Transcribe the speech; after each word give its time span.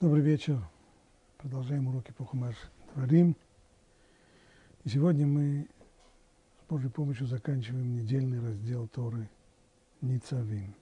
Добрый 0.00 0.22
вечер. 0.22 0.60
Продолжаем 1.38 1.86
уроки 1.86 2.10
по 2.10 2.24
Хумаш 2.24 2.56
Творим. 2.92 3.36
И 4.82 4.88
сегодня 4.88 5.24
мы 5.24 5.68
с 6.60 6.68
Божьей 6.68 6.90
помощью 6.90 7.28
заканчиваем 7.28 7.94
недельный 7.94 8.40
раздел 8.40 8.88
Торы 8.88 9.30
Ницавим. 10.00 10.74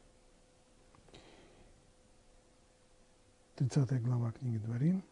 30 3.57 4.03
глава 4.03 4.33
книги 4.33 4.57
Дворим. 4.57 5.03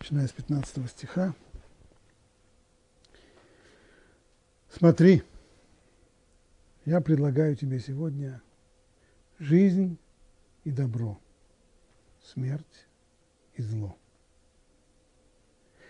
Начиная 0.00 0.26
с 0.26 0.32
15 0.32 0.90
стиха. 0.90 1.34
Смотри, 4.70 5.22
я 6.86 7.00
предлагаю 7.02 7.54
тебе 7.56 7.78
сегодня 7.78 8.42
жизнь 9.38 9.98
и 10.64 10.72
добро, 10.72 11.20
смерть 12.26 12.86
и 13.54 13.62
зло. 13.62 13.96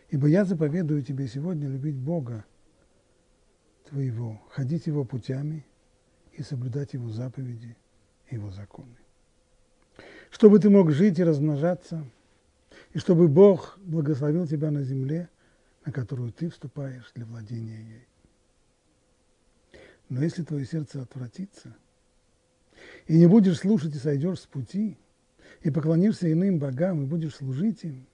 Ибо 0.08 0.28
я 0.28 0.44
заповедую 0.44 1.02
тебе 1.02 1.26
сегодня 1.26 1.68
любить 1.68 1.96
Бога 1.96 2.44
твоего, 3.88 4.40
ходить 4.50 4.86
Его 4.86 5.04
путями 5.04 5.66
и 6.32 6.42
соблюдать 6.42 6.92
Его 6.92 7.10
заповеди 7.10 7.76
и 8.30 8.34
Его 8.34 8.50
законы. 8.50 8.96
Чтобы 10.30 10.58
ты 10.58 10.70
мог 10.70 10.92
жить 10.92 11.18
и 11.18 11.24
размножаться, 11.24 12.04
и 12.92 12.98
чтобы 12.98 13.28
Бог 13.28 13.78
благословил 13.78 14.46
тебя 14.46 14.70
на 14.70 14.82
земле, 14.82 15.28
на 15.84 15.92
которую 15.92 16.32
ты 16.32 16.50
вступаешь 16.50 17.10
для 17.14 17.24
владения 17.24 17.80
ей. 17.80 18.06
Но 20.08 20.22
если 20.22 20.44
твое 20.44 20.64
сердце 20.66 21.02
отвратится, 21.02 21.76
и 23.06 23.16
не 23.16 23.26
будешь 23.26 23.58
слушать 23.58 23.94
и 23.94 23.98
сойдешь 23.98 24.40
с 24.40 24.46
пути, 24.46 24.98
и 25.62 25.70
поклонишься 25.70 26.30
иным 26.30 26.58
богам, 26.58 27.02
и 27.02 27.06
будешь 27.06 27.36
служить 27.36 27.84
им, 27.84 28.06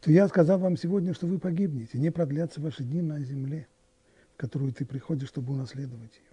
то 0.00 0.10
я 0.10 0.28
сказал 0.28 0.58
вам 0.58 0.76
сегодня, 0.76 1.14
что 1.14 1.26
вы 1.26 1.38
погибнете, 1.38 1.98
не 1.98 2.10
продлятся 2.10 2.60
ваши 2.60 2.84
дни 2.84 3.00
на 3.00 3.20
земле, 3.20 3.66
в 4.34 4.36
которую 4.36 4.72
ты 4.72 4.84
приходишь, 4.84 5.28
чтобы 5.28 5.54
унаследовать 5.54 6.14
ее. 6.16 6.32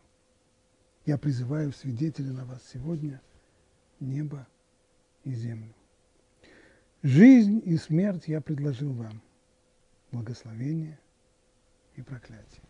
Я 1.06 1.18
призываю 1.18 1.72
свидетелей 1.72 2.32
на 2.32 2.46
вас 2.46 2.62
сегодня 2.72 3.22
небо 4.00 4.48
и 5.24 5.34
землю. 5.34 5.74
Жизнь 7.02 7.62
и 7.64 7.78
смерть 7.78 8.28
я 8.28 8.42
предложил 8.42 8.92
вам, 8.92 9.22
благословение 10.12 11.00
и 11.96 12.02
проклятие. 12.02 12.64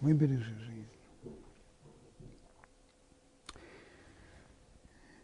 Выбери 0.00 0.36
же 0.36 0.54
жизнь. 0.60 0.97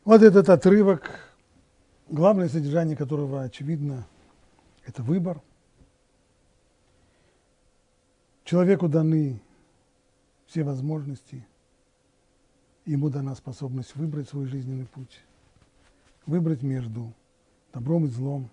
Вот 0.04 0.22
этот 0.22 0.50
отрывок, 0.50 1.18
главное 2.10 2.50
содержание 2.50 2.94
которого 2.94 3.40
очевидно, 3.40 4.06
это 4.84 5.02
выбор. 5.02 5.40
Человеку 8.44 8.86
даны 8.86 9.40
все 10.44 10.62
возможности, 10.62 11.46
ему 12.84 13.08
дана 13.08 13.34
способность 13.34 13.96
выбрать 13.96 14.28
свой 14.28 14.44
жизненный 14.44 14.84
путь, 14.84 15.22
выбрать 16.26 16.62
между 16.62 17.10
добром 17.72 18.04
и 18.04 18.08
злом, 18.08 18.50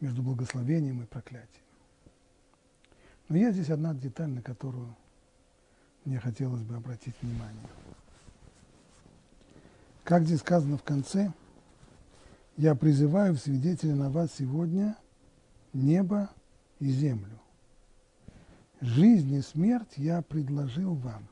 между 0.00 0.22
благословением 0.22 1.02
и 1.02 1.06
проклятием. 1.06 1.64
Но 3.28 3.36
есть 3.36 3.56
здесь 3.56 3.68
одна 3.68 3.92
деталь, 3.92 4.30
на 4.30 4.40
которую 4.40 4.96
мне 6.06 6.18
хотелось 6.18 6.62
бы 6.62 6.76
обратить 6.76 7.14
внимание. 7.20 7.68
Как 10.06 10.22
здесь 10.22 10.38
сказано 10.38 10.78
в 10.78 10.84
конце, 10.84 11.32
я 12.56 12.76
призываю 12.76 13.34
в 13.34 13.38
свидетели 13.38 13.90
на 13.90 14.08
вас 14.08 14.30
сегодня 14.38 14.96
небо 15.72 16.30
и 16.78 16.88
землю. 16.90 17.40
Жизнь 18.80 19.34
и 19.34 19.40
смерть 19.40 19.94
я 19.96 20.22
предложил 20.22 20.94
вам. 20.94 21.26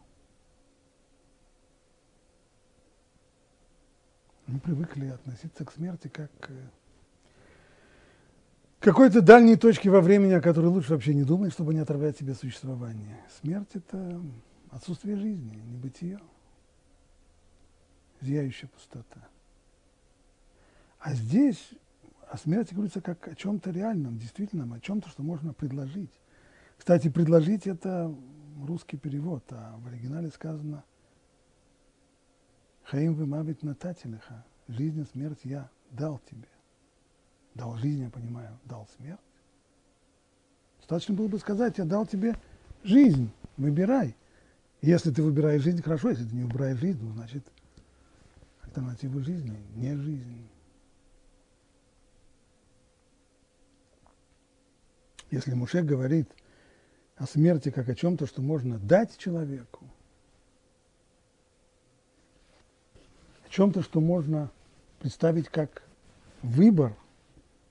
Мы 4.49 4.59
привыкли 4.59 5.07
относиться 5.07 5.65
к 5.65 5.71
смерти 5.71 6.09
как 6.09 6.33
к 6.41 6.51
какой-то 8.81 9.23
дальней 9.23 9.55
точке 9.55 9.89
во 9.89 10.01
времени, 10.01 10.33
о 10.33 10.41
которой 10.41 10.67
лучше 10.67 10.95
вообще 10.95 11.15
не 11.15 11.23
думать, 11.23 11.53
чтобы 11.53 11.75
не 11.75 11.81
отрывать 11.81 12.19
себе 12.19 12.35
существование. 12.35 13.25
Смерть– 13.41 13.71
это 13.75 14.21
отсутствие 14.73 15.17
жизни, 15.17 15.63
небытие, 15.65 16.19
зияющая 18.25 18.69
пустота. 18.69 19.29
А 20.99 21.15
здесь 21.15 21.71
о 22.29 22.37
смерти 22.37 22.75
говорится 22.75 23.01
как 23.01 23.29
о 23.29 23.35
чем-то 23.35 23.71
реальном, 23.71 24.19
действительном, 24.19 24.73
о 24.73 24.81
чем-то, 24.81 25.09
что 25.09 25.23
можно 25.23 25.53
предложить. 25.53 26.13
Кстати, 26.79 27.09
предложить 27.09 27.67
это 27.67 28.15
русский 28.67 28.97
перевод, 28.97 29.45
а 29.51 29.77
в 29.79 29.87
оригинале 29.87 30.31
сказано 30.31 30.85
Хаим 32.85 33.15
вымавит 33.15 33.63
натателиха, 33.63 34.45
жизнь 34.69 35.01
и 35.01 35.05
смерть 35.05 35.41
я 35.45 35.71
дал 35.91 36.21
тебе. 36.31 36.49
Дал 37.55 37.77
жизнь, 37.77 38.03
я 38.03 38.11
понимаю, 38.11 38.59
дал 38.65 38.89
смерть. 38.97 39.21
Достаточно 40.79 41.15
было 41.15 41.29
бы 41.29 41.39
сказать, 41.39 41.79
я 41.79 41.85
дал 41.85 42.07
тебе 42.07 42.37
жизнь, 42.83 43.31
выбирай. 43.57 44.17
Если 44.83 45.11
ты 45.11 45.23
выбираешь 45.23 45.63
жизнь, 45.63 45.81
хорошо, 45.81 46.11
если 46.11 46.25
ты 46.25 46.35
не 46.35 46.43
выбираешь 46.43 46.79
жизнь, 46.79 46.99
ну, 47.01 47.13
значит, 47.13 47.47
альтернатива 48.75 49.23
жизни 49.23 49.57
не 49.77 49.97
жизнь. 49.97 50.49
Если 55.31 55.55
Муше 55.55 55.83
говорит 55.83 56.29
о 57.17 57.27
смерти 57.27 57.71
как 57.71 57.89
о 57.89 57.95
чем-то, 57.95 58.27
что 58.27 58.43
можно 58.43 58.79
дать 58.79 59.17
человеку, 59.17 59.85
о 63.47 63.49
чем-то, 63.49 63.83
что 63.83 64.01
можно 64.01 64.51
представить 64.99 65.49
как 65.49 65.85
выбор, 66.43 66.97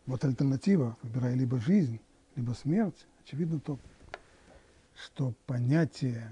вот 0.06 0.24
альтернатива, 0.24 0.98
выбирая 1.02 1.36
либо 1.36 1.60
жизнь, 1.60 2.00
либо 2.36 2.54
смерть, 2.54 3.06
очевидно 3.24 3.60
то, 3.60 3.78
что 4.96 5.34
понятие 5.46 6.30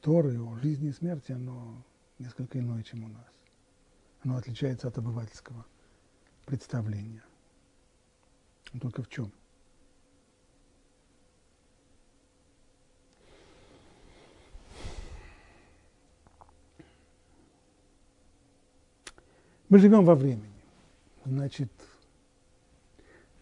Торы 0.00 0.40
о 0.40 0.56
жизни 0.58 0.90
и 0.90 0.92
смерти, 0.92 1.32
оно 1.32 1.82
несколько 2.18 2.58
иное, 2.58 2.82
чем 2.82 3.04
у 3.04 3.08
нас. 3.08 3.26
Оно 4.22 4.36
отличается 4.36 4.88
от 4.88 4.98
обывательского 4.98 5.64
представления. 6.44 7.22
Но 8.72 8.80
только 8.80 9.02
в 9.02 9.08
чем? 9.08 9.32
Мы 19.68 19.78
живем 19.78 20.04
во 20.04 20.14
времени. 20.14 20.48
Значит, 21.24 21.72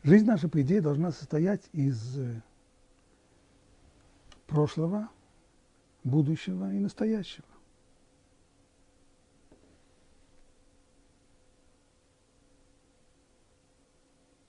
жизнь 0.02 0.24
наша, 0.24 0.48
по 0.48 0.60
идее, 0.62 0.80
должна 0.80 1.12
состоять 1.12 1.68
из 1.72 2.18
прошлого, 4.46 5.10
будущего 6.02 6.72
и 6.72 6.78
настоящего. 6.78 7.53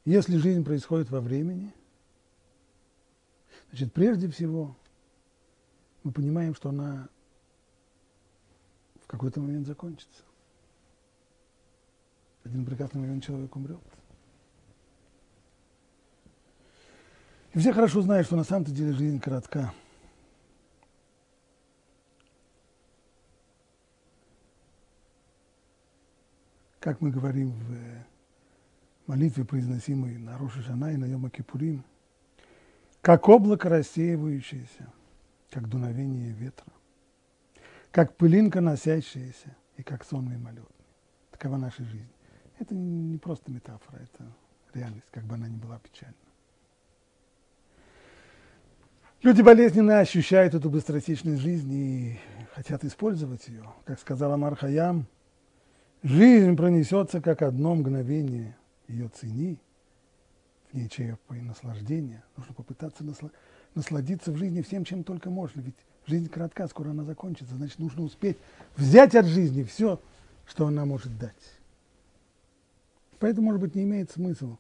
Если 0.06 0.38
жизнь 0.38 0.64
происходит 0.64 1.10
во 1.10 1.20
времени, 1.20 1.74
значит, 3.70 3.92
прежде 3.92 4.30
всего 4.30 4.76
мы 6.04 6.12
понимаем, 6.12 6.54
что 6.54 6.70
она 6.70 7.10
в 9.02 9.08
какой-то 9.08 9.40
момент 9.40 9.66
закончится. 9.66 10.24
Один 12.44 12.66
прекрасный 12.66 13.02
момент 13.02 13.24
человек 13.24 13.56
умрет. 13.56 13.82
И 17.54 17.60
все 17.60 17.74
хорошо 17.74 18.02
знают, 18.02 18.28
что 18.28 18.36
на 18.36 18.44
самом-то 18.44 18.72
деле 18.72 18.94
жизнь 18.94 19.20
коротка. 19.20 19.74
как 26.86 27.02
мы 27.02 27.10
говорим 27.10 27.50
в 27.50 28.15
молитве, 29.08 29.46
произносимой 29.46 30.18
на 30.18 30.38
Роша 30.38 30.62
Шана 30.62 30.92
и 30.94 30.98
на 30.98 31.06
Йома 31.06 31.30
Кипурим, 31.30 31.84
как 33.02 33.28
облако 33.30 33.70
рассеивающееся, 33.70 34.92
как 35.50 35.68
дуновение 35.70 36.32
ветра, 36.32 36.72
как 37.92 38.16
пылинка 38.18 38.62
носящаяся 38.62 39.56
и 39.78 39.84
как 39.84 40.04
сон 40.04 40.30
мимолетный. 40.30 40.66
Такова 41.32 41.58
наша 41.58 41.84
жизнь. 41.84 42.12
Это 42.60 42.74
не 42.74 43.18
просто 43.18 43.52
метафора, 43.52 44.02
это 44.02 44.26
реальность, 44.74 45.08
как 45.12 45.24
бы 45.26 45.36
она 45.36 45.48
ни 45.48 45.58
была 45.58 45.80
печальна. 45.80 46.16
Люди 49.22 49.42
болезненно 49.42 50.00
ощущают 50.00 50.54
эту 50.54 50.70
быстротечность 50.70 51.42
жизни 51.42 52.14
и 52.14 52.20
хотят 52.54 52.84
использовать 52.84 53.48
ее. 53.48 53.66
Как 53.86 54.00
сказала 54.00 54.38
Мархаям, 54.38 55.08
Жизнь 56.06 56.56
пронесется, 56.56 57.20
как 57.20 57.42
одно 57.42 57.74
мгновение. 57.74 58.56
Ее 58.88 59.10
цени, 59.10 59.60
в 60.72 60.76
ней 60.76 60.90
черпай 60.90 61.42
наслаждение. 61.42 62.24
Нужно 62.38 62.54
попытаться 62.54 63.04
насладиться 63.74 64.32
в 64.32 64.38
жизни 64.38 64.62
всем, 64.62 64.84
чем 64.86 65.04
только 65.04 65.30
можно. 65.30 65.62
Ведь 65.62 65.76
жизнь 66.06 66.30
коротка, 66.30 66.68
скоро 66.68 66.90
она 66.92 67.04
закончится. 67.04 67.56
Значит, 67.56 67.80
нужно 67.80 68.04
успеть 68.04 68.38
взять 68.76 69.16
от 69.16 69.26
жизни 69.26 69.64
все, 69.64 70.00
что 70.46 70.68
она 70.68 70.86
может 70.86 71.18
дать. 71.18 71.60
Поэтому, 73.20 73.48
может 73.48 73.62
быть, 73.62 73.76
не 73.76 73.84
имеет 73.84 74.12
смысла 74.12 74.60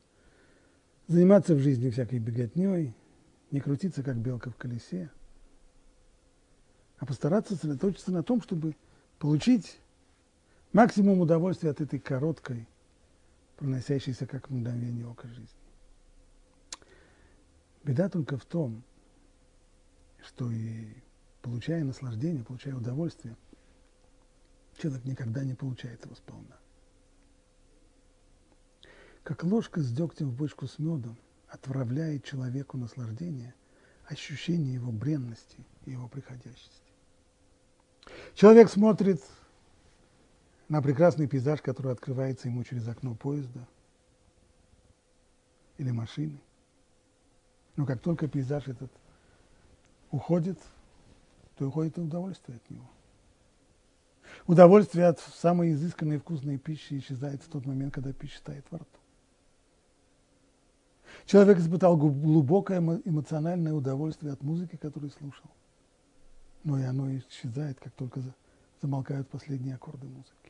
заниматься 1.07 1.53
в 1.53 1.59
жизни 1.59 1.89
всякой 1.89 2.19
беготней, 2.19 2.93
не 3.51 3.59
крутиться, 3.59 4.01
как 4.01 4.17
белка 4.17 4.49
в 4.49 4.55
колесе, 4.55 5.11
а 6.97 7.05
постараться 7.05 7.53
сосредоточиться 7.53 8.11
на 8.11 8.23
том, 8.23 8.41
чтобы 8.41 8.75
получить 9.19 9.77
максимум 10.73 11.19
удовольствия 11.19 11.69
от 11.69 11.81
этой 11.81 11.99
короткой, 11.99 12.67
проносящейся 13.57 14.25
как 14.25 14.49
мгновение 14.49 15.07
ока 15.07 15.27
жизни. 15.27 15.47
Беда 17.83 18.09
только 18.09 18.37
в 18.37 18.45
том, 18.45 18.83
что 20.23 20.51
и 20.51 20.87
получая 21.41 21.83
наслаждение, 21.83 22.43
получая 22.43 22.75
удовольствие, 22.75 23.35
человек 24.77 25.05
никогда 25.05 25.43
не 25.43 25.53
получает 25.53 26.03
его 26.03 26.15
сполна. 26.15 26.57
Как 29.23 29.43
ложка 29.43 29.81
с 29.81 29.91
дегтем 29.91 30.29
в 30.29 30.35
бочку 30.35 30.67
с 30.67 30.79
медом 30.79 31.17
отправляет 31.47 32.23
человеку 32.23 32.77
наслаждение, 32.77 33.53
ощущение 34.05 34.73
его 34.73 34.91
бренности 34.91 35.57
и 35.85 35.91
его 35.91 36.07
приходящести. 36.07 36.91
Человек 38.35 38.69
смотрит 38.69 39.21
на 40.67 40.81
прекрасный 40.81 41.27
пейзаж, 41.27 41.61
который 41.61 41.91
открывается 41.91 42.47
ему 42.47 42.63
через 42.63 42.87
окно 42.87 43.15
поезда 43.15 43.67
или 45.77 45.91
машины. 45.91 46.39
Но 47.75 47.85
как 47.85 48.01
только 48.01 48.27
пейзаж 48.27 48.67
этот 48.67 48.91
уходит, 50.11 50.59
то 51.57 51.67
уходит 51.67 51.97
и 51.97 52.01
удовольствие 52.01 52.57
от 52.57 52.69
него. 52.69 52.89
Удовольствие 54.47 55.05
от 55.05 55.19
самой 55.19 55.73
изысканной 55.73 56.15
и 56.15 56.19
вкусной 56.19 56.57
пищи 56.57 56.97
исчезает 56.97 57.43
в 57.43 57.49
тот 57.49 57.65
момент, 57.65 57.93
когда 57.93 58.11
пища 58.11 58.39
стоит 58.39 58.65
во 58.71 58.79
рту. 58.79 58.99
Человек 61.25 61.59
испытал 61.59 61.95
глубокое 61.97 62.79
эмоциональное 62.79 63.73
удовольствие 63.73 64.33
от 64.33 64.41
музыки, 64.41 64.75
которую 64.77 65.11
слушал. 65.11 65.49
Но 66.63 66.79
и 66.79 66.83
оно 66.83 67.15
исчезает, 67.15 67.79
как 67.79 67.93
только 67.93 68.21
замолкают 68.81 69.29
последние 69.29 69.75
аккорды 69.75 70.07
музыки 70.07 70.44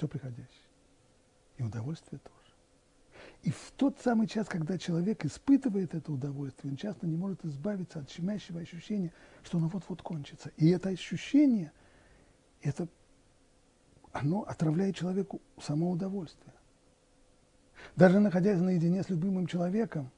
все 0.00 0.08
приходящее. 0.08 0.46
И 1.58 1.62
удовольствие 1.62 2.18
тоже. 2.20 2.54
И 3.42 3.50
в 3.50 3.72
тот 3.76 3.98
самый 4.00 4.26
час, 4.26 4.48
когда 4.48 4.78
человек 4.78 5.26
испытывает 5.26 5.94
это 5.94 6.10
удовольствие, 6.10 6.70
он 6.70 6.78
часто 6.78 7.06
не 7.06 7.16
может 7.16 7.44
избавиться 7.44 8.00
от 8.00 8.10
щемящего 8.10 8.60
ощущения, 8.60 9.12
что 9.42 9.58
оно 9.58 9.68
вот-вот 9.68 10.00
кончится. 10.00 10.50
И 10.56 10.70
это 10.70 10.88
ощущение, 10.88 11.72
это, 12.62 12.88
оно 14.12 14.42
отравляет 14.42 14.96
человеку 14.96 15.42
само 15.60 15.90
удовольствие. 15.90 16.54
Даже 17.94 18.20
находясь 18.20 18.58
наедине 18.58 19.02
с 19.02 19.10
любимым 19.10 19.46
человеком, 19.46 20.10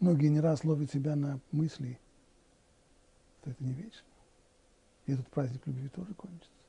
многие 0.00 0.28
не 0.28 0.40
раз 0.40 0.64
ловят 0.64 0.90
себя 0.90 1.14
на 1.14 1.38
мысли, 1.52 2.00
что 3.40 3.50
это 3.50 3.62
не 3.62 3.74
вечно. 3.74 4.06
И 5.06 5.12
этот 5.12 5.28
праздник 5.28 5.64
любви 5.66 5.88
тоже 5.88 6.14
кончится 6.14 6.59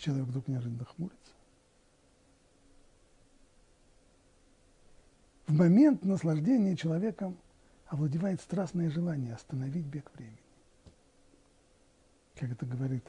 человек 0.00 0.26
вдруг 0.26 0.48
неожиданно 0.48 0.84
хмурится. 0.84 1.32
В 5.46 5.52
момент 5.52 6.04
наслаждения 6.04 6.76
человеком 6.76 7.36
овладевает 7.86 8.40
страстное 8.40 8.88
желание 8.90 9.34
остановить 9.34 9.84
бег 9.84 10.10
времени. 10.14 10.38
Как 12.36 12.50
это 12.52 12.64
говорит 12.64 13.04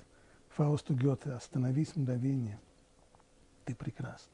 Фаусту 0.50 0.96
Гёте, 0.96 1.32
остановись 1.32 1.96
мгновение, 1.96 2.60
ты 3.66 3.76
прекрасна. 3.76 4.34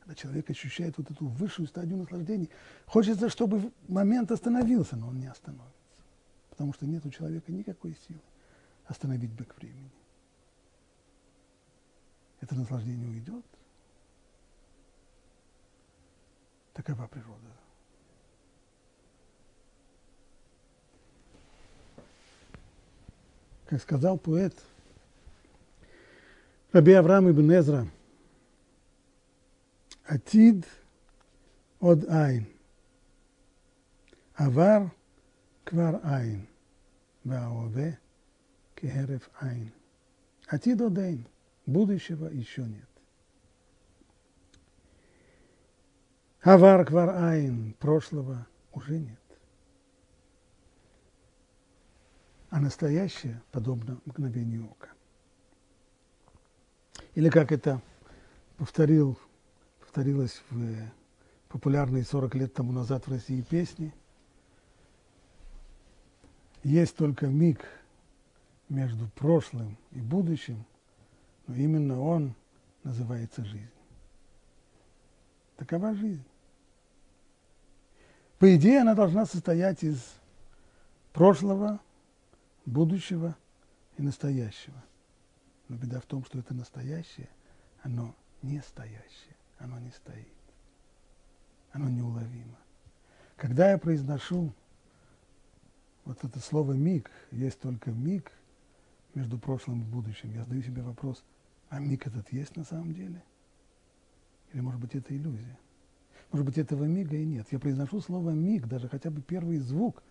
Когда 0.00 0.14
человек 0.14 0.48
ощущает 0.50 0.96
вот 0.98 1.10
эту 1.10 1.26
высшую 1.26 1.66
стадию 1.66 1.98
наслаждения, 1.98 2.48
хочется, 2.86 3.28
чтобы 3.28 3.72
момент 3.88 4.30
остановился, 4.30 4.96
но 4.96 5.08
он 5.08 5.18
не 5.18 5.26
остановится. 5.26 5.74
Потому 6.50 6.72
что 6.72 6.86
нет 6.86 7.04
у 7.04 7.10
человека 7.10 7.50
никакой 7.50 7.96
силы 8.06 8.20
остановить 8.86 9.32
бег 9.32 9.56
времени 9.58 9.90
это 12.40 12.54
наслаждение 12.54 13.08
уйдет. 13.08 13.44
Такова 16.72 17.06
природа. 17.06 17.50
Как 23.66 23.80
сказал 23.80 24.18
поэт 24.18 24.54
Раби 26.72 26.92
Авраам 26.92 27.30
ибн 27.30 27.50
Эзра, 27.52 27.88
עתיד 30.04 30.66
עוד 31.80 32.04
אין, 32.08 32.46
עבר 34.34 34.92
כבר 35.64 36.00
אין, 36.04 36.46
וההווה 37.24 37.98
כהרף 38.76 39.28
עין. 39.40 39.72
עתיד 40.46 40.80
עוד 40.80 40.98
אין– 40.98 41.26
Будущего 41.66 42.28
еще 42.28 42.62
нет. 42.62 42.88
עבר 46.42 46.86
כבר 46.86 47.10
אין, 47.10 47.74
прошлого 47.80 48.46
уже 48.72 49.00
нет. 49.00 49.20
А 52.50 52.60
настоящее 52.60 53.42
подобно 53.50 54.00
мгновению 54.04 54.70
ока. 54.70 54.90
Или 57.16 57.30
как 57.30 57.50
это 57.50 57.82
повторил, 58.58 59.18
повторилось 59.80 60.40
в 60.50 60.88
популярной 61.48 62.04
40 62.04 62.34
лет 62.36 62.54
тому 62.54 62.70
назад 62.70 63.08
в 63.08 63.10
России 63.10 63.40
песни. 63.42 63.92
Есть 66.62 66.96
только 66.96 67.26
миг 67.26 67.66
между 68.68 69.08
прошлым 69.16 69.76
и 69.90 70.00
будущим– 70.00 70.64
но 71.46 71.54
именно 71.54 72.00
он 72.00 72.34
называется 72.82 73.44
жизнь. 73.44 73.70
Такова 75.56 75.94
жизнь. 75.94 76.24
По 78.38 78.54
идее, 78.54 78.80
она 78.80 78.94
должна 78.94 79.24
состоять 79.24 79.82
из 79.82 80.14
прошлого, 81.12 81.80
будущего 82.66 83.36
и 83.96 84.02
настоящего. 84.02 84.82
Но 85.68 85.76
беда 85.76 86.00
в 86.00 86.06
том, 86.06 86.24
что 86.24 86.38
это 86.38 86.52
настоящее, 86.52 87.30
оно 87.82 88.14
не 88.42 88.60
стоящее, 88.60 89.36
оно 89.58 89.78
не 89.78 89.90
стоит. 89.90 90.28
Оно 91.72 91.88
неуловимо. 91.88 92.58
Когда 93.36 93.70
я 93.70 93.78
произношу 93.78 94.52
вот 96.04 96.22
это 96.22 96.38
слово 96.40 96.72
«миг», 96.72 97.10
есть 97.30 97.60
только 97.60 97.90
миг 97.90 98.30
между 99.14 99.38
прошлым 99.38 99.82
и 99.82 99.84
будущим, 99.84 100.32
я 100.34 100.44
задаю 100.44 100.62
себе 100.62 100.82
вопрос– 100.82 101.24
а 101.76 101.80
миг 101.80 102.06
этот 102.06 102.32
есть 102.32 102.56
на 102.56 102.64
самом 102.64 102.94
деле? 102.94 103.22
Или, 104.52 104.60
может 104.62 104.80
быть, 104.80 104.94
это 104.94 105.14
иллюзия? 105.14 105.58
Может 106.32 106.46
быть, 106.46 106.58
этого 106.58 106.84
мига 106.84 107.16
и 107.16 107.24
нет. 107.24 107.46
Я 107.50 107.58
произношу 107.58 108.00
слово 108.00 108.30
«миг», 108.30 108.66
даже 108.66 108.88
хотя 108.88 109.10
бы 109.10 109.20
первый 109.20 109.58
звук 109.58 110.02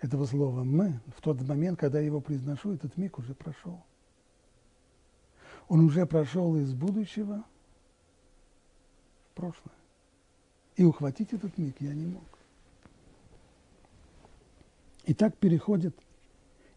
этого 0.00 0.24
слова 0.26 0.64
«мы», 0.64 1.00
в 1.14 1.20
тот 1.20 1.40
момент, 1.42 1.78
когда 1.78 2.00
я 2.00 2.06
его 2.06 2.20
произношу, 2.20 2.72
этот 2.72 2.96
миг 2.96 3.18
уже 3.18 3.34
прошел. 3.34 3.84
Он 5.68 5.80
уже 5.80 6.06
прошел 6.06 6.56
из 6.56 6.72
будущего 6.72 7.44
в 9.30 9.34
прошлое. 9.34 9.74
И 10.76 10.84
ухватить 10.84 11.32
этот 11.32 11.58
миг 11.58 11.76
я 11.80 11.94
не 11.94 12.06
мог. 12.06 12.24
И 15.04 15.14
так 15.14 15.36
переходит 15.36 15.96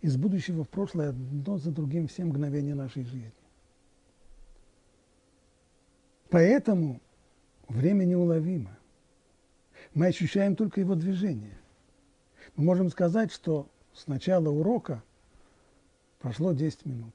из 0.01 0.17
будущего 0.17 0.63
в 0.63 0.69
прошлое 0.69 1.09
одно 1.09 1.57
за 1.57 1.71
другим 1.71 2.07
все 2.07 2.25
мгновения 2.25 2.75
нашей 2.75 3.03
жизни. 3.03 3.33
Поэтому 6.29 7.01
время 7.67 8.05
неуловимо. 8.05 8.77
Мы 9.93 10.07
ощущаем 10.07 10.55
только 10.55 10.81
его 10.81 10.95
движение. 10.95 11.57
Мы 12.55 12.63
можем 12.63 12.89
сказать, 12.89 13.31
что 13.31 13.69
с 13.93 14.07
начала 14.07 14.49
урока 14.49 15.03
прошло 16.19 16.53
10 16.53 16.85
минут. 16.85 17.13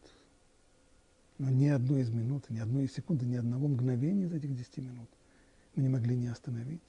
Но 1.38 1.50
ни 1.50 1.68
одной 1.68 2.02
из 2.02 2.10
минут, 2.10 2.48
ни 2.50 2.58
одной 2.58 2.84
из 2.84 2.94
секунды, 2.94 3.26
ни 3.26 3.36
одного 3.36 3.68
мгновения 3.68 4.24
из 4.24 4.32
этих 4.32 4.54
10 4.56 4.78
минут 4.78 5.08
мы 5.74 5.82
не 5.82 5.88
могли 5.88 6.16
не 6.16 6.28
остановить, 6.28 6.80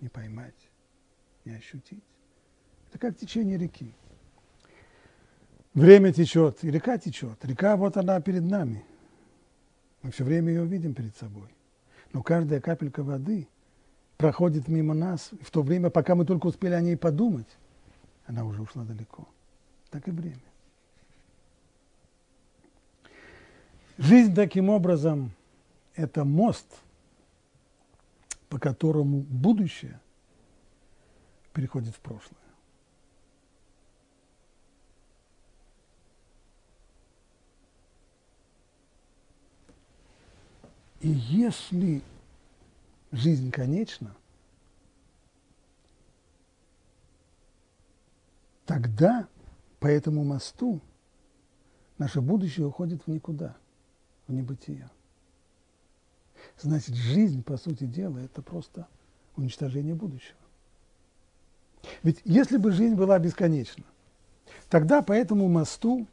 не 0.00 0.08
поймать, 0.08 0.54
не 1.44 1.52
ощутить. 1.52 2.02
Это 2.88 2.98
как 2.98 3.16
течение 3.16 3.58
реки. 3.58 3.94
время 5.74 6.12
течет, 6.12 6.62
и 6.64 6.70
река 6.70 6.98
течет. 6.98 7.44
Река 7.44 7.76
вот 7.76 7.96
она 7.96 8.20
перед 8.20 8.42
нами. 8.42 8.84
Мы 10.02 10.10
все 10.10 10.24
время 10.24 10.52
ее 10.52 10.66
видим 10.66 10.94
перед 10.94 11.16
собой. 11.16 11.48
Но 12.12 12.22
каждая 12.22 12.60
капелька 12.60 13.02
воды 13.02 13.48
проходит 14.16 14.68
мимо 14.68 14.94
нас, 14.94 15.30
в 15.40 15.50
то 15.50 15.62
время, 15.62 15.90
пока 15.90 16.14
мы 16.14 16.24
только 16.24 16.46
успели 16.46 16.74
о 16.74 16.80
ней 16.80 16.96
подумать, 16.96 17.48
она 18.26 18.44
уже 18.44 18.62
ушла 18.62 18.84
далеко. 18.84 19.26
Так 19.90 20.06
и 20.08 20.10
время. 20.10 20.40
Жизнь 23.98 24.34
таким 24.34 24.68
образом– 24.68 25.30
это 25.94 26.24
мост, 26.24 26.66
по 28.48 28.58
которому 28.58 29.20
будущее 29.20 30.00
переходит 31.52 31.94
в 31.94 32.00
прошлое. 32.00 32.41
И 41.02 41.08
если 41.08 42.00
жизнь 43.10 43.50
конечна, 43.50 44.14
тогда 48.66 49.26
по 49.80 49.88
этому 49.88 50.22
мосту 50.22 50.80
наше 51.98 52.20
будущее 52.20 52.68
уходит 52.68 53.02
в 53.02 53.08
никуда, 53.08 53.56
в 54.28 54.32
небытие. 54.32 54.88
Значит, 56.60 56.94
жизнь, 56.94 57.42
по 57.42 57.56
сути 57.56 57.82
дела, 57.82 58.18
это 58.18 58.40
просто 58.40 58.86
уничтожение 59.36 59.96
будущего. 59.96 60.38
Ведь 62.04 62.20
если 62.24 62.58
бы 62.58 62.70
жизнь 62.70 62.94
была 62.94 63.18
бесконечна, 63.18 63.84
тогда 64.70 65.02
по 65.02 65.12
этому 65.12 65.48
мосту 65.48 66.06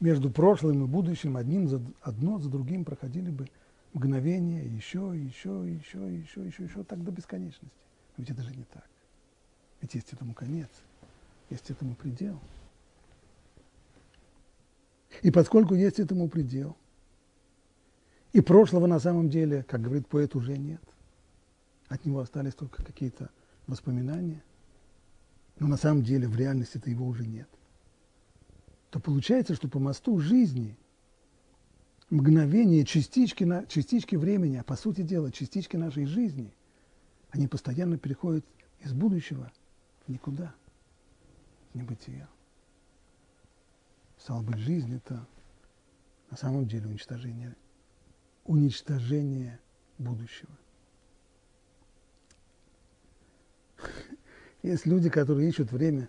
между 0.00 0.30
прошлым 0.30 0.84
и 0.84 0.86
будущим 0.86 1.36
одним 1.36 1.68
за, 1.68 1.82
одно 2.00 2.38
за 2.38 2.48
другим 2.48 2.86
проходили 2.86 3.30
бы 3.30 3.50
мгновение, 3.96 4.66
еще, 4.66 5.14
еще, 5.14 5.64
еще, 5.66 6.14
еще, 6.14 6.46
еще, 6.46 6.64
еще, 6.64 6.84
так 6.84 7.02
до 7.02 7.10
бесконечности. 7.10 7.72
Но 8.16 8.22
ведь 8.22 8.30
это 8.30 8.42
же 8.42 8.54
не 8.54 8.64
так. 8.64 8.86
Ведь 9.80 9.94
есть 9.94 10.12
этому 10.12 10.34
конец, 10.34 10.68
есть 11.48 11.70
этому 11.70 11.94
предел. 11.94 12.38
И 15.22 15.30
поскольку 15.30 15.74
есть 15.74 15.98
этому 15.98 16.28
предел, 16.28 16.76
и 18.34 18.42
прошлого 18.42 18.86
на 18.86 19.00
самом 19.00 19.30
деле, 19.30 19.62
как 19.62 19.80
говорит 19.80 20.06
поэт, 20.08 20.34
уже 20.34 20.58
нет, 20.58 20.82
от 21.88 22.04
него 22.04 22.20
остались 22.20 22.54
только 22.54 22.84
какие-то 22.84 23.30
воспоминания, 23.66 24.42
но 25.58 25.68
на 25.68 25.78
самом 25.78 26.02
деле 26.02 26.28
в 26.28 26.36
реальности 26.36 26.76
это 26.76 26.90
его 26.90 27.06
уже 27.06 27.26
нет, 27.26 27.48
то 28.90 29.00
получается, 29.00 29.54
что 29.54 29.68
по 29.68 29.78
мосту 29.78 30.18
жизни– 30.18 30.76
мгновения, 32.10 32.84
частички, 32.84 33.44
на, 33.44 33.66
частички 33.66 34.16
времени, 34.16 34.56
а 34.56 34.64
по 34.64 34.76
сути 34.76 35.02
дела 35.02 35.32
частички 35.32 35.76
нашей 35.76 36.06
жизни, 36.06 36.54
они 37.30 37.48
постоянно 37.48 37.98
переходят 37.98 38.44
из 38.80 38.92
будущего 38.92 39.50
в 40.06 40.10
никуда, 40.10 40.54
в 41.72 41.76
небытие. 41.76 42.28
Стало 44.18 44.42
быть, 44.42 44.58
жизнь– 44.58 44.94
это 44.96 45.26
на 46.30 46.36
самом 46.36 46.66
деле 46.66 46.86
уничтожение, 46.86 47.54
уничтожение 48.44 49.60
будущего. 49.98 50.50
Есть 54.62 54.86
люди, 54.86 55.08
которые 55.10 55.48
ищут 55.48 55.70
время, 55.70 56.08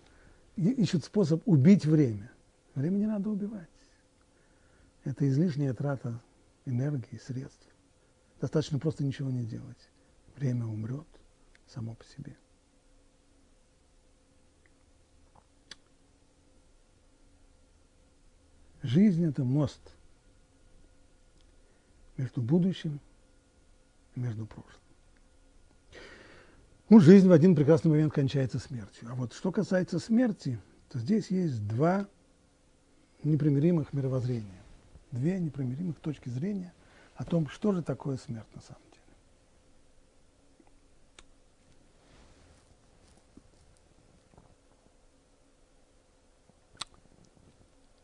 ищут 0.55 1.03
способ 1.03 1.47
убить 1.47 1.85
время. 1.85 2.31
Время 2.73 2.97
не 2.97 3.05
надо 3.05 3.29
убивать. 3.29 3.69
Это 5.07 5.25
излишняя 5.29 5.73
трата 5.73 6.21
энергии, 6.65 7.15
средств. 7.15 7.65
Достаточно 8.41 8.77
просто 8.77 9.05
ничего 9.05 9.31
не 9.31 9.45
делать. 9.45 9.89
Время 10.35 10.65
умрет 10.65 11.07
само 11.65 11.95
по 11.95 12.03
себе. 12.03 12.35
Жизнь– 18.83 19.25
это 19.29 19.45
мост 19.45 19.79
между 22.17 22.41
будущим 22.41 22.99
и 24.13 24.19
между 24.19 24.45
прошлым. 24.45 24.83
Ну, 26.89 26.99
жизнь 26.99 27.29
в 27.29 27.31
один 27.31 27.55
прекрасный 27.55 27.91
момент 27.91 28.11
кончается 28.11 28.59
смертью. 28.59 29.07
А 29.09 29.15
вот 29.15 29.31
что 29.31 29.53
касается 29.53 29.99
смерти, 29.99 30.59
то 30.89 30.99
здесь 30.99 31.31
есть 31.31 31.65
два 31.65 32.09
непримиримых 33.23 33.93
мировоззрения 33.93 34.66
две 35.11 35.39
непримиримых 35.39 35.99
точки 35.99 36.29
зрения 36.29 36.73
о 37.15 37.23
том, 37.23 37.49
что 37.49 37.71
же 37.71 37.81
такое 37.81 38.17
смерть 38.17 38.47
на 38.53 38.61
самом 38.61 38.81
деле. 38.81 38.87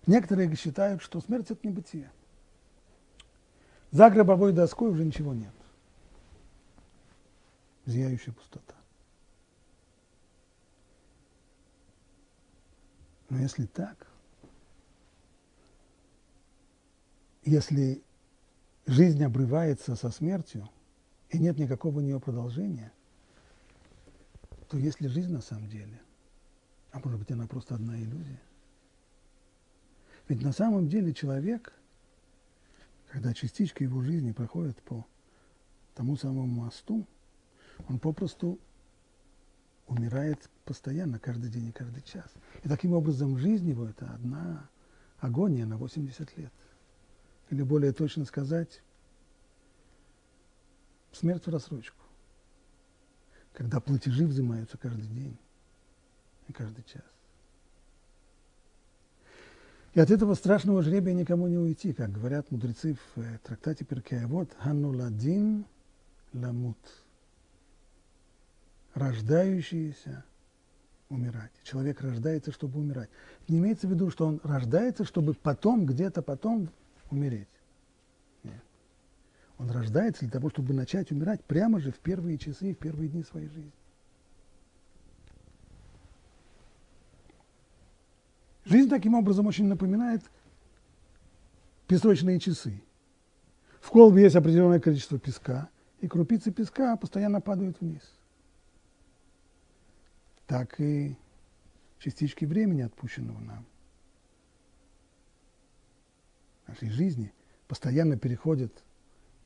Некоторые 0.06 0.54
считают, 0.56 1.02
что 1.02 1.22
смерть– 1.22 1.48
это 1.52 1.66
небытие. 1.66 2.12
За 3.92 4.10
гробовой 4.10 4.52
доской 4.52 4.90
уже 4.90 5.06
ничего 5.06 5.34
нет. 5.34 5.54
Зияющая 7.86 8.34
пустота. 8.34 8.76
Но 13.30 13.40
если 13.40 13.66
так, 13.66 14.08
если 17.46 18.04
жизнь 18.86 19.24
обрывается 19.24 19.96
со 19.96 20.10
смертью 20.10 20.70
и 21.30 21.38
нет 21.38 21.58
никакого 21.58 21.98
у 21.98 22.02
нее 22.02 22.20
продолжения, 22.20 22.92
то 24.70 24.78
есть 24.78 25.02
ли 25.02 25.08
жизнь 25.08 25.32
на 25.32 25.42
самом 25.42 25.70
деле? 25.70 26.02
А 26.92 27.00
может 27.04 27.20
быть, 27.20 27.32
она 27.32 27.48
просто 27.48 27.76
одна 27.76 27.98
иллюзия? 27.98 28.42
Ведь 30.28 30.42
на 30.42 30.52
самом 30.52 30.88
деле 30.88 31.14
человек, 31.14 31.74
когда 33.12 33.34
частичка 33.34 33.84
его 33.84 34.02
жизни 34.02 34.32
проходит 34.32 34.82
по 34.84 35.06
тому 35.96 36.16
самому 36.16 36.48
мосту, 36.48 37.06
он 37.88 38.00
попросту 38.00 38.60
умирает 39.88 40.50
постоянно, 40.66 41.20
каждый 41.20 41.50
день 41.50 41.68
и 41.68 41.72
каждый 41.72 42.02
час. 42.04 42.32
И 42.64 42.70
таким 42.70 42.94
образом 42.94 43.38
жизнь 43.38 43.70
его– 43.70 43.86
это 43.90 44.10
одна 44.12 44.70
агония 45.20 45.66
на 45.66 45.78
80 45.78 46.38
лет 46.38 46.54
или 47.54 47.62
более 47.62 47.94
точно 47.94 48.26
сказать, 48.26 48.82
смерть 51.12 51.46
в 51.46 51.52
рассрочку, 51.52 52.04
когда 53.54 53.80
платежи 53.80 54.26
взимаются 54.26 54.78
каждый 54.78 55.08
день 55.08 55.38
и 56.48 56.54
каждый 56.54 56.84
час. 56.84 57.04
И 59.94 60.00
от 60.00 60.10
этого 60.10 60.34
страшного 60.34 60.82
жребия 60.82 61.14
никому 61.14 61.48
не 61.48 61.58
уйти, 61.58 61.94
как 61.94 62.12
говорят 62.12 62.50
мудрецы 62.50 62.96
в 62.96 63.22
э, 63.22 63.38
трактате 63.44 63.86
Вот 64.26 64.50
«Хануладин 64.58 65.66
ламут»– 66.34 66.80
рождающиеся 68.96 70.26
умирать. 71.10 71.52
Человек 71.64 72.02
рождается, 72.02 72.52
чтобы 72.52 72.80
умирать. 72.80 73.10
Не 73.48 73.60
имеется 73.60 73.88
в 73.88 73.92
виду, 73.92 74.10
что 74.10 74.26
он 74.26 74.42
рождается, 74.44 75.06
чтобы 75.06 75.36
потом, 75.36 75.86
где-то 75.86 76.24
потом 76.24 76.70
умереть. 77.14 77.48
Нет. 78.44 78.62
Он 79.58 79.72
рождается 79.72 80.22
для 80.22 80.32
того, 80.32 80.50
чтобы 80.50 80.74
начать 80.74 81.12
умирать 81.12 81.44
прямо 81.46 81.80
же 81.80 81.92
в 81.92 82.00
первые 82.00 82.38
часы, 82.38 82.74
в 82.74 82.78
первые 82.78 83.10
дни 83.10 83.24
своей 83.24 83.48
жизни. 83.48 83.72
Жизнь 88.66 88.90
таким 88.90 89.14
образом 89.14 89.46
очень 89.48 89.66
напоминает 89.66 90.22
песочные 91.88 92.40
часы. 92.40 92.82
В 93.82 93.90
колбе 93.90 94.24
есть 94.24 94.36
определенное 94.36 94.80
количество 94.80 95.20
песка, 95.20 95.70
и 96.00 96.08
крупицы 96.08 96.52
песка 96.52 96.96
постоянно 96.96 97.42
падают 97.42 97.82
вниз. 97.82 98.02
Так 100.48 100.80
и 100.80 101.18
частички 102.00 102.46
времени, 102.46 102.82
отпущенного 102.82 103.40
нам. 103.40 103.66
Нашей 106.68 106.90
жизни 106.90 107.34
постоянно 107.68 108.18
переходят 108.18 108.72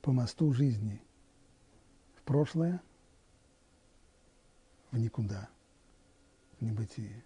по 0.02 0.12
мосту 0.12 0.52
жизни 0.54 1.02
в 2.16 2.24
прошлое, 2.24 2.82
в 4.92 4.98
никуда, 4.98 5.50
в 6.60 6.66
небытие. 6.66 7.24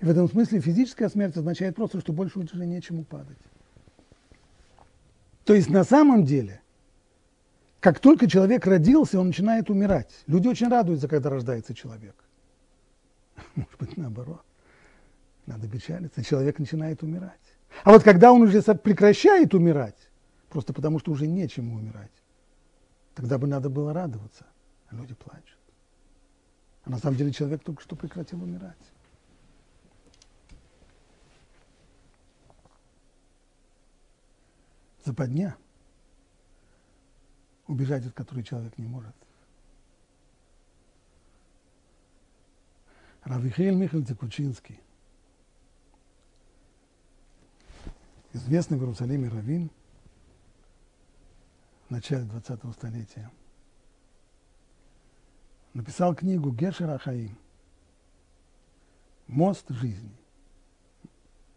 И 0.00 0.04
в 0.04 0.10
этом 0.10 0.28
смысле 0.28 0.60
физическая 0.60 1.08
смерть 1.08 1.36
означает 1.36 1.76
просто, 1.76 2.00
что 2.00 2.12
больше 2.12 2.38
уже 2.38 2.66
нечему 2.66 3.04
падать. 3.04 3.38
То 5.44 5.54
есть 5.54 5.70
на 5.70 5.84
самом 5.84 6.24
деле, 6.24 6.60
как 7.80 8.00
только 8.00 8.28
человек 8.28 8.66
родился, 8.66 9.20
он 9.20 9.28
начинает 9.28 9.70
умирать. 9.70 10.24
Люди 10.26 10.48
очень 10.48 10.68
радуются, 10.68 11.06
когда 11.06 11.30
рождается 11.30 11.72
человек. 11.72 12.16
Может 13.54 13.78
быть, 13.78 13.96
наоборот. 13.96 14.42
надо 15.46 15.68
печалиться, 15.68 16.24
человек 16.24 16.58
начинает 16.58 17.02
умирать. 17.02 17.40
А 17.84 17.90
вот 17.90 18.02
когда 18.02 18.32
он 18.32 18.42
уже 18.42 18.62
прекращает 18.62 19.54
умирать, 19.54 20.10
просто 20.48 20.72
потому 20.72 20.98
что 20.98 21.12
уже 21.12 21.26
нечему 21.26 21.76
умирать, 21.76 22.12
тогда 23.14 23.38
бы 23.38 23.46
надо 23.46 23.70
было 23.70 23.92
радоваться, 23.92 24.46
а 24.88 24.94
люди 24.94 25.14
плачут. 25.14 25.58
А 26.84 26.90
на 26.90 26.98
самом 26.98 27.16
деле 27.16 27.32
человек 27.32 27.62
только 27.62 27.82
что 27.82 27.96
прекратил 27.96 28.42
умирать. 28.42 28.76
Западня, 35.04 35.56
убежать 37.68 38.06
от 38.06 38.12
которой 38.12 38.42
человек 38.42 38.76
не 38.78 38.86
может. 38.86 39.14
Равихель 43.22 43.74
Михаил 43.74 44.04
Текучинский, 44.04 44.80
известный 48.32 48.78
в 48.78 48.82
Иерусалиме 48.82 49.28
раввин 49.28 49.70
в 51.88 51.90
начале 51.90 52.24
20-го 52.24 52.72
столетия, 52.72 53.30
написал 55.74 56.14
книгу 56.14 56.50
Гешер 56.52 56.90
Ахаим 56.90 57.36
«Мост 59.26 59.68
жизни». 59.70 60.16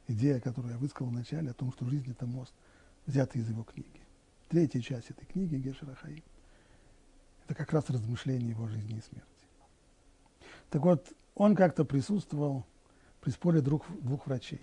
Идея, 0.08 0.40
которую 0.40 0.74
я 0.74 0.80
высказал 0.80 1.10
в 1.10 1.14
начале, 1.14 1.52
о 1.52 1.54
том, 1.54 1.72
что 1.72 1.86
жизнь– 1.86 2.12
это 2.12 2.26
мост, 2.26 2.54
взята 3.06 3.38
из 3.38 3.48
его 3.50 3.64
книги. 3.64 4.02
Третья 4.50 4.82
часть 4.82 5.12
этой 5.12 5.26
книги 5.26 5.56
Гешер 5.56 5.90
Ахаим– 5.90 6.24
это 7.46 7.56
как 7.56 7.72
раз 7.72 7.90
размышление 7.90 8.50
его 8.50 8.68
жизни 8.68 8.98
и 8.98 9.02
смерти. 9.02 9.26
Так 10.70 10.84
вот, 10.84 11.12
он 11.36 11.56
как-то 11.56 11.86
присутствовал 11.86 12.66
при 13.22 13.32
споре 13.32 13.62
двух, 13.62 13.90
двух 14.02 14.28
врачей. 14.28 14.62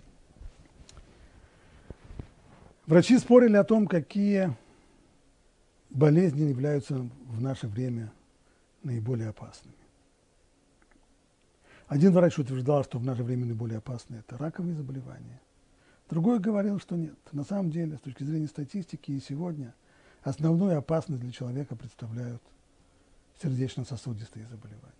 Врачи 2.87 3.19
спорили 3.19 3.57
о 3.57 3.65
том, 3.65 3.85
какие 3.85 4.55
болезни 5.89 6.43
являются 6.43 6.95
в 6.95 7.41
наше 7.41 7.67
время 7.67 8.13
наиболее 8.81 9.27
опасными. 9.27 9.75
Один 11.87 12.13
врач 12.13 12.39
утверждал, 12.39 12.85
что 12.85 12.97
в 12.97 13.03
наше 13.03 13.23
время 13.23 13.45
наиболее 13.45 13.79
опасны 13.79 14.15
это 14.15 14.37
раковые 14.37 14.73
заболевания. 14.73 15.41
Другой 16.09 16.39
говорил, 16.39 16.79
что 16.79 16.95
нет. 16.95 17.17
На 17.33 17.43
самом 17.43 17.71
деле, 17.71 17.97
с 17.97 18.01
точки 18.01 18.23
зрения 18.23 18.47
статистики 18.47 19.11
и 19.11 19.19
сегодня, 19.19 19.75
основную 20.23 20.77
опасность 20.77 21.21
для 21.21 21.31
человека 21.31 21.75
представляют 21.75 22.41
сердечно-сосудистые 23.41 24.47
заболевания. 24.47 24.93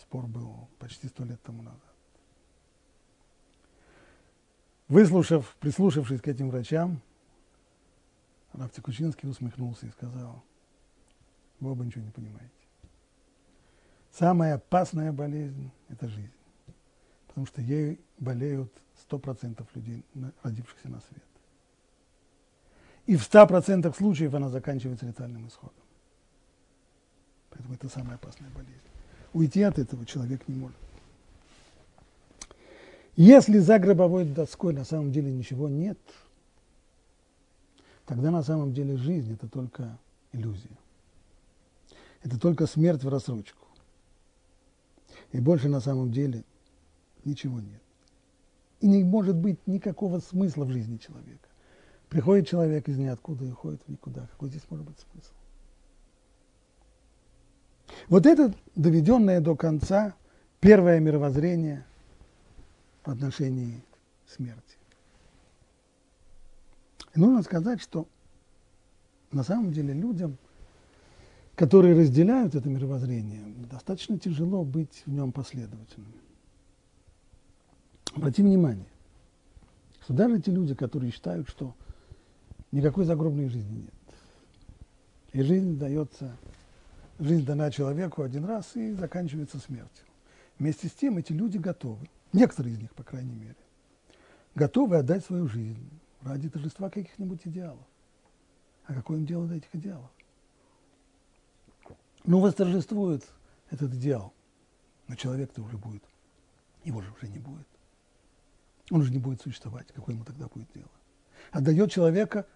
Спор 0.00 0.28
был 0.28 0.68
почти 0.78 1.08
сто 1.08 1.24
лет 1.24 1.42
тому 1.42 1.62
назад. 1.62 1.95
Выслушав, 4.88 5.56
прислушавшись 5.58 6.20
к 6.20 6.28
этим 6.28 6.50
врачам, 6.50 7.00
Раф 8.52 8.70
Кучинский 8.82 9.28
усмехнулся 9.28 9.86
и 9.86 9.90
сказал, 9.90 10.42
вы 11.60 11.72
оба 11.72 11.84
ничего 11.84 12.04
не 12.04 12.10
понимаете. 12.10 12.52
Самая 14.12 14.54
опасная 14.54 15.12
болезнь– 15.12 15.70
это 15.88 16.08
жизнь, 16.08 16.32
потому 17.26 17.46
что 17.46 17.60
ей 17.60 18.00
болеют 18.18 18.72
100% 19.10 19.66
людей, 19.74 20.04
родившихся 20.42 20.88
на 20.88 21.00
свет. 21.00 21.22
И 23.06 23.16
в 23.16 23.22
100% 23.22 23.94
случаев 23.94 24.34
она 24.34 24.48
заканчивается 24.48 25.06
летальным 25.06 25.48
исходом. 25.48 25.74
Поэтому 27.50 27.74
это 27.74 27.88
самая 27.88 28.14
опасная 28.14 28.50
болезнь. 28.50 28.80
Уйти 29.32 29.62
от 29.62 29.78
этого 29.78 30.06
человек 30.06 30.48
не 30.48 30.54
может. 30.54 30.78
Если 33.16 33.58
за 33.58 33.78
гробовой 33.78 34.26
доской 34.26 34.74
на 34.74 34.84
самом 34.84 35.10
деле 35.10 35.32
ничего 35.32 35.68
нет, 35.68 35.98
тогда 38.04 38.30
на 38.30 38.42
самом 38.42 38.74
деле 38.74 38.96
жизнь– 38.96 39.32
это 39.34 39.48
только 39.48 39.98
иллюзия. 40.32 40.76
Это 42.22 42.38
только 42.38 42.66
смерть 42.66 43.02
в 43.02 43.08
рассрочку. 43.08 43.66
И 45.32 45.40
больше 45.40 45.68
на 45.68 45.80
самом 45.80 46.12
деле 46.12 46.44
ничего 47.24 47.58
нет. 47.60 47.80
И 48.80 48.86
не 48.86 49.02
может 49.02 49.36
быть 49.36 49.66
никакого 49.66 50.18
смысла 50.20 50.64
в 50.64 50.70
жизни 50.70 50.98
человека. 50.98 51.48
Приходит 52.10 52.46
человек 52.46 52.88
из 52.88 52.98
ниоткуда 52.98 53.46
и 53.46 53.50
уходит 53.50 53.80
в 53.86 53.90
никуда. 53.90 54.26
Какой 54.26 54.50
здесь 54.50 54.62
может 54.68 54.86
быть 54.86 54.98
смысл? 55.10 55.32
Вот 58.08 58.26
это 58.26 58.54
доведенное 58.74 59.40
до 59.40 59.56
конца 59.56 60.14
первое 60.60 61.00
мировоззрение 61.00 61.86
в 63.06 63.10
отношении 63.10 63.82
смерти. 64.26 64.76
И 67.14 67.20
нужно 67.20 67.42
сказать, 67.42 67.80
что 67.80 68.06
на 69.32 69.42
самом 69.42 69.72
деле 69.72 69.94
людям, 69.94 70.36
которые 71.54 71.98
разделяют 71.98 72.54
это 72.54 72.68
мировоззрение, 72.68 73.42
достаточно 73.70 74.18
тяжело 74.18 74.64
быть 74.64 75.02
в 75.06 75.10
нем 75.10 75.32
последовательными. 75.32 76.20
Обрати 78.14 78.42
внимание, 78.42 78.88
что 80.02 80.12
даже 80.12 80.40
те 80.40 80.50
люди, 80.50 80.74
которые 80.74 81.12
считают, 81.12 81.48
что 81.48 81.74
никакой 82.72 83.04
загробной 83.04 83.48
жизни 83.48 83.82
нет, 83.82 83.94
и 85.32 85.42
жизнь 85.42 85.78
дается 85.78 86.36
Жизнь 87.18 87.46
дана 87.46 87.70
человеку 87.70 88.22
один 88.22 88.44
раз 88.44 88.76
и 88.76 88.92
заканчивается 88.92 89.58
смертью. 89.58 90.04
Вместе 90.58 90.88
с 90.88 90.92
тем 90.92 91.16
эти 91.16 91.32
люди 91.32 91.56
готовы, 91.56 92.08
некоторые 92.36 92.74
из 92.74 92.78
них, 92.78 92.94
по 92.94 93.02
крайней 93.02 93.34
мере, 93.34 93.56
готовы 94.54 94.98
отдать 94.98 95.24
свою 95.24 95.48
жизнь 95.48 95.90
ради 96.20 96.48
торжества 96.48 96.90
каких-нибудь 96.90 97.40
идеалов. 97.44 97.84
А 98.86 98.94
какое 98.94 99.18
им 99.18 99.26
дело 99.26 99.46
до 99.46 99.54
этих 99.54 99.74
идеалов? 99.74 100.10
Ну, 102.24 102.40
восторжествует 102.40 103.24
этот 103.70 103.92
идеал, 103.94 104.32
но 105.08 105.14
человек-то 105.16 105.62
уже 105.62 105.76
будет, 105.76 106.02
его 106.84 107.00
же 107.00 107.10
уже 107.12 107.28
не 107.28 107.38
будет. 107.38 107.66
Он 108.90 109.00
уже 109.00 109.12
не 109.12 109.18
будет 109.18 109.40
существовать, 109.40 109.88
какое 109.92 110.14
ему 110.14 110.24
тогда 110.24 110.46
будет 110.46 110.68
дело? 110.74 110.90
Отдает 111.50 111.90
человека 111.90 112.46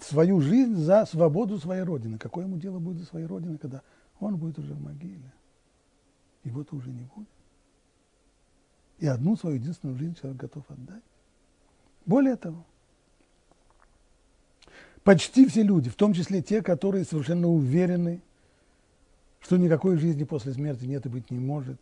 свою 0.00 0.40
жизнь 0.40 0.76
за 0.76 1.04
свободу 1.06 1.58
своей 1.58 1.82
Родины. 1.82 2.18
Какое 2.18 2.46
ему 2.46 2.56
дело 2.56 2.78
будет 2.78 2.98
за 2.98 3.06
своей 3.06 3.26
Родины, 3.26 3.58
когда 3.58 3.82
он 4.18 4.36
будет 4.36 4.58
уже 4.58 4.72
в 4.74 4.80
могиле? 4.80 5.32
Его-то 6.44 6.74
уже 6.74 6.90
не 6.90 7.04
будет. 7.04 7.28
И 9.02 9.06
одну 9.06 9.36
свою 9.36 9.56
единственную 9.56 9.98
жизнь 9.98 10.14
человек 10.14 10.40
готов 10.40 10.64
отдать. 10.70 11.02
Более 12.06 12.36
того, 12.36 12.64
почти 15.02 15.46
все 15.46 15.62
люди, 15.62 15.90
в 15.90 15.96
том 15.96 16.14
числе 16.14 16.40
те, 16.40 16.62
которые 16.62 17.04
совершенно 17.04 17.48
уверены, 17.48 18.22
что 19.40 19.56
никакой 19.56 19.96
жизни 19.96 20.24
после 20.24 20.52
смерти 20.52 20.84
нет 20.84 21.04
и 21.04 21.08
быть 21.08 21.30
не 21.30 21.40
может, 21.40 21.80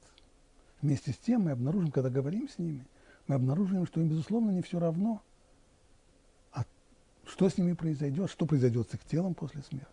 вместе 0.80 1.12
с 1.12 1.18
тем 1.18 1.42
мы 1.42 1.50
обнаружим, 1.50 1.90
когда 1.90 2.08
говорим 2.08 2.48
с 2.48 2.58
ними, 2.58 2.86
мы 3.26 3.34
обнаруживаем, 3.34 3.86
что 3.86 4.00
им, 4.00 4.08
безусловно, 4.08 4.50
не 4.50 4.62
все 4.62 4.78
равно– 4.78 5.22
что 7.30 7.48
с 7.48 7.56
ними 7.58 7.74
произойдет, 7.74 8.30
что 8.30 8.44
произойдет 8.46 8.90
с 8.90 8.94
их 8.94 9.04
телом 9.04 9.34
после 9.34 9.62
смерти. 9.62 9.86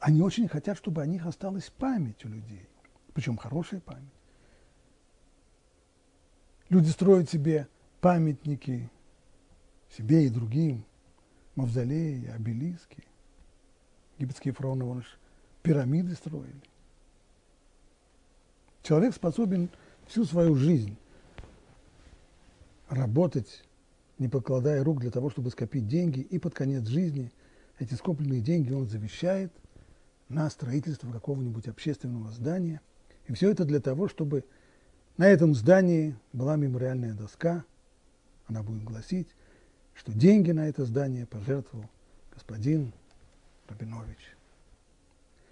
Они 0.00 0.22
очень 0.22 0.48
хотят, 0.48 0.76
чтобы 0.76 1.02
о 1.02 1.06
них 1.06 1.26
осталась 1.26 1.70
память 1.70 2.24
у 2.24 2.28
людей, 2.28 2.68
причем 3.14 3.36
хорошая 3.36 3.80
память. 3.80 4.17
Люди 6.68 6.88
строят 6.90 7.30
себе 7.30 7.66
памятники 8.00 8.90
себе 9.96 10.26
и 10.26 10.28
другим, 10.28 10.84
мавзолеи, 11.54 12.26
обелиски. 12.28 13.04
Египетские 14.18 14.52
фараоны 14.52 14.84
вон 14.84 15.04
пирамиды 15.62 16.14
строили. 16.14 16.62
Человек 18.82 19.14
способен 19.14 19.70
всю 20.06 20.24
свою 20.24 20.54
жизнь 20.54 20.96
работать 22.88 23.64
не 24.18 24.28
покладая 24.28 24.82
рук 24.82 25.00
для 25.00 25.10
того, 25.10 25.30
чтобы 25.30 25.50
скопить 25.50 25.86
деньги, 25.86 26.20
и 26.20 26.38
под 26.38 26.54
конец 26.54 26.86
жизни 26.86 27.30
эти 27.78 27.94
скопленные 27.94 28.40
деньги 28.40 28.72
он 28.72 28.88
завещает 28.88 29.52
на 30.28 30.50
строительство 30.50 31.10
какого-нибудь 31.12 31.68
общественного 31.68 32.30
здания. 32.32 32.80
И 33.26 33.32
все 33.32 33.50
это 33.50 33.64
для 33.64 33.80
того, 33.80 34.08
чтобы 34.08 34.44
на 35.18 35.26
этом 35.26 35.54
здании 35.54 36.16
была 36.32 36.56
мемориальная 36.56 37.12
доска, 37.12 37.64
она 38.46 38.62
будет 38.62 38.84
гласить, 38.84 39.28
что 39.94 40.12
деньги 40.12 40.52
на 40.52 40.68
это 40.68 40.84
здание 40.84 41.26
пожертвовал 41.26 41.90
господин 42.32 42.92
Рабинович. 43.68 44.36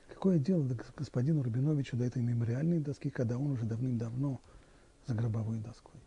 Какое 0.08 0.38
дело 0.38 0.66
господину 0.96 1.42
Рабиновичу 1.42 1.96
до 1.96 2.04
этой 2.04 2.22
мемориальной 2.22 2.78
доски, 2.78 3.10
когда 3.10 3.36
он 3.36 3.50
уже 3.50 3.64
давным-давно 3.64 4.40
за 5.06 5.14
гробовой 5.14 5.58
доской? 5.58 6.00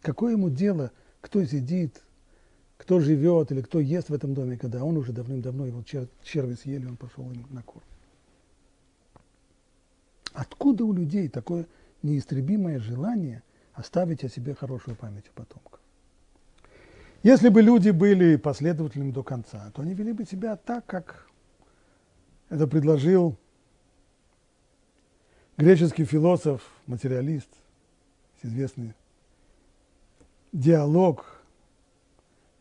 Какое 0.00 0.32
ему 0.32 0.48
дело, 0.48 0.90
кто 1.20 1.44
сидит, 1.44 2.02
кто 2.78 3.00
живет 3.00 3.52
или 3.52 3.60
кто 3.60 3.80
ест 3.80 4.08
в 4.08 4.14
этом 4.14 4.32
доме, 4.32 4.56
когда 4.56 4.82
он 4.82 4.96
уже 4.96 5.12
давным-давно 5.12 5.66
его 5.66 5.82
чер 5.82 6.08
черви 6.24 6.54
съели, 6.54 6.86
он 6.86 6.96
пошел 6.96 7.30
им 7.30 7.46
на 7.50 7.62
корм. 7.62 7.84
Откуда 10.32 10.84
у 10.84 10.92
людей 10.92 11.28
такое 11.28 11.66
неистребимое 12.02 12.78
желание 12.78 13.42
оставить 13.74 14.24
о 14.24 14.28
себе 14.28 14.54
хорошую 14.54 14.96
память 14.96 15.28
у 15.28 15.32
потомков. 15.32 15.80
Если 17.22 17.48
бы 17.48 17.62
люди 17.62 17.90
были 17.90 18.36
последовательными 18.36 19.10
до 19.10 19.22
конца, 19.22 19.70
то 19.72 19.82
они 19.82 19.94
вели 19.94 20.12
бы 20.12 20.24
себя 20.24 20.56
так, 20.56 20.86
как 20.86 21.28
это 22.48 22.66
предложил 22.66 23.36
греческий 25.56 26.04
философ, 26.04 26.62
материалист, 26.86 27.50
известный 28.42 28.94
диалог 30.52 31.42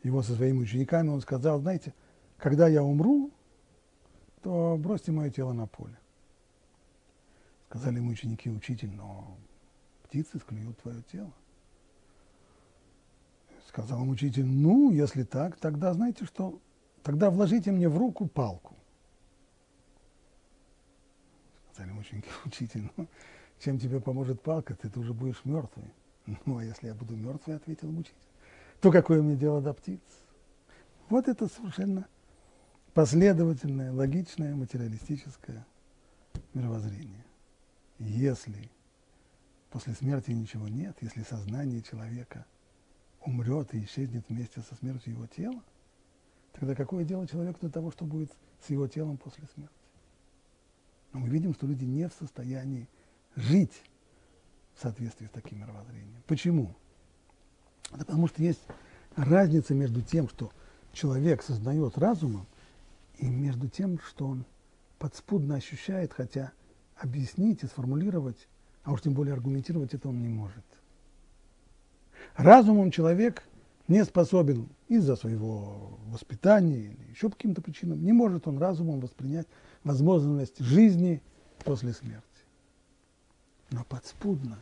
его 0.04 0.24
со 0.24 0.34
своими 0.34 0.60
учениками. 0.60 1.10
Он 1.10 1.22
сказал, 1.22 1.60
знаете, 1.60 1.94
когда 2.38 2.68
я 2.68 2.84
умру, 2.84 3.32
то 4.42 4.78
бросьте 4.80 5.12
мое 5.12 5.30
тело 5.30 5.54
на 5.54 5.68
поле. 5.68 5.98
Сказали 7.70 7.98
ему 7.98 8.12
ученики, 8.12 8.50
учитель, 8.50 8.92
но 8.92 9.38
птицы 10.04 10.40
склюют 10.40 10.78
твое 10.80 11.02
тело. 11.12 11.34
Сказал 13.68 14.02
ему 14.02 14.12
учитель, 14.12 14.46
ну, 14.46 14.92
если 14.92 15.24
так, 15.24 15.58
тогда 15.58 15.94
знаете 15.94 16.26
что, 16.26 16.62
тогда 17.04 17.30
вложите 17.30 17.72
мне 17.72 17.90
в 17.90 17.98
руку 17.98 18.26
палку. 18.28 18.76
Сказали 21.74 21.90
ему 21.90 22.00
ученики, 22.00 22.30
учитель, 22.46 22.90
ну, 22.96 23.08
чем 23.60 23.80
тебе 23.80 24.00
поможет 24.00 24.42
палка, 24.42 24.74
ты, 24.74 24.90
ты 24.90 25.00
уже 25.00 25.14
будешь 25.14 25.44
мертвый. 25.44 25.92
Ну, 26.46 26.58
а 26.58 26.64
если 26.64 26.88
я 26.88 26.94
буду 26.94 27.16
мертвый, 27.16 27.58
ответил 27.58 27.90
учитель, 27.90 28.16
то 28.80 28.92
какое 28.92 29.22
мне 29.22 29.36
дело 29.36 29.62
до 29.62 29.74
птиц? 29.74 30.02
Вот 31.10 31.28
это 31.28 31.48
совершенно 31.48 32.08
последовательное, 32.94 33.92
логичное, 33.92 34.56
материалистическое 34.56 35.66
мировоззрение. 36.54 37.27
Если 38.00 38.70
после 39.70 39.94
смерти 39.94 40.32
ничего 40.32 40.68
нет, 40.68 40.98
если 41.02 41.24
сознание 41.24 41.82
человека 41.82 42.46
умрет 43.22 43.74
и 43.74 43.84
исчезнет 43.84 44.26
вместе 44.30 44.62
со 44.62 44.76
смертью 44.76 45.14
его 45.14 45.28
тела, 45.28 45.62
тогда 46.54 46.76
какое 46.76 47.04
дело 47.04 47.28
человеку 47.28 47.60
до 47.62 47.70
того, 47.70 47.92
что 47.92 48.06
будет 48.06 48.32
с 48.66 48.70
его 48.70 48.88
телом 48.88 49.18
после 49.18 49.46
смерти? 49.54 49.74
Но 51.14 51.20
мы 51.20 51.30
видим, 51.30 51.54
что 51.54 51.66
люди 51.66 51.86
не 51.86 52.08
в 52.08 52.14
состоянии 52.14 52.88
жить 53.36 53.82
в 54.76 54.82
соответствии 54.82 55.26
с 55.26 55.32
таким 55.32 55.60
мировоззрением. 55.60 56.22
Почему? 56.28 56.76
Это 57.90 58.00
потому 58.00 58.28
что 58.28 58.44
есть 58.44 58.62
разница 59.16 59.74
между 59.74 60.02
тем, 60.02 60.30
что 60.30 60.52
человек 60.94 61.42
сознает 61.42 61.98
разумом, 61.98 62.46
и 63.18 63.28
между 63.28 63.68
тем, 63.68 64.00
что 64.00 64.28
он 64.28 64.46
подспудно 65.00 65.56
ощущает, 65.56 66.14
хотя 66.14 66.52
объяснить 67.00 67.64
и 67.64 67.68
сформулировать, 67.68 68.48
а 68.84 68.94
уж 68.94 69.02
тем 69.02 69.14
более 69.14 69.34
аргументировать 69.34 69.94
это 69.94 70.10
он 70.10 70.22
не 70.22 70.30
может. 70.30 70.64
Разумом 72.36 72.92
человек 72.92 73.44
не 73.88 74.04
способен 74.04 74.70
из-за 74.88 75.16
своего 75.16 75.98
воспитания 76.08 76.80
или 76.80 77.10
еще 77.10 77.30
по 77.30 77.36
каким-то 77.36 77.62
причинам, 77.62 78.04
не 78.04 78.14
может 78.14 78.48
он 78.48 78.58
разумом 78.58 79.00
воспринять 79.00 79.48
возможность 79.84 80.60
жизни 80.60 81.22
после 81.64 81.94
смерти. 81.94 82.24
Но 83.72 83.84
подспудно 83.84 84.60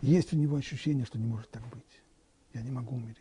есть 0.00 0.32
у 0.32 0.36
него 0.36 0.56
ощущение, 0.56 1.06
что 1.06 1.18
не 1.18 1.26
может 1.26 1.50
так 1.50 1.62
быть. 1.68 1.82
Я 2.52 2.62
не 2.62 2.70
могу 2.70 2.96
умереть. 2.96 3.18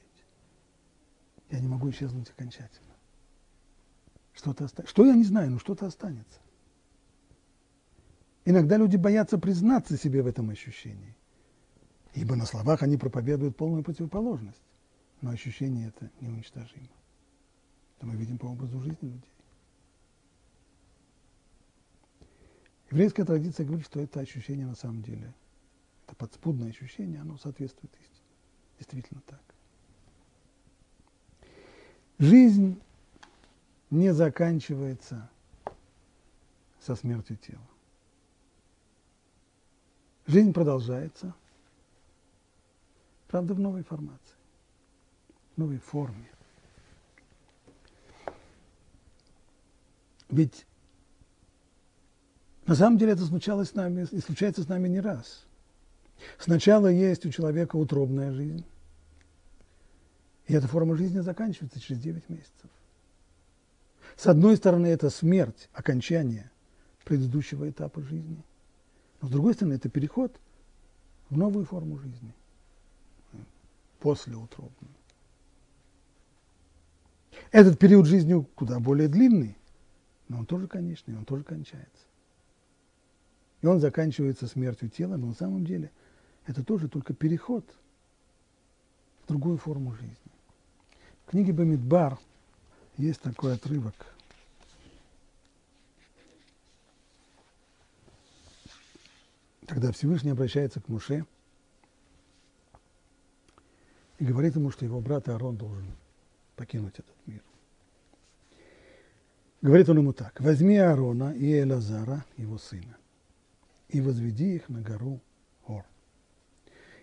Я 1.50 1.60
не 1.60 1.68
могу 1.68 1.90
исчезнуть 1.90 2.30
окончательно. 2.30 2.94
Что-то 4.34 4.66
останется. 4.66 4.92
Что 4.92 5.06
я 5.06 5.14
не 5.14 5.24
знаю, 5.24 5.52
но 5.52 5.60
что-то 5.60 5.86
останется. 5.86 6.40
Иногда 8.46 8.78
люди 8.78 8.98
боятся 8.98 9.38
признаться 9.38 9.98
себе 9.98 10.22
в 10.22 10.28
этом 10.28 10.50
ощущении. 10.50 11.16
Ибо 12.14 12.36
на 12.36 12.46
словах 12.46 12.84
они 12.84 12.98
проповедуют 12.98 13.56
полную 13.56 13.84
противоположность. 13.84 14.62
Но 15.22 15.32
ощущение 15.32 15.88
это 15.88 16.12
неуничтожимо. 16.20 16.90
Это 17.98 18.06
мы 18.06 18.16
видим 18.16 18.38
по 18.38 18.48
образу 18.48 18.80
жизни 18.82 19.10
людей. 19.10 19.34
Еврейская 22.92 23.26
традиция 23.26 23.66
говорит, 23.66 23.86
что 23.86 24.00
это 24.02 24.20
ощущение 24.20 24.68
на 24.68 24.76
самом 24.76 25.02
деле, 25.02 25.34
это 26.06 26.16
подспудное 26.16 26.70
ощущение, 26.70 27.22
оно 27.22 27.38
соответствует 27.38 27.92
истине. 27.96 28.28
Действительно 28.78 29.22
так. 29.26 29.42
Жизнь 32.20 32.80
не 33.90 34.14
заканчивается 34.14 35.30
со 36.80 36.96
смертью 36.96 37.38
тела. 37.38 37.68
Жизнь 40.26 40.54
продолжается, 40.54 41.34
правда, 43.28 43.54
в 43.54 43.60
новой 43.60 43.84
формации, 43.84 44.36
в 45.56 45.60
новой 45.60 45.80
форме. 45.80 46.30
Ведь 50.30 50.66
на 52.66 52.76
самом 52.76 52.98
деле 52.98 53.12
это 53.12 53.26
случалось 53.26 53.70
с 53.70 53.76
нами 53.76 54.08
и 54.10 54.20
случается 54.20 54.64
с 54.64 54.68
нами 54.70 54.88
не 54.88 55.02
раз. 55.02 55.46
Сначала 56.40 56.88
есть 56.88 57.26
у 57.26 57.32
человека 57.32 57.76
утробная 57.76 58.32
жизнь, 58.32 58.66
и 60.48 60.54
эта 60.54 60.68
форма 60.68 60.96
жизни 60.96 61.20
заканчивается 61.20 61.80
через 61.80 62.02
9 62.02 62.30
месяцев. 62.30 62.70
С 64.16 64.28
одной 64.28 64.56
стороны, 64.56 64.88
это 64.88 65.10
смерть, 65.10 65.70
окончание 65.74 66.50
предыдущего 67.04 67.70
этапа 67.70 68.02
жизни. 68.02 68.44
Но 69.24 69.30
с 69.30 69.32
другой 69.32 69.54
стороны, 69.54 69.76
это 69.76 69.88
переход 69.88 70.38
в 71.30 71.38
новую 71.38 71.64
форму 71.64 71.98
жизни, 71.98 72.34
после 74.02 74.36
утробную. 74.36 74.92
Этот 77.52 77.80
период 77.80 78.06
жизни 78.06 78.46
куда 78.56 78.82
более 78.82 79.08
длинный, 79.08 79.56
но 80.28 80.40
он 80.40 80.46
тоже 80.46 80.68
конечный, 80.68 81.18
он 81.18 81.24
тоже 81.24 81.46
кончается. 81.46 82.06
И 83.62 83.66
он 83.66 83.80
заканчивается 83.80 84.46
смертью 84.46 84.90
тела, 84.90 85.16
но 85.16 85.28
на 85.28 85.36
самом 85.36 85.64
деле 85.64 85.90
это 86.46 86.62
тоже 86.62 86.90
только 86.90 87.14
переход 87.14 87.64
в 89.24 89.28
другую 89.30 89.58
форму 89.58 89.94
жизни. 89.94 90.18
В 91.26 91.30
книге 91.32 91.54
Бамидбар 91.54 92.20
есть 92.98 93.22
такой 93.22 93.54
отрывок. 93.54 94.13
Когда 99.68 99.92
Всевышний 99.92 100.32
обращается 100.32 100.82
к 100.82 100.90
Муше 100.90 101.26
и 104.20 104.26
говорит 104.26 104.56
ему, 104.56 104.72
что 104.72 104.86
его 104.86 105.00
брат 105.00 105.30
Аарон 105.30 105.58
должен 105.58 105.86
покинуть 106.56 107.00
этот 107.00 107.16
мир. 107.26 107.42
Говорит 109.62 109.88
он 109.88 110.00
ему 110.00 110.14
так, 110.14 110.40
возьми 110.42 110.78
Аарона 110.78 111.34
и 111.34 111.62
Элазара, 111.62 112.26
его 112.36 112.58
сына, 112.58 112.98
и 113.88 114.02
возведи 114.02 114.56
их 114.56 114.68
на 114.68 114.82
гору 114.82 115.22
Ор. 115.66 115.86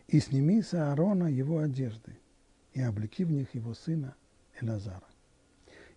И 0.08 0.20
сними 0.20 0.60
с 0.60 0.74
Аарона 0.74 1.24
его 1.24 1.60
одежды, 1.60 2.18
и 2.74 2.82
облеки 2.82 3.24
в 3.24 3.30
них 3.30 3.54
его 3.54 3.72
сына 3.72 4.14
Элазара. 4.60 5.08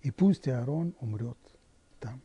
И 0.01 0.11
пусть 0.11 0.47
Аарон 0.47 0.95
умрет 1.01 1.37
там. 1.99 2.21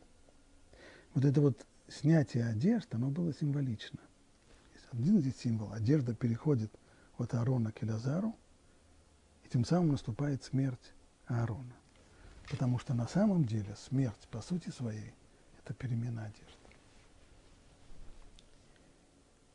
Вот 1.13 1.25
это 1.25 1.41
вот 1.41 1.65
снятие 1.89 2.45
одежды, 2.45 2.95
оно 2.95 3.09
было 3.09 3.33
символично. 3.33 3.99
Один 4.91 5.19
здесь 5.19 5.37
символ. 5.37 5.71
Одежда 5.73 6.13
переходит 6.13 6.71
от 7.17 7.33
Аарона 7.33 7.71
к 7.71 7.83
Элазару, 7.83 8.35
и 9.43 9.49
тем 9.49 9.65
самым 9.65 9.91
наступает 9.91 10.43
смерть 10.43 10.93
Аарона. 11.27 11.75
Потому 12.49 12.79
что 12.79 12.93
на 12.93 13.07
самом 13.07 13.45
деле 13.45 13.75
смерть, 13.75 14.27
по 14.31 14.41
сути 14.41 14.69
своей, 14.69 15.13
это 15.59 15.73
перемена 15.73 16.25
одежды. 16.25 16.59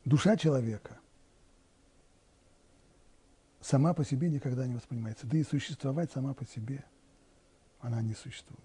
душа 0.05 0.37
человека 0.37 0.99
сама 3.59 3.93
по 3.93 4.05
себе 4.05 4.29
никогда 4.29 4.65
не 4.67 4.75
воспринимается. 4.75 5.27
Да 5.27 5.37
и 5.37 5.43
существовать 5.43 6.11
сама 6.11 6.33
по 6.33 6.45
себе 6.45 6.85
она 7.81 8.01
не 8.01 8.13
существует. 8.13 8.61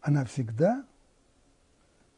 Она 0.00 0.24
всегда 0.24 0.86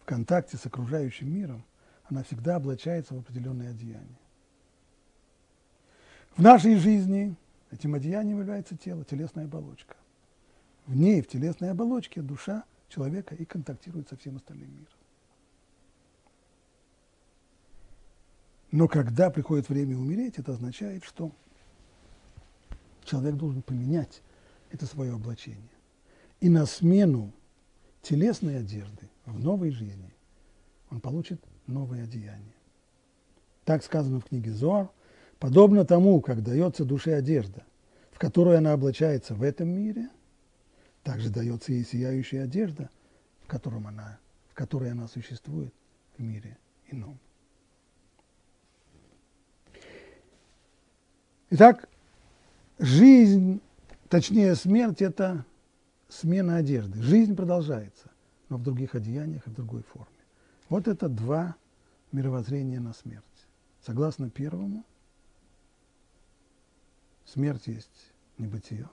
в 0.01 0.05
контакте 0.05 0.57
с 0.57 0.67
окружающим 0.67 1.33
миром, 1.33 1.65
она 2.05 2.23
всегда 2.23 2.57
облачается 2.57 3.15
в 3.15 3.19
определенные 3.19 3.71
одеяния. 3.71 4.19
В 6.37 6.43
нашей 6.43 6.77
жизни 6.77 7.37
этим 7.71 7.95
одеянием 7.95 8.41
является 8.41 8.77
тело, 8.77 9.05
телесная 9.05 9.45
оболочка. 9.45 9.97
В 10.87 10.97
ней, 10.97 11.23
в 11.23 11.29
телесной 11.29 11.71
оболочке, 11.71 12.21
душа 12.21 12.65
человека 12.89 13.35
и 13.35 13.45
контактирует 13.45 14.09
со 14.09 14.17
всем 14.17 14.37
остальным 14.37 14.71
миром. 14.71 14.93
Но 18.71 18.89
когда 18.89 19.31
приходит 19.31 19.69
время 19.69 19.97
умереть, 19.97 20.39
это 20.39 20.53
означает, 20.53 21.05
что 21.05 21.31
человек 23.05 23.37
должен 23.37 23.63
поменять 23.63 24.21
это 24.71 24.87
свое 24.87 25.15
облачение. 25.15 25.63
И 26.41 26.49
на 26.49 26.67
смену 26.67 27.33
телесной 28.03 28.59
одежды 28.59 29.09
в 29.25 29.39
новой 29.39 29.71
жизни 29.71 30.13
он 30.91 31.01
получит 31.01 31.41
новое 31.67 32.05
одеяние. 32.05 32.55
Так 33.65 33.83
сказано 33.83 34.21
в 34.21 34.25
книге 34.25 34.53
Зоар. 34.53 34.91
Подобно 35.39 35.85
тому, 35.85 36.21
как 36.21 36.43
дается 36.43 36.85
душе 36.85 37.15
одежда, 37.15 37.65
в 38.13 38.19
которую 38.19 38.57
она 38.57 38.73
облачается 38.73 39.35
в 39.35 39.43
этом 39.43 39.69
мире, 39.69 40.09
также 41.03 41.29
дается 41.29 41.73
ей 41.73 41.85
сияющая 41.85 42.45
одежда, 42.45 42.89
в, 43.43 43.47
котором 43.47 43.87
она, 43.87 44.19
в 44.49 44.55
которой 44.55 44.91
она 44.91 45.07
существует 45.07 45.73
в 46.17 46.23
мире 46.23 46.57
ином. 46.91 47.19
Итак, 51.51 51.89
жизнь, 52.79 53.61
точнее 54.09 54.55
смерть– 54.55 55.03
это 55.03 55.45
смена 56.09 56.57
одежды. 56.57 57.03
Жизнь 57.03 57.37
продолжается, 57.37 58.11
но 58.49 58.57
в 58.57 58.63
других 58.63 58.95
одеяниях 58.95 59.47
и 59.47 59.51
в 59.51 59.55
другой 59.55 59.83
форме. 59.83 60.14
Вот 60.69 60.89
это 60.89 61.09
два 61.09 61.57
мировоззрения 62.13 62.81
на 62.81 62.93
смерть. 62.93 63.25
Согласно 63.83 64.31
первому, 64.31 64.85
смерть 67.27 67.67
есть 67.67 68.13
небытие, 68.39 68.89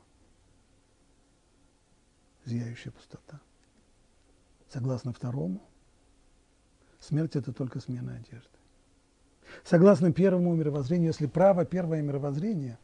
зияющая 2.46 2.92
пустота. 2.92 3.40
Согласно 4.70 5.14
второму, 5.14 5.62
смерть– 7.00 7.36
это 7.38 7.54
только 7.54 7.80
смена 7.80 8.16
одежды. 8.16 8.50
Согласно 9.64 10.12
первому 10.14 10.56
мировоззрению, 10.56 11.08
если 11.08 11.26
право 11.26 11.66
первое 11.66 12.02
мировоззрение, 12.02 12.78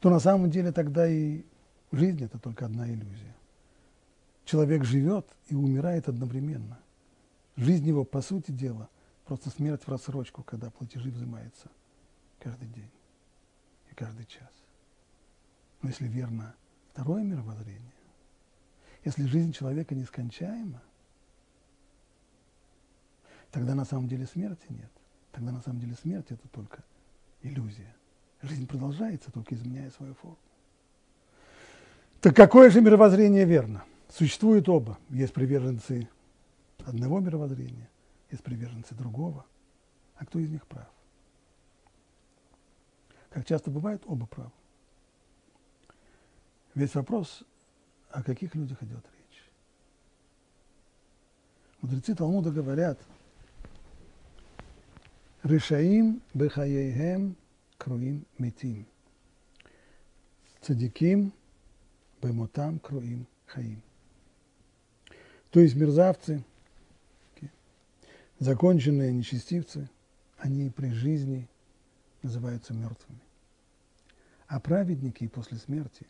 то 0.00 0.10
на 0.10 0.20
самом 0.20 0.50
деле 0.50 0.72
тогда 0.72 1.06
и 1.06 1.44
жизнь– 1.92 2.24
это 2.24 2.38
только 2.38 2.66
одна 2.66 2.88
иллюзия. 2.88 3.36
Человек 4.44 4.84
живет 4.84 5.26
и 5.48 5.54
умирает 5.54 6.08
одновременно. 6.08 6.78
Жизнь 7.56 7.86
его, 7.86 8.04
по 8.04 8.22
сути 8.22 8.50
дела, 8.50 8.88
просто 9.24 9.50
смерть 9.50 9.82
в 9.84 9.88
рассрочку, 9.88 10.42
когда 10.42 10.70
платежи 10.70 11.10
взимаются 11.10 11.70
каждый 12.38 12.68
день 12.68 12.90
и 13.90 13.94
каждый 13.94 14.26
час. 14.26 14.50
Но 15.82 15.90
если 15.90 16.06
верно 16.06 16.54
второе 16.92 17.22
мировоззрение, 17.22 17.92
если 19.04 19.24
жизнь 19.24 19.52
человека 19.52 19.94
нескончаема, 19.94 20.82
тогда 23.50 23.74
на 23.74 23.84
самом 23.84 24.08
деле 24.08 24.26
смерти 24.26 24.66
нет. 24.70 24.90
Тогда 25.32 25.50
на 25.50 25.60
самом 25.60 25.80
деле 25.80 25.94
смерть– 25.94 26.26
это 26.30 26.46
только 26.48 26.84
иллюзия. 27.42 27.94
Жизнь 28.42 28.66
продолжается, 28.66 29.30
только 29.30 29.54
изменяя 29.54 29.90
свою 29.90 30.14
форму. 30.14 30.38
Так 32.20 32.36
какое 32.36 32.70
же 32.70 32.80
мировоззрение 32.80 33.44
верно? 33.44 33.84
Существует 34.08 34.68
оба. 34.68 34.98
Есть 35.10 35.32
приверженцы 35.32 36.08
одного 36.86 37.20
мировоззрения, 37.20 37.88
есть 38.30 38.42
приверженцы 38.42 38.94
другого. 38.94 39.46
А 40.16 40.26
кто 40.26 40.38
из 40.38 40.50
них 40.50 40.66
прав? 40.66 40.88
Как 43.30 43.46
часто 43.46 43.70
бывает, 43.70 44.02
оба 44.06 44.26
правы. 44.26 44.52
Весь 46.74 46.94
вопрос, 46.94 47.44
о 48.10 48.22
каких 48.22 48.54
людях 48.54 48.82
идет 48.82 49.04
речь. 49.04 49.42
Мудрецы 51.80 52.14
Талмуда 52.14 52.50
говорят, 52.50 52.98
Ришаим 55.42 56.22
бехаейхем 56.34 57.36
круим 57.76 58.24
метим. 58.38 58.86
Цадиким 60.60 61.32
бемотам 62.22 62.78
круим 62.78 63.26
хаим. 63.46 63.82
То 65.50 65.58
есть 65.58 65.74
мерзавцы, 65.74 66.44
законченные 68.42 69.12
нечестивцы, 69.12 69.88
они 70.36 70.68
при 70.68 70.90
жизни 70.90 71.48
называются 72.22 72.74
мертвыми. 72.74 73.20
А 74.48 74.58
праведники 74.58 75.28
после 75.28 75.58
смерти 75.58 76.06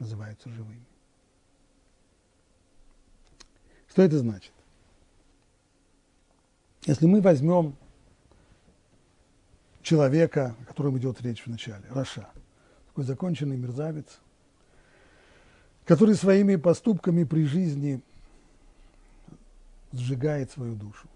называются 0.00 0.50
живыми. 0.50 0.84
Что 3.88 4.02
это 4.02 4.18
значит? 4.18 4.52
Если 6.86 7.06
мы 7.06 7.20
возьмем 7.20 7.76
человека, 9.82 10.56
о 10.60 10.64
котором 10.64 10.98
идет 10.98 11.20
речь 11.22 11.42
в 11.42 11.46
начале, 11.46 11.84
Раша, 11.90 12.28
такой 12.88 13.04
законченный 13.04 13.56
мерзавец, 13.56 14.18
который 15.84 16.16
своими 16.16 16.56
поступками 16.56 17.22
при 17.22 17.44
жизни 17.44 18.02
сжигает 19.92 20.50
свою 20.50 20.74
душу. 20.74 21.08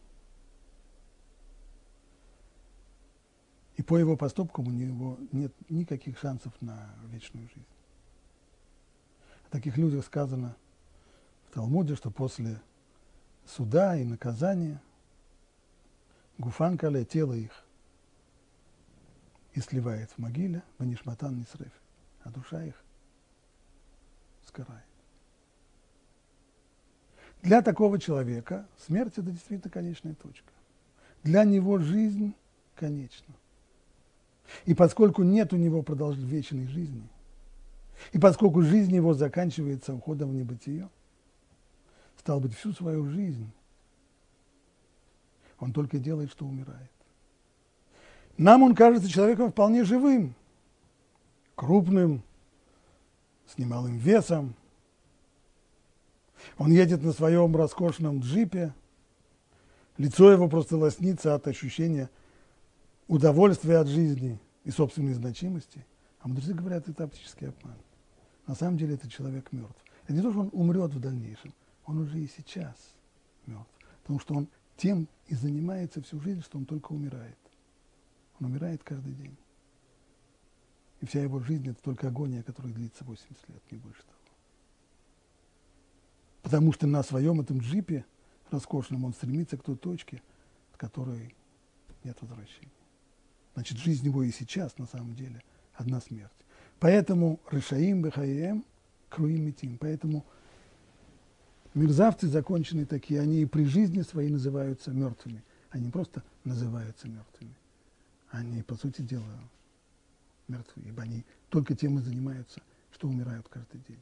И 3.82 3.84
по 3.84 3.98
его 3.98 4.16
поступкам 4.16 4.68
у 4.68 4.70
него 4.70 5.18
нет 5.32 5.52
никаких 5.68 6.16
шансов 6.16 6.52
на 6.60 6.94
вечную 7.08 7.48
жизнь. 7.48 7.66
О 9.48 9.50
таких 9.50 9.76
людях 9.76 10.04
сказано 10.04 10.54
в 11.48 11.54
Талмуде, 11.54 11.96
что 11.96 12.12
после 12.12 12.62
суда 13.44 13.96
и 13.96 14.04
наказания 14.04 14.80
гуфанкале, 16.38 17.04
тело 17.04 17.32
их, 17.32 17.50
и 19.54 19.60
сливает 19.60 20.12
в 20.12 20.18
могиле, 20.18 20.62
ванишматан 20.78 21.36
не 21.36 21.44
срыв, 21.44 21.72
а 22.22 22.30
душа 22.30 22.62
их 22.62 22.80
сгорает. 24.46 24.86
Для 27.42 27.62
такого 27.62 27.98
человека 27.98 28.64
смерть– 28.78 29.14
это 29.18 29.32
действительно 29.32 29.72
конечная 29.72 30.14
точка. 30.14 30.52
Для 31.24 31.42
него 31.42 31.78
жизнь 31.78 32.36
конечна. 32.76 33.34
И 34.64 34.74
поскольку 34.74 35.22
нет 35.22 35.52
у 35.52 35.56
него 35.56 35.84
вечной 35.88 36.66
жизни, 36.66 37.08
и 38.12 38.18
поскольку 38.18 38.62
жизнь 38.62 38.94
его 38.94 39.14
заканчивается 39.14 39.94
уходом 39.94 40.30
в 40.30 40.34
небытие, 40.34 40.88
стал 42.18 42.40
быть, 42.40 42.54
всю 42.54 42.72
свою 42.72 43.06
жизнь 43.06 43.50
он 45.58 45.72
только 45.72 45.98
делает, 45.98 46.30
что 46.30 46.44
умирает. 46.44 46.90
Нам 48.36 48.64
он 48.64 48.74
кажется 48.74 49.08
человеком 49.08 49.52
вполне 49.52 49.84
живым, 49.84 50.34
крупным, 51.54 52.22
с 53.46 53.58
немалым 53.58 53.96
весом. 53.98 54.54
Он 56.58 56.72
едет 56.72 57.02
на 57.02 57.12
своем 57.12 57.54
роскошном 57.54 58.20
джипе, 58.20 58.74
лицо 59.98 60.32
его 60.32 60.48
просто 60.48 60.76
лоснится 60.76 61.34
от 61.34 61.46
ощущения 61.46 62.10
удовольствия 63.08 63.78
от 63.78 63.88
жизни 63.88 64.38
и 64.64 64.70
собственной 64.70 65.14
значимости. 65.14 65.84
А 66.20 66.28
мудрецы 66.28 66.54
говорят, 66.54 66.88
это 66.88 67.04
оптический 67.04 67.48
обман. 67.48 67.76
На 68.46 68.54
самом 68.54 68.78
деле 68.78 68.94
это 68.94 69.08
человек 69.08 69.52
мертв. 69.52 69.82
Это 70.04 70.12
не 70.14 70.22
то, 70.22 70.30
что 70.30 70.40
он 70.40 70.50
умрет 70.52 70.92
в 70.92 71.00
дальнейшем, 71.00 71.54
он 71.84 71.98
уже 71.98 72.18
и 72.18 72.28
сейчас 72.28 72.76
мертв. 73.46 73.70
Потому 74.02 74.18
что 74.18 74.34
он 74.34 74.48
тем 74.76 75.08
и 75.26 75.34
занимается 75.34 76.02
всю 76.02 76.20
жизнь, 76.20 76.42
что 76.42 76.58
он 76.58 76.64
только 76.64 76.92
умирает. 76.92 77.38
Он 78.40 78.46
умирает 78.46 78.82
каждый 78.82 79.14
день. 79.14 79.36
И 81.00 81.06
вся 81.06 81.20
его 81.20 81.40
жизнь– 81.40 81.68
это 81.70 81.82
только 81.82 82.08
агония, 82.08 82.42
которая 82.42 82.72
длится 82.72 83.04
80 83.04 83.48
лет, 83.48 83.62
не 83.70 83.78
больше 83.78 84.02
того. 84.02 84.18
Потому 86.42 86.72
что 86.72 86.86
на 86.86 87.02
своем 87.02 87.40
этом 87.40 87.58
джипе 87.58 88.04
роскошном 88.50 89.04
он 89.04 89.12
стремится 89.12 89.56
к 89.56 89.62
той 89.62 89.76
точке, 89.76 90.22
от 90.72 90.78
которой 90.78 91.34
нет 92.04 92.16
возвращения. 92.20 92.70
Значит, 93.54 93.78
жизнь 93.78 94.04
его 94.06 94.22
и 94.22 94.30
сейчас, 94.30 94.78
на 94.78 94.86
самом 94.86 95.14
деле, 95.14 95.42
одна 95.74 96.00
смерть. 96.00 96.30
Поэтому 96.80 97.40
Рышаим 97.50 98.02
Бехаем 98.02 98.64
Круим 99.08 99.46
Митим. 99.46 99.78
Поэтому 99.78 100.24
мерзавцы 101.74 102.28
законченные 102.28 102.86
такие, 102.86 103.20
они 103.20 103.42
и 103.42 103.46
при 103.46 103.64
жизни 103.64 104.02
своей 104.02 104.30
называются 104.30 104.90
мертвыми. 104.90 105.42
Они 105.70 105.90
просто 105.90 106.22
называются 106.44 107.08
мертвыми 107.08 107.54
они, 108.32 108.62
по 108.62 108.74
сути 108.74 109.02
дела, 109.02 109.38
мертвы, 110.48 110.82
ибо 110.86 111.02
они 111.02 111.24
только 111.50 111.76
тем 111.76 111.98
и 111.98 112.02
занимаются, 112.02 112.62
что 112.90 113.08
умирают 113.08 113.46
каждый 113.48 113.80
день. 113.86 114.00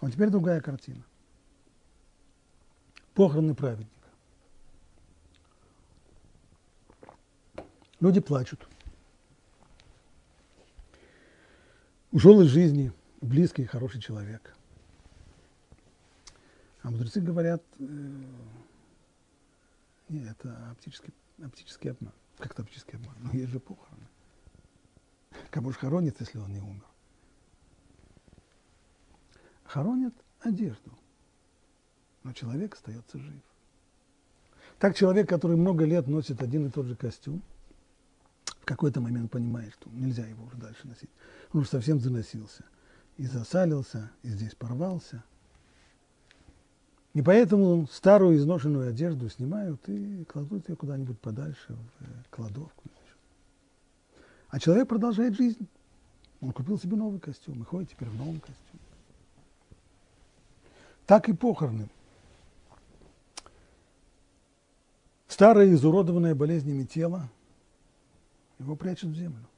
А 0.00 0.10
теперь 0.10 0.30
другая 0.30 0.60
картина. 0.60 1.02
Похороны 3.14 3.54
праведника. 3.54 3.90
Люди 8.00 8.20
плачут. 8.20 8.68
Ушел 12.12 12.40
из 12.42 12.48
жизни 12.48 12.92
близкий 13.20 13.62
и 13.62 13.66
хороший 13.66 14.00
человек. 14.00 14.54
А 16.82 16.90
мудрецы 16.90 17.20
говорят, 17.20 17.62
э, 17.78 17.84
нет, 20.08 20.36
это 20.38 20.70
оптический, 20.70 21.12
оптический 21.42 21.90
обман. 21.90 22.12
Как 22.38 22.54
то 22.54 22.62
оптический 22.62 22.94
обман? 22.96 23.16
Ну, 23.18 23.32
есть 23.32 23.50
же 23.50 23.58
похороны. 23.58 24.06
Кого 25.50 25.72
же 25.72 25.78
хоронит, 25.78 26.20
если 26.20 26.38
он 26.38 26.52
не 26.52 26.60
умер? 26.60 26.84
Хоронят 29.64 30.14
одежду, 30.40 30.92
но 32.22 32.32
человек 32.32 32.74
остается 32.74 33.18
жив. 33.18 33.42
Так 34.78 34.94
человек, 34.94 35.28
который 35.28 35.56
много 35.56 35.84
лет 35.84 36.06
носит 36.06 36.42
один 36.42 36.66
и 36.66 36.70
тот 36.70 36.86
же 36.86 36.94
костюм, 36.94 37.42
какой-то 38.66 39.00
момент 39.00 39.30
понимает, 39.30 39.72
что 39.72 39.88
нельзя 39.90 40.26
его 40.26 40.44
уже 40.44 40.56
дальше 40.56 40.86
носить. 40.86 41.08
Он 41.52 41.60
уже 41.60 41.70
совсем 41.70 42.00
заносился. 42.00 42.64
И 43.16 43.24
засалился, 43.24 44.10
и 44.22 44.28
здесь 44.28 44.54
порвался. 44.54 45.24
И 47.14 47.22
поэтому 47.22 47.88
старую 47.90 48.36
изношенную 48.36 48.90
одежду 48.90 49.30
снимают 49.30 49.88
и 49.88 50.24
кладут 50.24 50.68
ее 50.68 50.76
куда-нибудь 50.76 51.18
подальше, 51.18 51.72
в 51.72 52.04
э, 52.04 52.06
кладовку. 52.28 52.82
А 54.48 54.60
человек 54.60 54.88
продолжает 54.88 55.34
жизнь. 55.34 55.66
Он 56.42 56.52
купил 56.52 56.78
себе 56.78 56.96
новый 56.96 57.20
костюм 57.20 57.62
и 57.62 57.64
ходит 57.64 57.90
теперь 57.90 58.08
в 58.08 58.16
новом 58.16 58.40
костюме. 58.40 58.82
Так 61.06 61.28
и 61.30 61.32
похороны. 61.32 61.88
Старое 65.28 65.72
изуродованное 65.72 66.34
болезнями 66.34 66.84
тело, 66.84 67.30
его 68.58 68.76
прячут 68.76 69.10
в 69.10 69.16
землю. 69.16 69.48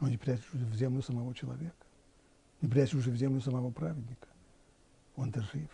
Но 0.00 0.08
не 0.08 0.16
прячут 0.16 0.52
в 0.52 0.74
землю 0.74 1.02
самого 1.02 1.34
человека. 1.34 1.86
Не 2.60 2.68
прячут 2.68 3.00
уже 3.00 3.10
в 3.10 3.16
землю 3.16 3.40
самого 3.40 3.70
праведника. 3.70 4.28
Он-то 5.16 5.42
жив. 5.42 5.70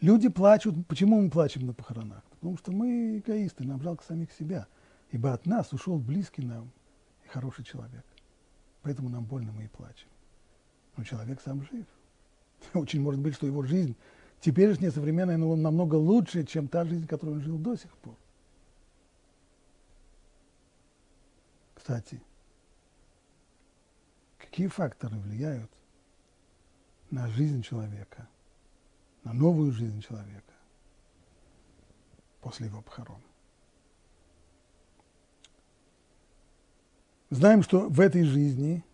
Люди 0.00 0.28
плачут. 0.28 0.86
Почему 0.86 1.20
мы 1.20 1.30
плачем 1.30 1.66
на 1.66 1.72
похоронах? 1.72 2.22
Потому 2.30 2.56
что 2.58 2.72
мы 2.72 3.18
эгоисты, 3.18 3.64
нам 3.64 3.80
жалко 3.80 4.04
самих 4.04 4.32
себя. 4.32 4.66
Ибо 5.10 5.32
от 5.32 5.46
нас 5.46 5.72
ушел 5.72 5.98
близкий 5.98 6.42
нам 6.42 6.70
и 7.24 7.28
хороший 7.28 7.64
человек. 7.64 8.04
Поэтому 8.82 9.08
нам 9.08 9.24
больно, 9.24 9.52
мы 9.52 9.64
и 9.64 9.68
плачем. 9.68 10.08
Но 10.96 11.04
человек 11.04 11.40
сам 11.40 11.62
жив. 11.62 11.86
Очень 12.74 13.00
может 13.00 13.20
быть, 13.20 13.34
что 13.34 13.46
его 13.46 13.62
жизнь 13.62 13.96
теперешняя, 14.40 14.90
современная, 14.90 15.36
но 15.36 15.50
он 15.50 15.62
намного 15.62 15.94
лучше, 15.94 16.44
чем 16.44 16.68
та 16.68 16.84
жизнь, 16.84 17.06
которую 17.06 17.38
он 17.38 17.42
жил 17.42 17.58
до 17.58 17.76
сих 17.76 17.90
пор. 17.98 18.16
Кстати, 21.82 22.22
какие 24.38 24.68
факторы 24.68 25.18
влияют 25.18 25.68
на 27.10 27.26
жизнь 27.26 27.60
человека, 27.62 28.28
на 29.24 29.32
новую 29.32 29.72
жизнь 29.72 30.00
человека 30.00 30.54
после 32.40 32.68
его 32.68 32.82
похорон? 32.82 33.20
Знаем, 37.30 37.64
что 37.64 37.88
в 37.88 37.98
этой 37.98 38.22
жизни 38.22 38.84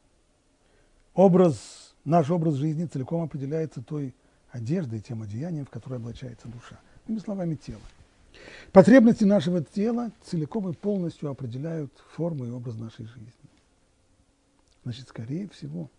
образ, 1.13 1.95
наш 2.07 2.31
образ 2.31 2.55
жизни 2.55 2.87
целиком 2.87 3.23
определяется 3.23 3.83
той 3.83 4.15
одеждой, 4.51 5.01
тем 5.01 5.21
одеянием, 5.21 5.67
в 5.67 5.71
которое 5.71 5.97
облачается 5.97 6.49
душа. 6.49 6.81
Иными 7.07 7.21
словами, 7.21 7.55
тело. 7.55 7.83
Потребности 8.73 9.25
нашего 9.25 9.63
тела 9.63 10.13
целиком 10.23 10.69
и 10.69 10.75
полностью 10.75 11.31
определяют 11.31 11.93
форму 12.11 12.45
и 12.45 12.51
образ 12.51 12.77
нашей 12.77 13.07
жизни. 13.07 13.33
Значит, 14.85 15.09
скорее 15.09 15.49
всего, 15.49 15.91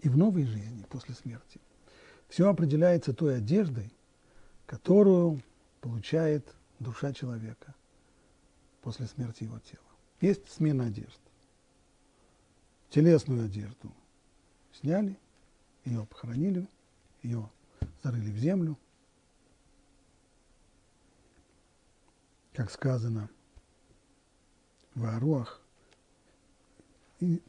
и 0.00 0.08
в 0.08 0.16
новой 0.16 0.44
жизни, 0.44 0.84
после 0.88 1.14
смерти, 1.14 1.60
все 2.28 2.48
определяется 2.48 3.12
той 3.12 3.38
одеждой, 3.38 3.92
которую 4.66 5.42
получает 5.80 6.46
душа 6.78 7.12
человека 7.12 7.74
после 8.82 9.06
смерти 9.06 9.44
его 9.44 9.58
тела. 9.58 9.82
Есть 10.20 10.50
смена 10.50 10.86
одежд. 10.86 11.20
Телесную 12.90 13.44
одежду 13.44 13.92
сняли, 14.72 15.16
ее 15.84 16.06
похоронили, 16.06 16.66
ее 17.22 17.48
зарыли 18.02 18.30
в 18.30 18.38
землю. 18.38 18.76
Как 22.58 22.72
сказано 22.72 23.30
в 24.96 25.04
Аруах, 25.04 25.60
и, 27.20 27.40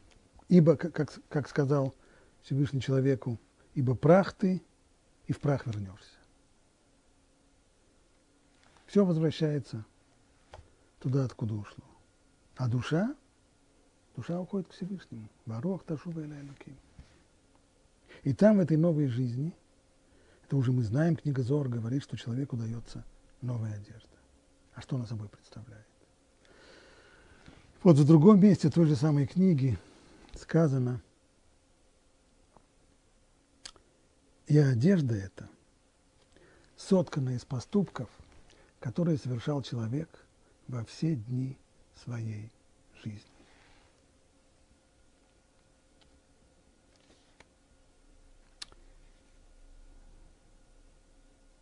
ибо, 0.48 0.76
как, 0.76 1.18
как 1.28 1.48
сказал 1.48 1.96
Всевышний 2.42 2.80
человеку, 2.80 3.36
ибо 3.74 3.96
прах 3.96 4.32
ты, 4.32 4.62
и 5.26 5.32
в 5.32 5.40
прах 5.40 5.66
вернешься. 5.66 6.16
Все 8.86 9.04
возвращается 9.04 9.84
туда, 11.00 11.24
откуда 11.24 11.54
ушло. 11.54 11.82
А 12.54 12.68
душа, 12.68 13.12
душа 14.14 14.38
уходит 14.38 14.68
к 14.68 14.74
Всевышнему. 14.74 15.28
Барох 15.44 15.82
Ташува 15.82 16.20
Илайлуким. 16.20 16.76
И 18.22 18.32
там, 18.32 18.58
в 18.58 18.60
этой 18.60 18.76
новой 18.76 19.08
жизни, 19.08 19.56
это 20.44 20.56
уже 20.56 20.70
мы 20.70 20.84
знаем, 20.84 21.16
книга 21.16 21.42
Зор 21.42 21.68
говорит, 21.68 22.04
что 22.04 22.16
человеку 22.16 22.56
дается 22.56 23.04
новая 23.40 23.74
одежда. 23.74 24.09
А 24.74 24.80
что 24.80 24.96
она 24.96 25.06
собой 25.06 25.28
представляет? 25.28 25.86
Вот 27.82 27.96
в 27.96 28.06
другом 28.06 28.40
месте 28.40 28.70
той 28.70 28.86
же 28.86 28.96
самой 28.96 29.26
книги 29.26 29.78
сказано, 30.34 31.00
и 34.46 34.58
одежда 34.58 35.14
эта 35.14 35.48
соткана 36.76 37.30
из 37.30 37.44
поступков, 37.44 38.08
которые 38.80 39.16
совершал 39.16 39.62
человек 39.62 40.08
во 40.66 40.84
все 40.84 41.14
дни 41.14 41.56
своей 42.04 42.50
жизни. 43.02 43.22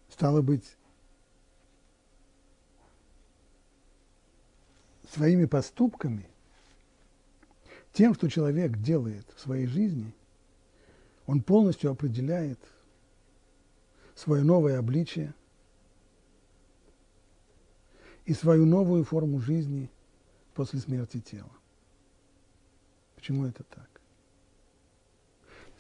Стало 0.09 0.43
быть, 0.43 0.78
своими 5.13 5.47
поступками, 5.47 6.29
тем, 7.93 8.15
что 8.15 8.29
человек 8.29 8.79
делает 8.79 9.27
в 9.37 9.41
своей 9.41 9.67
жизни, 9.67 10.13
он 11.27 11.43
полностью 11.43 11.91
определяет 11.91 12.59
свое 14.15 14.43
новое 14.43 14.79
обличие 14.79 15.35
и 18.25 18.35
свою 18.35 18.67
новую 18.67 19.05
форму 19.05 19.41
жизни 19.41 19.91
после 20.55 20.81
смерти 20.81 21.21
тела. 21.21 21.51
Почему 23.15 23.47
это 23.47 23.65
так? 23.65 23.89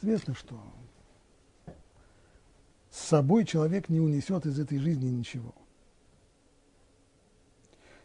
Известно, 0.01 0.35
что 0.35 0.61
с 2.91 2.99
собой 2.99 3.45
человек 3.45 3.88
не 3.88 4.01
унесет 4.01 4.47
из 4.47 4.59
этой 4.59 4.79
жизни 4.79 5.07
ничего. 5.09 5.55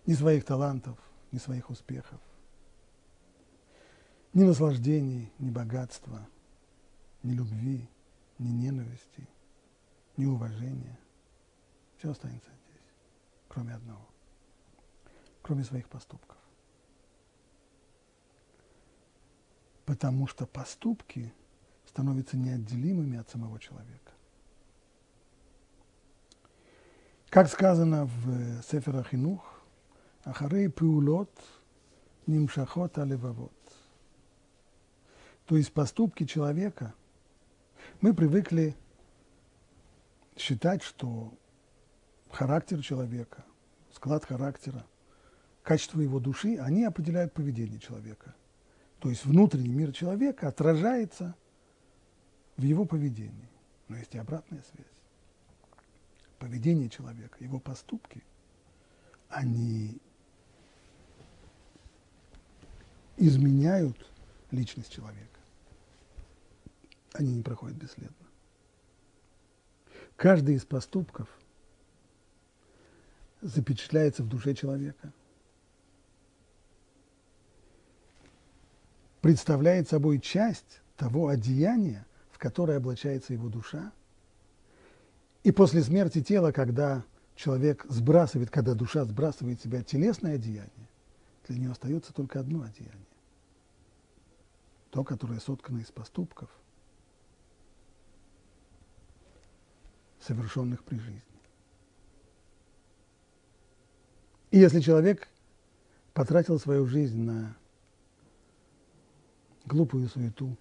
Ни 0.05 0.13
своих 0.13 0.43
талантов, 0.43 0.97
ни 1.33 1.37
своих 1.37 1.69
успехов, 1.69 2.21
ни 4.31 4.43
наслаждений, 4.43 5.33
ни 5.39 5.49
богатства, 5.49 6.25
ни 7.23 7.33
любви, 7.33 7.89
ни 8.39 8.51
ненависти, 8.51 9.27
ни 10.15 10.25
уважения. 10.25 10.97
Все 11.97 12.11
останется 12.11 12.49
здесь, 12.49 12.93
кроме 13.49 13.73
одного, 13.73 14.07
кроме 15.41 15.65
своих 15.65 15.89
поступков. 15.89 16.37
потому 19.85 20.27
что 20.27 20.45
поступки 20.45 21.33
становятся 21.85 22.37
неотделимыми 22.37 23.17
от 23.17 23.29
самого 23.29 23.59
человека. 23.59 24.11
Как 27.29 27.49
сказано 27.49 28.05
в 28.05 28.61
Сефера 28.63 29.03
Хинух, 29.03 29.52
Ахарей 30.23 30.69
пиулот 30.69 31.31
нимшахот 32.27 32.97
алевавот. 32.97 33.51
То 35.45 35.57
есть 35.57 35.73
поступки 35.73 36.25
человека, 36.25 36.93
мы 37.99 38.13
привыкли 38.13 38.75
считать, 40.37 40.81
что 40.81 41.33
характер 42.31 42.81
человека, 42.81 43.43
склад 43.91 44.25
характера, 44.25 44.85
качество 45.61 45.99
его 45.99 46.19
души, 46.19 46.57
они 46.57 46.85
определяют 46.85 47.33
поведение 47.33 47.79
человека– 47.79 48.35
то 49.03 49.09
есть 49.09 49.25
внутренний 49.25 49.73
мир 49.73 49.91
человека 49.91 50.47
отражается 50.47 51.35
в 52.55 52.61
его 52.61 52.85
поведении. 52.85 53.49
Но 53.89 53.97
есть 53.97 54.15
и 54.15 54.17
обратная 54.17 54.63
связь. 54.73 54.87
Поведение 56.39 56.87
человека, 56.87 57.35
его 57.43 57.59
поступки, 57.59 58.23
они 59.27 59.99
изменяют 63.17 64.09
личность 64.51 64.91
человека. 64.91 65.39
Они 67.13 67.33
не 67.33 67.43
проходят 67.43 67.77
бесследно. 67.77 68.15
Каждый 70.15 70.55
из 70.55 70.65
поступков 70.65 71.27
запечатляется 73.41 74.23
в 74.23 74.29
душе 74.29 74.53
человека– 74.53 75.11
представляет 79.23 79.87
собой 79.87 80.19
часть 80.19 80.81
того 80.97 81.29
одеяния, 81.29 82.05
в 82.29 82.37
которое 82.37 82.77
облачается 82.77 83.31
его 83.31 83.47
душа. 83.47 83.93
И 85.43 85.51
после 85.51 85.81
смерти 85.81 86.21
тела, 86.21 86.51
когда 86.51 87.05
человек 87.33 87.85
сбрасывает, 87.87 88.49
когда 88.49 88.73
душа 88.73 89.05
сбрасывает 89.05 89.61
себя 89.61 89.81
телесное 89.81 90.35
одеяние, 90.35 90.89
для 91.45 91.57
нее 91.57 91.71
остается 91.71 92.13
только 92.13 92.39
одно 92.39 92.63
одеяние. 92.63 93.07
То, 94.91 95.03
которое 95.03 95.39
соткано 95.39 95.79
из 95.79 95.91
поступков, 95.91 96.49
совершенных 100.19 100.83
при 100.83 100.97
жизни. 100.97 101.21
И 104.51 104.59
если 104.59 104.79
человек 104.79 105.27
потратил 106.13 106.59
свою 106.59 106.85
жизнь 106.85 107.19
на 107.19 107.57
глупую 109.65 110.07
суету, 110.07 110.55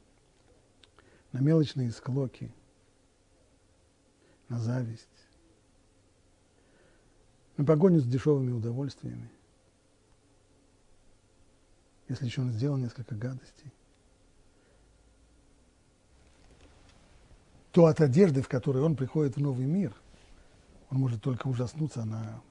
на 1.32 1.38
мелочные 1.38 1.90
склоки, 1.90 2.50
на 4.48 4.58
зависть, 4.58 5.08
на 7.56 7.64
погоню 7.64 8.00
с 8.00 8.06
дешевыми 8.06 8.50
удовольствиями, 8.50 9.30
если 12.09 12.26
еще 12.26 12.42
он 12.42 12.53
сделал 12.53 12.76
несколько 12.76 13.14
гадостей, 13.14 13.72
то 17.72 17.86
от 17.86 18.00
одежды, 18.00 18.42
в 18.42 18.48
которой 18.48 18.82
он 18.82 18.96
приходит 18.96 19.36
в 19.36 19.40
новый 19.40 19.66
мир, 19.66 19.94
он 20.90 20.98
может 20.98 21.22
только 21.22 21.46
ужаснуться, 21.48 22.03
она 22.03 22.42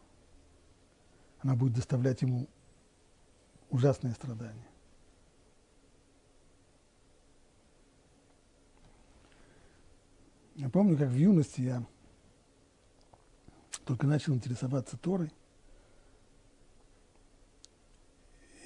она 1.43 1.55
будет 1.55 1.73
доставлять 1.73 2.21
ему 2.21 2.47
ужасные 3.69 4.13
страдания. 4.13 4.67
Я 10.55 10.69
помню, 10.69 10.97
как 10.97 11.09
в 11.09 11.15
юности 11.15 11.61
я 11.61 11.85
только 13.85 14.05
начал 14.05 14.33
интересоваться 14.33 14.97
Торой 14.97 15.31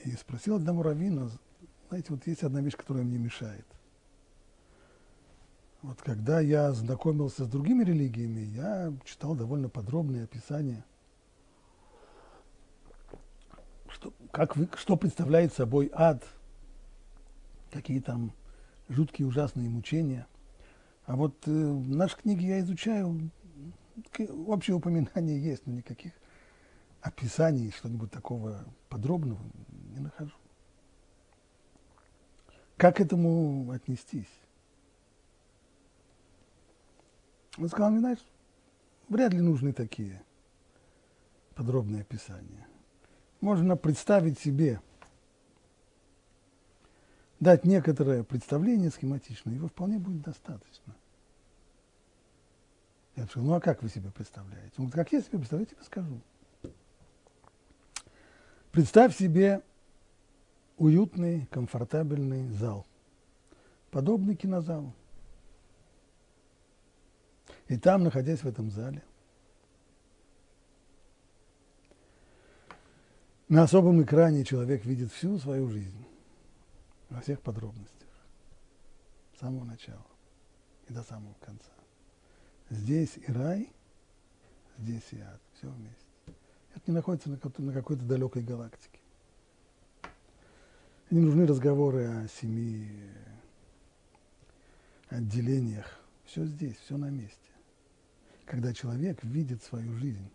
и 0.06 0.16
спросил 0.16 0.56
одного 0.56 0.84
раввина, 0.84 1.30
знаете, 1.90 2.08
вот 2.10 2.26
есть 2.28 2.44
одна 2.44 2.62
вещь, 2.62 2.76
которая 2.76 3.04
мне 3.04 3.18
мешает. 3.18 3.66
Вот 5.82 6.02
когда 6.02 6.40
я 6.40 6.72
знакомился 6.72 7.46
с 7.46 7.48
другими 7.48 7.84
религиями, 7.84 8.42
я 8.42 8.94
читал 9.06 9.36
довольно 9.36 9.70
подробные 9.70 10.24
описания– 10.24 10.86
что, 13.96 14.14
как 14.32 14.58
вы, 14.58 14.68
что 14.76 14.98
представляет 14.98 15.54
собой 15.54 15.90
ад, 15.94 16.24
какие 17.72 18.02
там 18.02 18.34
жуткие 18.90 19.28
ужасные 19.28 19.70
мучения. 19.70 20.28
А 21.06 21.16
вот 21.16 21.36
э, 21.48 21.52
в 21.52 21.96
нашей 21.96 22.20
книге 22.20 22.48
я 22.48 22.60
изучаю, 22.60 23.32
общее 24.48 24.76
упоминание 24.76 25.42
есть, 25.52 25.66
но 25.66 25.74
никаких 25.74 26.12
описаний, 27.02 27.72
что-нибудь 27.72 28.12
такого 28.12 28.66
подробного 28.90 29.40
не 29.96 30.02
нахожу. 30.02 30.36
Как 32.78 32.98
к 32.98 33.02
этому 33.02 33.72
отнестись? 33.72 34.32
Он 37.58 37.68
сказал 37.70 37.90
мне, 37.90 38.02
знаешь, 38.02 38.26
вряд 39.08 39.34
ли 39.34 39.40
нужны 39.40 39.72
такие 39.72 40.22
подробные 41.56 42.02
описания 42.02 42.68
можно 43.46 43.78
представить 43.78 44.40
себе, 44.40 44.82
дать 47.40 47.64
некоторое 47.64 48.24
представление 48.24 48.90
схематичное, 48.90 49.54
его 49.54 49.68
вполне 49.68 50.00
будет 50.00 50.22
достаточно. 50.22 50.96
Я 53.16 53.26
сказал, 53.28 53.48
ну 53.48 53.54
а 53.54 53.62
как 53.62 53.84
вы 53.84 53.90
себе 53.90 54.10
представляете? 54.12 54.74
Он 54.78 54.88
говорит, 54.88 54.96
как 54.96 55.14
я 55.14 55.22
себе 55.22 55.38
представляю, 55.38 55.68
я 55.70 55.76
тебе 55.76 55.86
скажу. 55.86 56.22
Представь 58.72 59.16
себе 59.16 59.62
уютный, 60.78 61.48
комфортабельный 61.48 62.50
зал, 62.50 62.86
подобный 63.92 64.36
кинозалу. 64.36 64.94
И 67.68 67.78
там, 67.78 68.04
находясь 68.04 68.42
в 68.42 68.48
этом 68.48 68.70
зале– 68.70 69.04
На 73.48 73.62
особом 73.62 74.02
экране 74.02 74.44
человек 74.44 74.86
видит 74.86 75.12
всю 75.12 75.38
свою 75.38 75.70
жизнь 75.70 76.04
во 77.12 77.22
всех 77.22 77.42
подробностях, 77.42 78.10
с 79.36 79.40
самого 79.40 79.66
начала 79.66 80.06
и 80.90 80.94
до 80.94 81.04
самого 81.04 81.36
конца. 81.42 81.72
Здесь 82.72 83.18
и 83.18 83.32
рай, 83.32 83.72
здесь 84.80 85.08
и 85.12 85.20
ад, 85.20 85.40
все 85.54 85.68
вместе. 85.68 86.40
Это 86.74 86.84
не 86.88 86.96
находится 86.96 87.30
на 87.30 87.38
какой-то, 87.72 88.04
далекой 88.04 88.42
галактике. 88.42 89.00
Не 91.12 91.20
нужны 91.20 91.46
разговоры 91.46 92.06
о 92.06 92.28
семи 92.28 92.90
отделениях. 95.10 95.86
Все 96.26 96.46
здесь, 96.46 96.78
все 96.78 96.98
на 96.98 97.10
месте. 97.10 97.38
Когда 98.46 98.74
человек 98.74 99.24
видит 99.24 99.64
свою 99.64 99.96
жизнь 99.98 100.30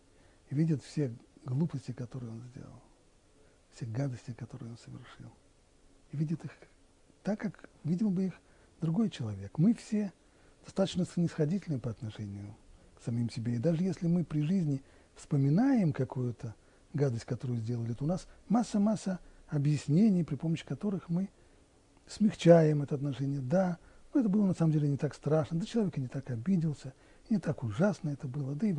видит 0.51 0.83
все 0.83 1.15
глупости, 1.45 1.93
которые 1.93 2.33
он 2.33 2.43
сделал 2.43 2.83
все 3.73 3.87
гадости, 3.87 4.33
которые 4.33 4.73
он 4.73 4.79
совершил. 4.79 5.33
И 6.11 6.17
видит 6.17 6.45
их 6.45 6.51
так, 7.23 7.39
как 7.39 7.69
видел 7.85 8.11
бы 8.11 8.27
их 8.27 8.35
другой 8.81 9.11
человек. 9.11 9.57
Мы 9.59 9.75
все 9.75 10.13
достаточно 10.65 11.05
снисходительны 11.05 11.79
по 11.79 11.91
отношению 11.91 12.57
к 12.99 13.03
самим 13.03 13.31
себе. 13.31 13.55
И 13.55 13.59
даже 13.59 13.85
если 13.85 14.09
мы 14.09 14.25
при 14.25 14.43
жизни 14.43 14.83
вспоминаем 15.15 15.93
какую-то 15.93 16.55
гадость, 16.93 17.27
которую 17.27 17.61
сделали, 17.61 17.93
то 17.93 18.05
у 18.05 18.09
нас 18.09 18.27
масса-масса 18.49 19.21
объяснений, 19.51 20.25
при 20.25 20.37
помощи 20.37 20.65
которых 20.65 21.09
мы 21.09 21.29
смягчаем 22.07 22.83
это 22.83 22.95
отношение. 22.95 23.41
Да, 23.41 23.79
но 24.13 24.21
это 24.21 24.29
было 24.29 24.47
на 24.47 24.55
самом 24.55 24.73
деле 24.73 24.89
не 24.89 24.97
так 24.97 25.15
страшно, 25.15 25.59
да 25.59 25.67
человек 25.67 25.97
не 25.97 26.09
так 26.09 26.31
обиделся, 26.31 26.95
не 27.29 27.39
так 27.39 27.63
ужасно 27.63 28.11
это 28.11 28.27
было, 28.27 28.55
да 28.55 28.67
и... 28.67 28.75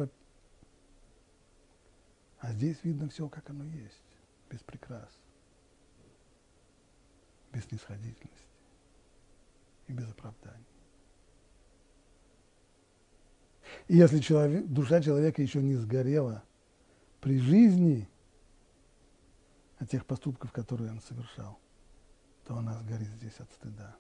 А 2.39 2.53
здесь 2.53 2.78
видно 2.84 3.07
все, 3.09 3.30
как 3.30 3.49
оно 3.49 3.63
есть. 3.65 4.01
Без 4.49 4.59
прикрас, 4.61 5.09
без 7.53 7.63
снисходительности. 7.65 8.47
И 9.88 9.93
без 9.93 10.09
оправданий. 10.09 10.65
И 13.88 13.95
если 13.95 14.19
человек, 14.19 14.65
душа 14.65 15.01
человека 15.01 15.41
еще 15.41 15.61
не 15.61 15.76
сгорела 15.76 16.43
при 17.22 17.38
жизни 17.39 18.09
от 19.82 19.89
тех 19.89 20.05
поступков, 20.05 20.53
которые 20.53 20.91
он 20.91 21.01
совершал, 21.01 21.59
то 22.45 22.55
она 22.55 22.77
сгорит 22.79 23.09
здесь 23.09 23.38
от 23.39 23.51
стыда. 23.51 23.95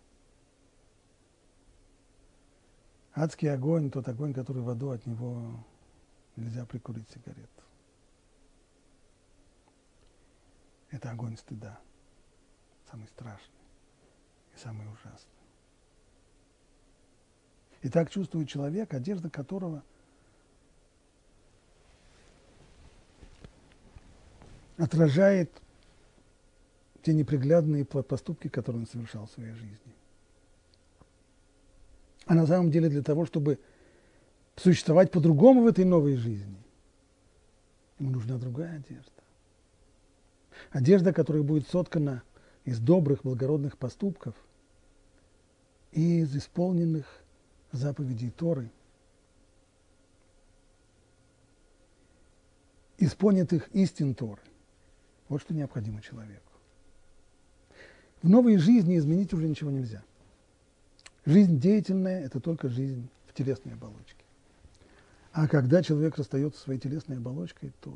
Адский 3.13 3.51
огонь, 3.51 3.91
тот 3.91 4.07
огонь, 4.07 4.33
который 4.33 4.61
в 4.61 4.69
аду, 4.69 4.91
от 4.91 5.05
него 5.05 5.65
нельзя 6.37 6.65
прикурить 6.65 7.09
сигарету. 7.09 7.61
это 10.91 11.09
огонь 11.09 11.37
стыда, 11.37 11.79
самый 12.89 13.07
страшный 13.07 13.59
и 14.53 14.59
самый 14.59 14.87
ужасный. 14.91 15.31
И 17.81 17.89
так 17.89 18.11
чувствует 18.11 18.47
человек, 18.47 18.93
одежда 18.93 19.29
которого 19.29 19.83
отражает 24.77 25.49
те 27.01 27.13
неприглядные 27.13 27.85
поступки, 27.85 28.47
которые 28.47 28.81
он 28.81 28.87
совершал 28.87 29.25
в 29.25 29.31
своей 29.31 29.53
жизни. 29.53 29.95
А 32.25 32.35
на 32.35 32.45
самом 32.45 32.71
деле 32.71 32.89
для 32.89 33.01
того, 33.01 33.25
чтобы 33.25 33.59
существовать 34.55 35.11
по-другому 35.11 35.63
в 35.63 35.67
этой 35.67 35.85
новой 35.85 36.15
жизни, 36.15 36.63
ему 37.99 38.11
нужна 38.11 38.37
другая 38.37 38.77
одежда. 38.77 39.11
Одежда, 40.69 41.13
которая 41.13 41.43
будет 41.43 41.67
соткана 41.67 42.23
из 42.63 42.79
добрых, 42.79 43.23
благородных 43.23 43.77
поступков 43.77 44.35
и 45.91 46.19
из 46.19 46.35
исполненных 46.35 47.05
заповедей 47.71 48.29
Торы, 48.29 48.69
из 52.97 53.15
понятых 53.15 53.67
истин 53.69 54.13
Торы. 54.13 54.41
Вот 55.27 55.41
что 55.41 55.55
необходимо 55.55 56.01
человеку. 56.01 56.50
В 58.21 58.29
новой 58.29 58.57
жизни 58.57 58.97
изменить 58.97 59.33
уже 59.33 59.47
ничего 59.47 59.71
нельзя. 59.71 60.03
Жизнь 61.25 61.59
деятельная– 61.59 62.21
это 62.25 62.39
только 62.39 62.69
жизнь 62.69 63.07
в 63.27 63.33
телесной 63.33 63.73
оболочке. 63.73 64.23
А 65.31 65.47
когда 65.47 65.81
человек 65.81 66.17
расстается 66.17 66.59
своей 66.59 66.79
телесной 66.79 67.17
оболочкой, 67.17 67.71
то 67.81 67.93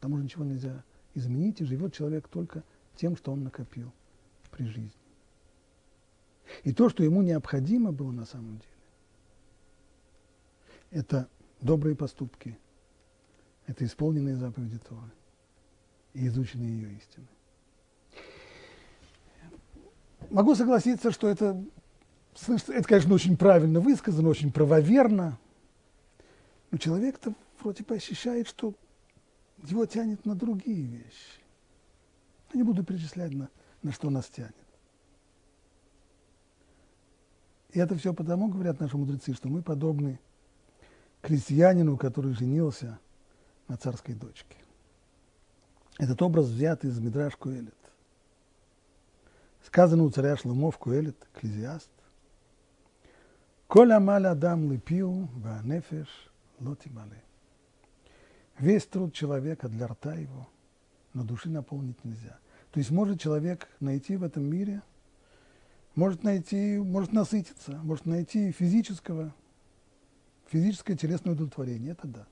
там 0.00 0.12
уже 0.12 0.24
ничего 0.24 0.44
нельзя 0.44 0.84
изменить, 1.14 1.60
и 1.60 1.64
живет 1.64 1.92
человек 1.92 2.28
только 2.28 2.62
тем, 2.96 3.16
что 3.16 3.32
он 3.32 3.44
накопил 3.44 3.92
при 4.50 4.64
жизни. 4.64 4.92
И 6.64 6.72
то, 6.72 6.88
что 6.88 7.02
ему 7.02 7.22
необходимо 7.22 7.92
было 7.92 8.10
на 8.10 8.26
самом 8.26 8.58
деле, 8.58 8.68
это 10.90 11.28
добрые 11.60 11.96
поступки,– 11.96 12.58
это 13.66 13.84
исполненные 13.84 14.36
заповеди 14.36 14.78
Торы 14.78 15.10
и 16.14 16.26
изученные 16.26 16.70
ее 16.70 16.96
истины. 16.96 17.26
Могу 20.32 20.54
согласиться, 20.54 21.10
что 21.10 21.28
это, 21.28 21.62
это, 22.48 22.88
конечно, 22.88 23.12
очень 23.12 23.36
правильно 23.36 23.80
высказано, 23.80 24.30
очень 24.30 24.50
правоверно, 24.50 25.38
но 26.70 26.78
человек-то 26.78 27.34
вроде 27.60 27.84
бы 27.84 27.96
ощущает, 27.96 28.48
что 28.48 28.72
его 29.62 29.84
тянет 29.84 30.24
на 30.24 30.34
другие 30.34 30.84
вещи. 30.86 31.42
Я 32.54 32.60
не 32.60 32.62
буду 32.62 32.82
перечислять, 32.82 33.34
на, 33.34 33.50
на 33.82 33.92
что 33.92 34.08
нас 34.08 34.26
тянет. 34.28 34.56
И 37.72 37.78
это 37.78 37.94
все 37.96 38.14
потому, 38.14 38.48
говорят 38.48 38.80
наши 38.80 38.96
мудрецы, 38.96 39.34
что 39.34 39.50
мы 39.50 39.60
подобны 39.60 40.18
крестьянину, 41.20 41.98
который 41.98 42.32
женился 42.32 42.98
на 43.68 43.76
царской 43.76 44.14
дочке. 44.14 44.56
Этот 45.98 46.22
образ 46.22 46.46
взят 46.46 46.86
из 46.86 46.98
Мидраш 46.98 47.36
Куэлет. 47.36 47.81
Сказано 49.64 50.04
у 50.04 50.10
царя 50.10 50.36
Шломо 50.36 50.70
в 50.70 50.78
Куэлет, 50.78 51.16
экклезиаст, 51.34 51.90
«Коля 53.68 53.98
лепил, 53.98 55.28
ва 55.34 55.60
нефеш 55.64 56.08
лоти 56.60 56.88
мале». 56.88 57.22
Весь 58.58 58.84
труд 58.84 59.14
человека 59.14 59.68
для 59.68 59.86
рта 59.86 60.14
его, 60.14 60.48
но 61.14 61.24
души 61.24 61.48
наполнить 61.48 62.04
нельзя. 62.04 62.38
То 62.70 62.78
есть 62.78 62.90
может 62.90 63.20
человек 63.20 63.68
найти 63.80 64.16
в 64.16 64.24
этом 64.24 64.44
мире, 64.44 64.82
может 65.94 66.22
найти, 66.22 66.78
может 66.78 67.12
насытиться, 67.12 67.72
может 67.82 68.06
найти 68.06 68.52
физического, 68.52 69.34
физическое 70.46 70.96
телесное 70.96 71.32
удовлетворение, 71.32 71.92
это 71.92 72.08
да. 72.08 72.26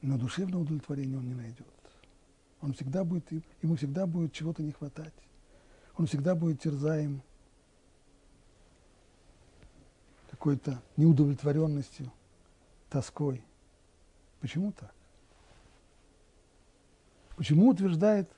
Но 0.00 0.18
душевного 0.18 0.62
удовлетворения 0.62 1.16
он 1.16 1.28
не 1.28 1.34
найдет. 1.34 1.71
Он 2.62 2.72
всегда 2.72 3.02
будет, 3.04 3.28
ему 3.60 3.74
всегда 3.74 4.06
будет 4.06 4.32
чего-то 4.32 4.62
не 4.62 4.70
хватать. 4.70 5.12
Он 5.96 6.06
всегда 6.06 6.36
будет 6.36 6.60
терзаем 6.60 7.22
какой-то 10.30 10.80
неудовлетворенностью, 10.96 12.10
тоской. 12.88 13.44
Почему 14.40 14.72
так? 14.72 14.94
Почему 17.36 17.68
утверждает 17.68 18.30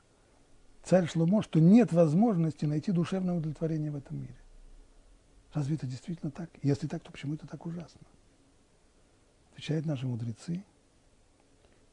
царь 0.82 1.06
Шломо, 1.06 1.42
что 1.42 1.60
нет 1.60 1.92
возможности 1.92 2.64
найти 2.64 2.92
душевное 2.92 3.36
удовлетворение 3.36 3.90
в 3.90 3.96
этом 3.96 4.18
мире? 4.18 4.36
Разве 5.52 5.76
это 5.76 5.86
действительно 5.86 6.32
так? 6.32 6.48
Если 6.62 6.86
так, 6.86 7.02
то 7.02 7.12
почему 7.12 7.34
это 7.34 7.46
так 7.46 7.64
ужасно? 7.66 8.00
Отвечают 9.52 9.84
наши 9.84 10.06
мудрецы 10.06 10.64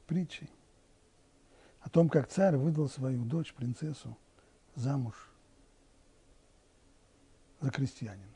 притчей 0.08 0.50
о 1.82 1.90
том, 1.90 2.10
как 2.10 2.28
царь 2.28 2.56
выдал 2.56 2.88
свою 2.88 3.24
дочь, 3.26 3.54
принцессу, 3.54 4.18
замуж 4.76 5.16
за 7.60 7.70
крестьянина. 7.70 8.28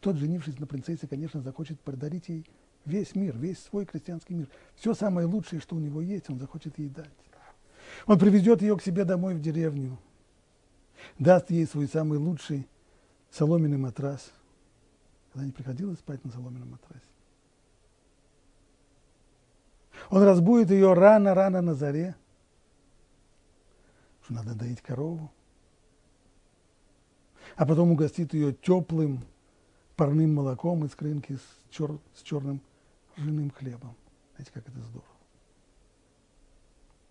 Тот, 0.00 0.16
женившись 0.16 0.58
на 0.58 0.66
принцессе, 0.66 1.06
конечно, 1.06 1.42
захочет 1.42 1.80
подарить 1.80 2.28
ей 2.28 2.46
весь 2.84 3.14
мир, 3.14 3.36
весь 3.36 3.58
свой 3.60 3.84
крестьянский 3.84 4.34
мир. 4.34 4.48
Все 4.74 4.94
самое 4.94 5.26
лучшее, 5.26 5.60
что 5.60 5.76
у 5.76 5.78
него 5.78 6.00
есть, 6.00 6.28
он 6.28 6.38
захочет 6.38 6.78
ей 6.78 6.88
дать. 6.88 7.10
Он 8.06 8.18
привезет 8.18 8.62
ее 8.62 8.76
к 8.76 8.82
себе 8.82 9.04
домой 9.04 9.34
в 9.34 9.40
деревню, 9.40 9.98
даст 11.18 11.50
ей 11.50 11.66
свой 11.66 11.86
самый 11.88 12.18
лучший 12.18 12.66
соломенный 13.30 13.78
матрас. 13.78 14.32
Когда 15.32 15.46
не 15.46 15.52
приходилось 15.52 15.98
спать 15.98 16.24
на 16.24 16.30
соломенном 16.30 16.72
матрасе. 16.72 17.11
Он 20.10 20.22
разбудит 20.22 20.70
ее 20.70 20.92
рано-рано 20.94 21.62
на 21.62 21.74
заре, 21.74 22.14
что 24.22 24.34
надо 24.34 24.54
доить 24.54 24.80
корову, 24.80 25.30
а 27.56 27.66
потом 27.66 27.92
угостит 27.92 28.34
ее 28.34 28.52
теплым 28.52 29.24
парным 29.96 30.34
молоком 30.34 30.84
из 30.84 30.94
крынки 30.94 31.36
с, 31.36 31.70
чер, 31.70 31.98
с 32.14 32.22
черным 32.22 32.60
ржаным 33.16 33.50
хлебом. 33.50 33.96
Знаете, 34.34 34.52
как 34.52 34.68
это 34.68 34.80
здорово. 34.80 35.08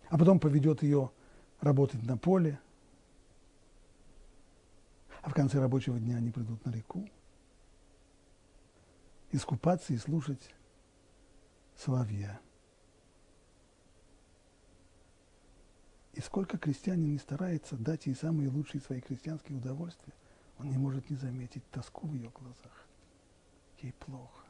А 0.09 0.17
потом 0.17 0.39
поведет 0.39 0.83
ее 0.83 1.11
работать 1.61 2.03
на 2.03 2.17
поле, 2.17 2.59
а 5.21 5.29
в 5.29 5.33
конце 5.33 5.59
рабочего 5.59 5.99
дня 5.99 6.17
они 6.17 6.31
придут 6.31 6.65
на 6.65 6.71
реку, 6.71 7.07
искупаться 9.31 9.93
и 9.93 9.97
слушать 9.97 10.53
соловья. 11.77 12.39
И 16.13 16.21
сколько 16.21 16.57
крестьянин 16.57 17.13
не 17.13 17.19
старается 17.19 17.77
дать 17.77 18.05
ей 18.05 18.15
самые 18.15 18.49
лучшие 18.49 18.81
свои 18.81 18.99
крестьянские 18.99 19.57
удовольствия, 19.57 20.13
он 20.59 20.69
не 20.69 20.77
может 20.77 21.09
не 21.09 21.15
заметить 21.15 21.63
тоску 21.71 22.07
в 22.07 22.13
ее 22.13 22.29
глазах. 22.29 22.87
Ей 23.81 23.93
плохо. 23.93 24.45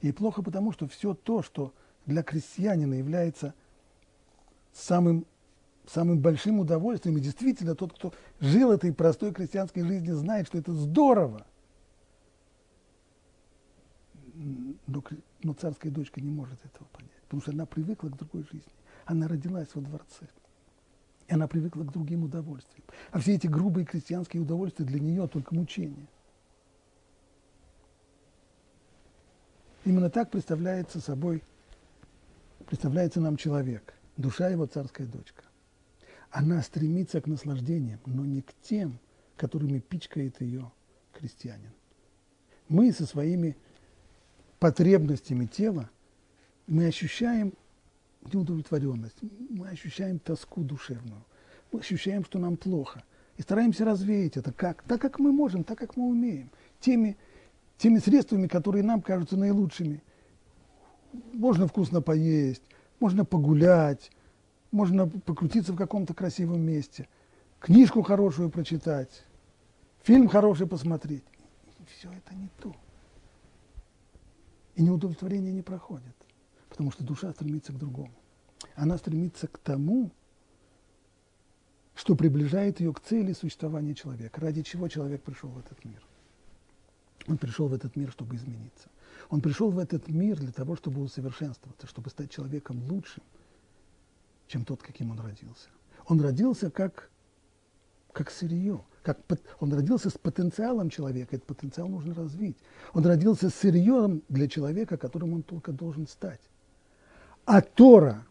Ей 0.00 0.12
плохо 0.12 0.42
потому, 0.42 0.72
что 0.72 0.86
все 0.86 1.14
то, 1.14 1.42
что 1.42 1.74
для 2.06 2.22
крестьянина 2.22 2.94
является 2.94 3.54
самым, 4.72 5.26
самым 5.86 6.20
большим 6.20 6.60
удовольствием, 6.60 7.16
и 7.16 7.20
действительно 7.20 7.74
тот, 7.74 7.92
кто 7.94 8.12
жил 8.40 8.70
этой 8.70 8.92
простой 8.92 9.32
крестьянской 9.32 9.82
жизнью, 9.82 10.16
знает, 10.16 10.46
что 10.46 10.58
это 10.58 10.72
здорово. 10.72 11.46
Но, 14.34 15.02
но 15.42 15.52
царская 15.54 15.90
дочка 15.90 16.20
не 16.20 16.30
может 16.30 16.64
этого 16.64 16.86
понять, 16.88 17.20
потому 17.22 17.42
что 17.42 17.52
она 17.52 17.66
привыкла 17.66 18.08
к 18.08 18.16
другой 18.16 18.42
жизни. 18.44 18.72
Она 19.04 19.28
родилась 19.28 19.68
во 19.74 19.82
дворце. 19.82 20.28
И 21.28 21.34
она 21.34 21.46
привыкла 21.46 21.84
к 21.84 21.92
другим 21.92 22.24
удовольствиям. 22.24 22.84
А 23.10 23.18
все 23.18 23.34
эти 23.34 23.46
грубые 23.46 23.86
крестьянские 23.86 24.42
удовольствия 24.42 24.84
для 24.84 25.00
нее 25.00 25.26
только 25.28 25.54
мучения. 25.54 26.08
Именно 29.84 30.10
так 30.10 30.30
представляется 30.30 31.00
собой, 31.00 31.42
представляется 32.66 33.20
нам 33.20 33.36
человек, 33.36 33.94
душа 34.16 34.48
его 34.48 34.66
царская 34.66 35.06
дочка. 35.06 35.44
Она 36.30 36.62
стремится 36.62 37.20
к 37.20 37.26
наслаждениям, 37.26 38.00
но 38.06 38.24
не 38.24 38.42
к 38.42 38.54
тем, 38.62 38.98
которыми 39.36 39.80
пичкает 39.80 40.40
ее 40.40 40.70
крестьянин. 41.12 41.72
Мы 42.68 42.92
со 42.92 43.06
своими 43.06 43.56
потребностями 44.58 45.46
тела, 45.46 45.90
мы 46.66 46.86
ощущаем 46.86 47.52
неудовлетворенность, 48.32 49.18
мы 49.50 49.68
ощущаем 49.68 50.18
тоску 50.18 50.62
душевную, 50.62 51.24
мы 51.72 51.80
ощущаем, 51.80 52.24
что 52.24 52.38
нам 52.38 52.56
плохо. 52.56 53.02
И 53.36 53.42
стараемся 53.42 53.84
развеять 53.84 54.36
это 54.36 54.52
как? 54.52 54.82
Так, 54.82 55.00
как 55.00 55.18
мы 55.18 55.32
можем, 55.32 55.64
так, 55.64 55.78
как 55.78 55.96
мы 55.96 56.06
умеем. 56.08 56.50
Теми 56.80 57.16
теми 57.82 57.98
средствами, 57.98 58.46
которые 58.46 58.84
нам 58.84 59.02
кажутся 59.02 59.36
наилучшими. 59.36 60.04
Можно 61.32 61.66
вкусно 61.66 62.00
поесть, 62.00 62.62
можно 63.00 63.24
погулять, 63.24 64.12
можно 64.70 65.08
покрутиться 65.08 65.72
в 65.72 65.76
каком-то 65.76 66.14
красивом 66.14 66.60
месте, 66.60 67.08
книжку 67.58 68.02
хорошую 68.02 68.50
прочитать, 68.50 69.24
фильм 70.04 70.28
хороший 70.28 70.68
посмотреть. 70.68 71.24
И 71.80 71.84
все 71.86 72.08
это 72.12 72.34
не 72.36 72.48
то. 72.60 72.72
И 74.76 74.82
неудовлетворение 74.82 75.52
не 75.52 75.62
проходит, 75.62 76.14
потому 76.72 76.90
что 76.90 77.04
душа 77.04 77.30
стремится 77.32 77.70
к 77.70 77.78
другому. 77.78 78.14
Она 78.76 78.96
стремится 78.96 79.46
к 79.46 79.58
тому, 79.58 80.10
что 81.94 82.16
приближает 82.16 82.80
ее 82.80 82.94
к 82.94 83.00
цели 83.00 83.34
существования 83.34 83.94
человека, 83.94 84.40
ради 84.40 84.62
чего 84.62 84.88
человек 84.88 85.22
пришел 85.22 85.50
в 85.50 85.58
этот 85.58 85.84
мир. 85.84 86.02
Он 87.28 87.36
пришел 87.36 87.68
в 87.68 87.74
этот 87.74 87.94
мир, 87.94 88.10
чтобы 88.10 88.36
измениться. 88.36 88.88
Он 89.28 89.42
пришел 89.42 89.70
в 89.70 89.78
этот 89.78 90.08
мир 90.08 90.38
для 90.38 90.50
того, 90.50 90.74
чтобы 90.74 91.02
усовершенствоваться, 91.02 91.86
чтобы 91.86 92.08
стать 92.08 92.30
человеком 92.30 92.82
лучшим, 92.90 93.22
чем 94.46 94.64
тот, 94.64 94.82
каким 94.82 95.10
он 95.10 95.20
родился. 95.20 95.68
Он 96.06 96.22
родился 96.22 96.70
как, 96.70 97.10
как 98.12 98.30
сырье. 98.30 98.82
Как, 99.02 99.18
он 99.60 99.74
родился 99.74 100.08
с 100.08 100.16
потенциалом 100.16 100.88
человека, 100.88 101.36
этот 101.36 101.46
потенциал 101.46 101.88
нужно 101.88 102.14
развить. 102.14 102.56
Он 102.94 103.04
родился 103.04 103.50
с 103.50 103.54
сырьем 103.56 104.22
для 104.30 104.48
человека, 104.48 104.96
которым 104.96 105.34
он 105.34 105.42
только 105.42 105.72
должен 105.72 106.06
стать. 106.06 106.40
А 107.44 107.60
Тора, 107.60 108.24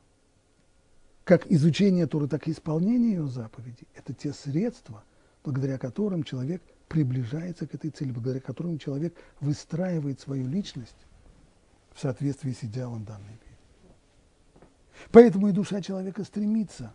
как 1.24 1.50
изучение 1.52 2.08
Торы, 2.08 2.28
так 2.28 2.48
и 2.48 2.52
исполнение 2.52 3.12
ее 3.12 3.28
заповедей, 3.28 3.88
это 3.94 4.14
те 4.14 4.34
средства, 4.34 5.04
благодаря 5.44 5.78
которым 5.78 6.24
человек 6.24 6.62
приближается 6.88 7.68
к 7.68 7.74
этой 7.74 7.90
цели, 7.90 8.12
благодаря 8.12 8.42
которому 8.42 8.78
человек 8.78 9.16
выстраивает 9.40 10.20
свою 10.20 10.48
личность 10.48 11.08
в 11.94 12.00
соответствии 12.00 12.52
с 12.52 12.64
идеалом 12.64 13.04
данной 13.06 13.32
мире. 13.32 14.68
Поэтому 15.12 15.50
и 15.50 15.52
душа 15.52 15.82
человека 15.82 16.24
стремится, 16.24 16.94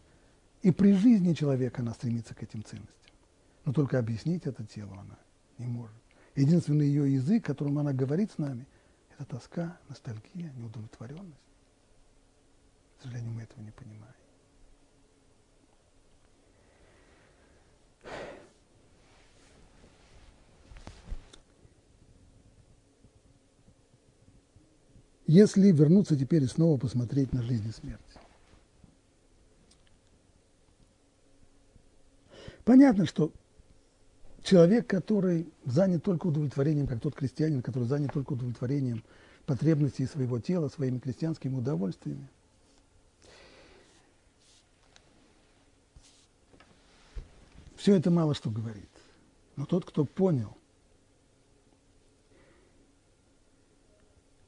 и 0.63 0.71
при 0.71 0.93
жизни 0.93 1.35
человека 1.35 1.83
она 1.83 1.93
стремится 1.93 2.35
к 2.35 2.43
этим 2.43 2.65
ценностям. 2.65 2.95
Но 3.65 3.73
только 3.73 3.99
объяснить 3.99 4.47
это 4.47 4.65
телу 4.65 4.93
она 4.93 5.19
не 5.59 5.67
может. 5.67 5.97
Единственный 6.35 6.87
ее 6.87 7.13
язык, 7.15 7.45
которым 7.45 7.79
она 7.79 7.93
говорит 7.93 8.31
с 8.31 8.39
нами, 8.39 8.67
Это 9.19 9.25
тоска, 9.25 9.79
ностальгия, 9.89 10.53
неудовлетворенность. 10.57 11.46
К 12.99 13.03
сожалению, 13.03 13.33
мы 13.33 13.43
этого 13.43 13.61
не 13.61 13.71
понимаем. 13.71 14.15
Если 25.27 25.73
вернуться 25.73 26.17
теперь 26.17 26.45
и 26.45 26.47
снова 26.47 26.79
посмотреть 26.79 27.33
на 27.33 27.43
жизнь 27.43 27.69
и 27.69 27.73
смерть. 27.73 28.01
Понятно, 32.65 33.07
что 33.07 33.33
человек, 34.43 34.87
который 34.87 35.49
занят 35.65 36.05
только 36.05 36.29
удовлетворением, 36.29 36.87
как 36.87 37.01
тот 37.01 37.15
крестьянин, 37.15 37.61
который 37.61 37.85
занят 37.85 38.13
только 38.13 38.35
удовлетворением 38.35 39.03
потребностей 39.47 40.07
своего 40.07 40.39
тела, 40.39 40.69
своими 40.69 40.99
крестьянскими 40.99 41.55
удовольствиями, 41.57 42.29
все 47.87 47.95
это 47.95 48.11
мало 48.11 48.35
что 48.35 48.51
говорит. 48.51 48.91
Но 49.55 49.65
тот, 49.65 49.85
кто 49.85 50.05
понял, 50.05 50.57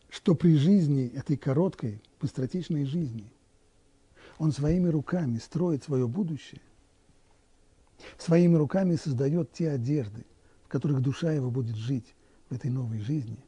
что 0.09 0.35
при 0.35 0.57
жизни, 0.57 1.07
этой 1.15 1.37
короткой, 1.37 2.03
быстротечной 2.21 2.85
жизни, 2.85 3.31
он 4.39 4.51
своими 4.51 4.89
руками 4.89 5.39
строит 5.39 5.85
свое 5.85 6.09
будущее, 6.09 6.61
своими 8.19 8.57
руками 8.57 8.97
создает 8.97 9.53
те 9.53 9.71
одежды, 9.71 10.27
в 10.65 10.69
которых 10.69 11.01
душа 11.01 11.31
его 11.31 11.49
будет 11.49 11.77
жить 11.77 12.17
в 12.51 12.55
этой 12.57 12.73
новой 12.73 12.99
жизни, 12.99 13.39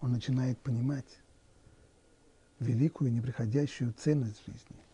он 0.00 0.12
начинает 0.12 0.58
понимать 0.60 1.18
великую 2.58 3.12
неприходящую 3.12 3.92
ценность 3.98 4.40
жизни. 4.46 4.85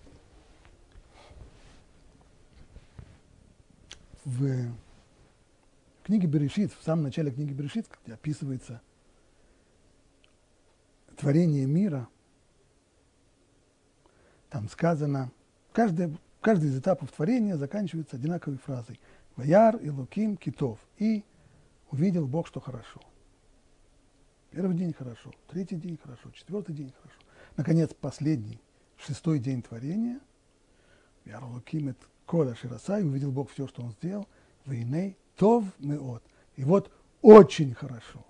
В 4.24 4.74
книге 6.04 6.26
Берешит, 6.26 6.72
в 6.72 6.82
самом 6.82 7.04
начале 7.04 7.30
книги 7.30 7.52
Берешит, 7.52 7.88
где 8.04 8.14
описывается 8.14 8.80
творение 11.16 11.66
мира, 11.66 12.08
там 14.50 14.68
сказано, 14.68 15.30
каждый 15.72 16.16
Каждый 16.42 16.70
из 16.70 16.78
этапов 16.78 17.12
творения 17.12 17.56
заканчивается 17.56 18.16
одинаковой 18.16 18.58
фразой 18.58 18.98
«Ваяр 19.36 19.76
и 19.76 19.90
Луким 19.90 20.36
китов» 20.36 20.80
и 20.98 21.24
«Увидел 21.92 22.26
Бог, 22.26 22.48
что 22.48 22.58
хорошо». 22.58 23.00
Первый 24.50 24.76
день 24.76 24.92
хорошо, 24.92 25.30
третий 25.46 25.76
день 25.76 25.96
хорошо, 26.02 26.32
четвертый 26.32 26.74
день 26.74 26.92
хорошо. 27.00 27.20
Наконец, 27.56 27.94
последний, 27.94 28.60
шестой 28.96 29.38
день 29.38 29.62
творения. 29.62 30.18
«Ваяр 31.24 31.44
Луким 31.44 31.90
это 31.90 32.04
Коля 32.26 32.54
Широса» 32.54 32.98
и 32.98 33.02
увидел 33.02 33.32
Бог 33.32 33.50
все, 33.50 33.66
что 33.66 33.82
он 33.82 33.92
сделал. 33.92 34.26
«Вейней 34.66 35.16
тов 35.36 35.64
меот». 35.78 36.22
И 36.56 36.64
вот 36.64 36.90
очень 37.20 37.74
хорошо. 37.74 38.24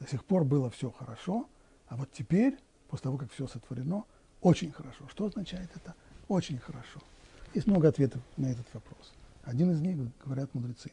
До 0.00 0.06
сих 0.06 0.24
пор 0.24 0.44
было 0.44 0.70
все 0.70 0.90
хорошо, 0.90 1.48
а 1.88 1.96
вот 1.96 2.10
теперь, 2.12 2.58
после 2.88 3.04
того, 3.04 3.18
как 3.18 3.32
все 3.32 3.46
сотворено, 3.46 4.04
очень 4.40 4.72
хорошо. 4.72 5.08
Что 5.08 5.26
означает 5.26 5.70
это? 5.74 5.94
Очень 6.28 6.58
хорошо. 6.58 7.00
Есть 7.54 7.66
много 7.66 7.88
ответов 7.88 8.22
на 8.36 8.46
этот 8.46 8.66
вопрос. 8.74 9.12
Один 9.42 9.70
из 9.70 9.80
них 9.80 9.96
говорят 10.22 10.52
мудрецы. 10.54 10.90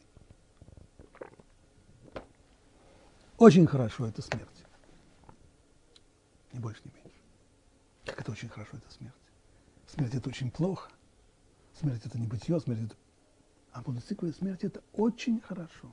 Очень 3.36 3.66
хорошо 3.66 4.06
это 4.06 4.22
смерть. 4.22 4.64
Ни 6.52 6.60
больше, 6.60 6.80
ни 6.84 6.90
меньше. 6.94 7.20
Как 8.04 8.20
это 8.20 8.30
очень 8.32 8.48
хорошо, 8.48 8.76
это 8.76 8.90
смерть. 8.92 9.14
Смерть 9.88 10.14
это 10.14 10.28
очень 10.28 10.50
плохо. 10.50 10.90
Смерть 11.78 12.02
это 12.04 12.18
не 12.18 12.26
бытие, 12.26 12.58
смерть 12.60 12.84
это... 12.84 12.96
А 13.72 13.82
говорят, 13.82 14.04
смерть 14.36 14.64
это 14.64 14.82
очень 14.92 15.40
хорошо. 15.40 15.92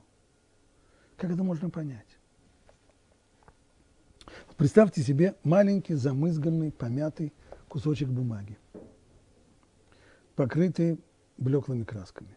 Как 1.16 1.30
это 1.30 1.42
можно 1.42 1.68
понять? 1.70 2.06
Представьте 4.56 5.02
себе 5.02 5.34
маленький, 5.42 5.94
замызганный, 5.94 6.70
помятый 6.70 7.32
кусочек 7.68 8.08
бумаги 8.08 8.56
покрыты 10.34 10.98
блеклыми 11.38 11.84
красками. 11.84 12.36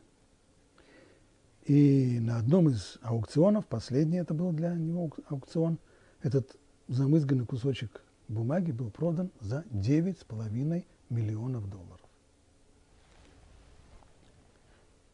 И 1.65 2.19
на 2.19 2.37
одном 2.37 2.69
из 2.69 2.99
аукционов, 3.01 3.65
последний 3.65 4.17
это 4.17 4.33
был 4.33 4.51
для 4.51 4.75
него 4.75 5.09
аукцион, 5.27 5.79
этот 6.21 6.55
замызганный 6.87 7.45
кусочек 7.45 8.03
бумаги 8.27 8.71
был 8.71 8.91
продан 8.91 9.31
за 9.39 9.63
9,5 9.71 10.85
миллионов 11.09 11.69
долларов. 11.69 12.04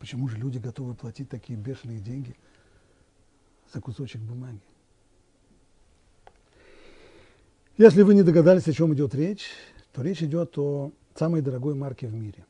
Почему 0.01 0.27
же 0.27 0.35
люди 0.35 0.57
готовы 0.57 0.95
платить 0.95 1.29
такие 1.29 1.57
бешеные 1.57 1.99
деньги 1.99 2.35
за 3.73 3.79
кусочек 3.79 4.19
бумаги? 4.19 4.59
Если 7.77 8.01
вы 8.01 8.13
не 8.15 8.23
догадались, 8.23 8.67
о 8.67 8.73
чем 8.73 8.93
идет 8.93 9.15
речь, 9.15 9.49
то 9.93 10.01
речь 10.01 10.21
идет 10.21 10.57
о 10.57 10.91
самой 11.15 11.41
дорогой 11.41 11.75
марке 11.75 12.07
в 12.07 12.13
мире 12.13 12.45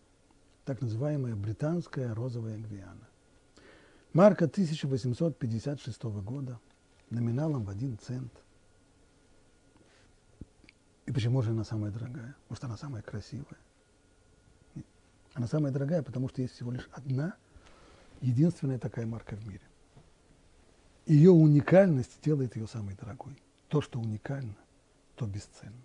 так 0.72 0.82
называемая 0.82 1.36
британская 1.36 2.14
розовая 2.14 2.58
гвиана. 2.58 3.08
Марка 4.14 4.46
1856 4.46 6.04
года, 6.24 6.60
номиналом 7.10 7.66
в 7.66 7.70
один 7.70 7.98
цент. 7.98 8.32
И 11.06 11.12
почему 11.12 11.42
же 11.42 11.52
она 11.52 11.64
самая 11.64 11.92
дорогая? 11.92 12.36
Потому 12.44 12.56
что 12.56 12.68
она 12.68 12.78
самая 12.78 13.02
красивая. 13.02 13.58
Она 15.42 15.48
самая 15.48 15.74
дорогая, 15.74 16.04
потому 16.04 16.30
что 16.30 16.42
есть 16.42 16.54
всего 16.54 16.72
лишь 16.72 16.88
одна, 16.92 17.34
единственная 18.22 18.78
такая 18.78 19.06
марка 19.06 19.36
в 19.36 19.48
мире. 19.48 19.62
Ее 21.08 21.32
уникальность 21.32 22.20
делает 22.24 22.56
ее 22.56 22.68
самой 22.68 22.96
дорогой. 22.96 23.36
То, 23.68 23.82
что 23.82 24.00
уникально, 24.00 24.56
то 25.16 25.26
бесценно. 25.26 25.82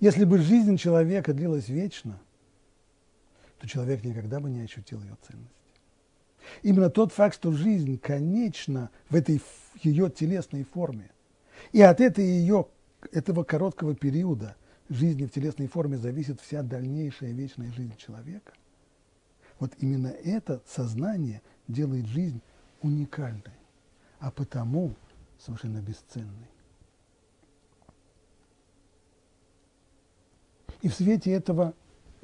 Если 0.00 0.24
бы 0.24 0.38
жизнь 0.38 0.76
человека 0.76 1.32
длилась 1.32 1.68
вечно– 1.68 2.20
то 3.62 3.68
человек 3.68 4.02
никогда 4.02 4.40
бы 4.40 4.50
не 4.50 4.62
ощутил 4.62 5.00
ее 5.02 5.16
ценности. 5.22 5.54
Именно 6.64 6.90
тот 6.90 7.12
факт, 7.12 7.36
что 7.36 7.52
жизнь 7.52 7.96
конечна 7.96 8.90
в 9.08 9.14
этой 9.14 9.40
ее 9.84 10.10
телесной 10.10 10.64
форме, 10.64 11.12
и 11.70 11.80
от 11.80 12.00
этой 12.00 12.24
ее, 12.24 12.66
этого 13.12 13.44
короткого 13.44 13.94
периода 13.94 14.56
жизни 14.94 15.26
в 15.26 15.30
телесной 15.30 15.66
форме 15.66 15.96
зависит 15.96 16.40
вся 16.40 16.62
дальнейшая 16.62 17.32
вечная 17.32 17.72
жизнь 17.72 17.96
человека, 17.96 18.52
вот 19.58 19.72
именно 19.78 20.08
это 20.08 20.62
сознание 20.66 21.42
делает 21.68 22.06
жизнь 22.06 22.40
уникальной, 22.80 23.42
а 24.18 24.30
потому 24.30 24.94
совершенно 25.38 25.80
бесценной. 25.80 26.48
И 30.80 30.88
в 30.88 30.94
свете 30.94 31.30
этого 31.30 31.74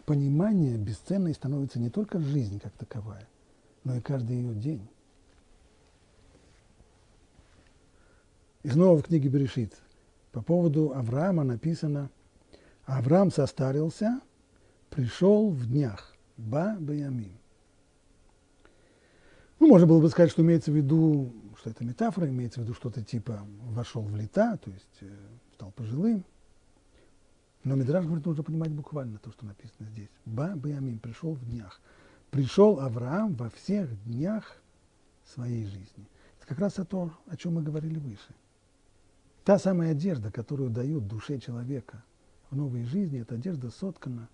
понимание 0.04 0.76
бесценной 0.76 1.34
становится 1.34 1.78
не 1.78 1.90
только 1.90 2.18
жизнь 2.18 2.58
как 2.58 2.72
таковая, 2.72 3.28
но 3.84 3.94
и 3.96 4.00
каждый 4.00 4.36
ее 4.36 4.54
день. 4.54 4.88
И 8.64 8.70
снова 8.70 8.98
в 8.98 9.04
книге 9.04 9.28
Берешит 9.28 9.80
по 10.32 10.42
поводу 10.42 10.92
Авраама 10.92 11.44
написано, 11.44 12.10
Авраам 12.96 13.30
состарился, 13.30 14.20
пришел 14.90 15.50
в 15.50 15.66
днях, 15.66 16.16
ба 16.36 16.76
баямим. 16.78 17.38
Ну, 19.60 19.68
можно 19.68 19.86
было 19.86 20.00
бы 20.00 20.08
сказать, 20.08 20.30
что 20.30 20.42
имеется 20.42 20.70
в 20.70 20.74
виду, 20.74 21.32
что 21.58 21.70
это 21.70 21.84
метафора, 21.84 22.28
имеется 22.28 22.60
в 22.60 22.64
виду 22.64 22.74
что-то 22.74 23.02
типа 23.02 23.40
вошел 23.70 24.02
в 24.02 24.16
лета, 24.16 24.58
то 24.64 24.70
есть 24.70 24.98
э, 25.00 25.16
стал 25.54 25.70
пожилым– 25.72 26.24
но 27.64 27.74
Мидраш 27.74 28.06
говорит, 28.06 28.24
нужно 28.24 28.42
понимать 28.42 28.70
буквально 28.70 29.18
то, 29.18 29.30
что 29.32 29.44
написано 29.44 29.88
здесь. 29.90 30.08
Ба 30.24 30.54
Баямин 30.56 30.98
пришел 30.98 31.34
в 31.34 31.44
днях. 31.44 31.80
Пришел 32.30 32.80
Авраам 32.80 33.34
во 33.34 33.50
всех 33.50 33.90
днях 34.04 34.56
своей 35.24 35.64
жизни. 35.64 36.08
Это 36.38 36.46
как 36.46 36.58
раз 36.60 36.78
о 36.78 36.84
том, 36.84 37.12
о 37.26 37.36
чем 37.36 37.54
мы 37.54 37.62
говорили 37.62 37.98
выше. 37.98 38.34
Та 39.44 39.58
самая 39.58 39.92
одежда, 39.92 40.30
которую 40.30 40.70
дают 40.70 41.06
душе 41.08 41.38
человека 41.38 42.02
в 42.50 42.56
новой 42.56 42.84
жизни, 42.84 43.20
эта 43.20 43.34
одежда 43.34 43.70
соткана 43.70 44.28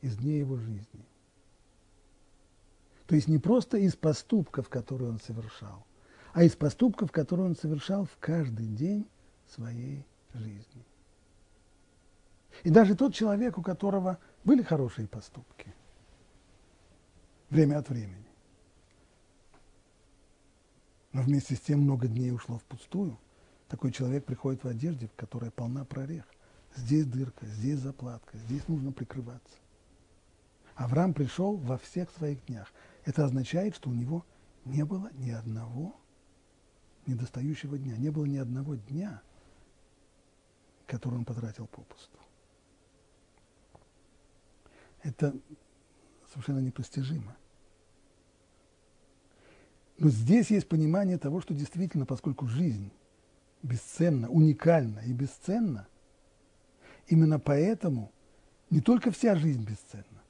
из 0.00 0.16
дней 0.16 0.38
его 0.38 0.56
жизни. 0.56 1.06
То 3.06 3.14
есть 3.14 3.28
не 3.28 3.38
просто 3.38 3.78
из 3.78 3.96
поступков, 3.96 4.68
которые 4.68 5.10
он 5.10 5.20
совершал, 5.20 5.86
а 6.32 6.44
из 6.44 6.56
поступков, 6.56 7.12
которые 7.12 7.46
он 7.46 7.56
совершал 7.56 8.04
в 8.04 8.16
каждый 8.18 8.66
день 8.66 9.06
своей 9.46 10.04
жизни. 10.34 10.84
И 12.64 12.70
даже 12.70 12.94
тот 12.94 13.14
человек, 13.14 13.58
у 13.58 13.62
которого 13.62 14.18
были 14.44 14.62
хорошие 14.62 15.08
поступки, 15.08 15.74
время 17.50 17.78
от 17.78 17.88
времени, 17.88 18.26
но 21.12 21.22
вместе 21.22 21.54
с 21.54 21.60
тем 21.60 21.80
много 21.80 22.08
дней 22.08 22.30
ушло 22.30 22.58
впустую, 22.58 23.18
такой 23.68 23.92
человек 23.92 24.24
приходит 24.24 24.64
в 24.64 24.68
одежде, 24.68 25.10
которая 25.16 25.50
полна 25.50 25.84
прорех. 25.84 26.24
Здесь 26.76 27.06
дырка, 27.06 27.46
здесь 27.46 27.78
заплатка, 27.78 28.36
здесь 28.38 28.66
нужно 28.68 28.92
прикрываться. 28.92 29.58
Авраам 30.74 31.12
пришел 31.12 31.56
во 31.56 31.76
всех 31.78 32.10
своих 32.10 32.44
днях. 32.46 32.72
Это 33.04 33.24
означает, 33.24 33.76
что 33.76 33.90
у 33.90 33.92
него 33.92 34.24
не 34.64 34.84
было 34.84 35.10
ни 35.14 35.30
одного 35.30 35.94
недостающего 37.06 37.78
дня, 37.78 37.96
не 37.96 38.10
было 38.10 38.24
ни 38.24 38.38
одного 38.38 38.76
дня, 38.76 39.22
который 40.86 41.18
он 41.18 41.24
потратил 41.24 41.66
попусту. 41.66 42.18
Это 45.02 45.34
совершенно 46.30 46.60
непостижимо. 46.60 47.36
Но 49.98 50.08
здесь 50.08 50.50
есть 50.50 50.68
понимание 50.68 51.18
того, 51.18 51.40
что 51.40 51.54
действительно, 51.54 52.06
поскольку 52.06 52.46
жизнь 52.46 52.90
бесценна, 53.62 54.28
уникальна 54.30 55.00
и 55.00 55.12
бесценна, 55.12 55.86
именно 57.08 57.38
поэтому 57.38 58.12
не 58.70 58.80
только 58.80 59.10
вся 59.10 59.36
жизнь 59.36 59.64
бесценна, 59.64 60.22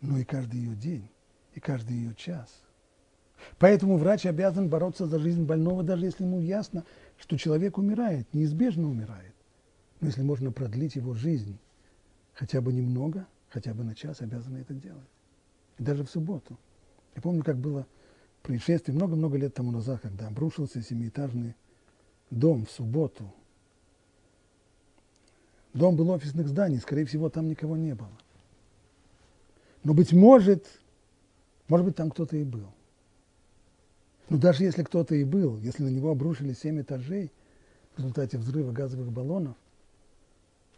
но 0.00 0.18
и 0.18 0.24
каждый 0.24 0.60
ее 0.60 0.74
день, 0.74 1.08
и 1.54 1.60
каждый 1.60 1.96
ее 1.96 2.14
час. 2.14 2.62
Поэтому 3.58 3.96
врач 3.96 4.26
обязан 4.26 4.68
бороться 4.68 5.06
за 5.06 5.18
жизнь 5.18 5.44
больного, 5.44 5.82
даже 5.82 6.06
если 6.06 6.24
ему 6.24 6.40
ясно, 6.40 6.84
что 7.18 7.38
человек 7.38 7.78
умирает, 7.78 8.32
неизбежно 8.32 8.88
умирает. 8.88 9.34
Но 10.00 10.08
если 10.08 10.22
можно 10.22 10.50
продлить 10.50 10.96
его 10.96 11.14
жизнь 11.14 11.58
хотя 12.32 12.60
бы 12.60 12.72
немного, 12.72 13.26
хотя 13.48 13.74
бы 13.74 13.84
на 13.84 13.94
час, 13.94 14.20
обязаны 14.20 14.58
это 14.58 14.74
делать. 14.74 15.08
И 15.78 15.82
даже 15.82 16.04
в 16.04 16.10
субботу. 16.10 16.58
Я 17.14 17.22
помню, 17.22 17.42
как 17.42 17.58
было 17.58 17.86
происшествие 18.42 18.94
много-много 18.94 19.36
лет 19.36 19.54
тому 19.54 19.70
назад, 19.70 20.00
когда 20.00 20.28
обрушился 20.28 20.82
семиэтажный 20.82 21.54
дом 22.30 22.64
в 22.64 22.70
субботу. 22.70 23.34
Дом 25.72 25.96
был 25.96 26.10
офисных 26.10 26.48
зданий, 26.48 26.78
скорее 26.78 27.04
всего, 27.04 27.28
там 27.30 27.48
никого 27.48 27.76
не 27.76 27.94
было. 27.94 28.10
Но, 29.84 29.94
быть 29.94 30.12
может, 30.12 30.66
может 31.68 31.86
быть, 31.86 31.96
там 31.96 32.10
кто-то 32.10 32.36
и 32.36 32.44
был. 32.44 32.66
Но 34.28 34.38
даже 34.38 34.64
если 34.64 34.82
кто-то 34.82 35.14
и 35.14 35.24
был, 35.24 35.58
если 35.58 35.84
на 35.84 35.88
него 35.88 36.10
обрушили 36.10 36.52
семь 36.52 36.80
этажей 36.80 37.32
в 37.94 37.98
результате 37.98 38.38
взрыва 38.38 38.72
газовых 38.72 39.10
баллонов, 39.10 39.56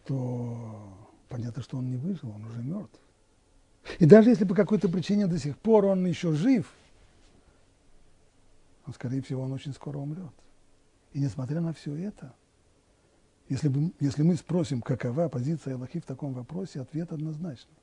то 0.05 0.93
понятно, 1.29 1.63
что 1.63 1.79
он 1.79 1.89
не 1.89 1.97
выжил, 1.97 2.31
он 2.31 2.45
уже 2.45 2.63
мертв. 2.63 2.99
И 3.99 4.07
даже 4.07 4.31
если 4.31 4.45
по 4.45 4.55
какой-то 4.55 4.89
причине 4.89 5.27
до 5.27 5.39
сих 5.39 5.59
пор 5.59 5.87
он 5.87 6.07
еще 6.07 6.33
жив, 6.33 6.73
он, 8.87 8.95
скорее 8.95 9.23
всего, 9.23 9.43
он 9.43 9.53
очень 9.53 9.73
скоро 9.73 9.99
умрет. 9.99 10.33
И 11.13 11.21
несмотря 11.21 11.61
на 11.61 11.73
все 11.73 11.95
это, 11.95 12.35
если, 13.53 13.69
бы, 13.69 13.93
если 14.01 14.23
мы 14.23 14.37
спросим, 14.37 14.81
какова 14.81 15.29
позиция 15.29 15.75
Аллахи 15.75 16.01
в 16.01 16.07
таком 16.07 16.33
вопросе, 16.33 16.81
ответ 16.81 17.13
однозначный. 17.13 17.77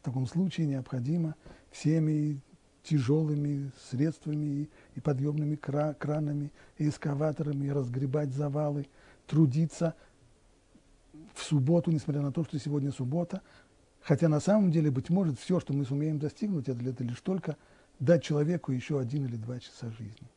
В 0.00 0.04
таком 0.04 0.26
случае 0.26 0.66
необходимо 0.66 1.34
всеми 1.70 2.42
тяжелыми 2.82 3.70
средствами 3.88 4.68
и 4.94 5.00
подъемными 5.00 5.56
кранами, 5.56 6.52
и 6.76 6.90
эскаваторами 6.90 7.70
разгребать 7.70 8.34
завалы, 8.34 8.86
трудиться 9.26 9.94
в 11.32 11.42
субботу, 11.42 11.90
несмотря 11.90 12.20
на 12.20 12.30
то, 12.30 12.44
что 12.44 12.58
сегодня 12.58 12.92
суббота. 12.92 13.40
Хотя 14.02 14.28
на 14.28 14.40
самом 14.40 14.70
деле, 14.70 14.90
быть 14.90 15.08
может, 15.08 15.40
все, 15.40 15.58
что 15.58 15.72
мы 15.72 15.86
сумеем 15.86 16.18
достигнуть, 16.18 16.68
это, 16.68 16.84
это 16.86 17.02
лишь 17.02 17.22
только 17.22 17.56
дать 17.98 18.22
человеку 18.22 18.72
еще 18.72 19.00
один 19.00 19.24
или 19.24 19.36
два 19.36 19.58
часа 19.58 19.90
жизни. 19.90 20.28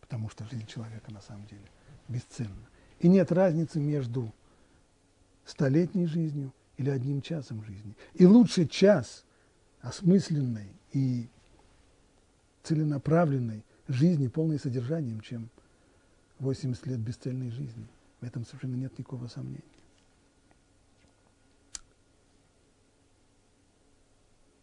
Потому 0.00 0.28
что 0.30 0.44
жизнь 0.46 0.66
человека 0.66 1.12
на 1.12 1.20
самом 1.20 1.46
деле 1.46 1.62
бесценна. 2.08 2.71
И 3.02 3.08
нет 3.08 3.32
разницы 3.32 3.80
между 3.80 4.32
столетней 5.44 6.06
жизнью 6.06 6.52
или 6.76 6.88
одним 6.88 7.20
часом 7.20 7.64
жизни. 7.64 7.96
И 8.14 8.24
лучше 8.24 8.66
час 8.66 9.24
осмысленной 9.80 10.68
и 10.92 11.28
целенаправленной 12.62 13.64
жизни, 13.88 14.28
полной 14.28 14.60
содержанием, 14.60 15.20
чем 15.20 15.50
80 16.38 16.86
лет 16.86 17.00
бесцельной 17.00 17.50
жизни. 17.50 17.88
В 18.20 18.24
этом 18.24 18.46
совершенно 18.46 18.76
нет 18.76 18.96
никакого 18.96 19.26
сомнения. 19.26 19.62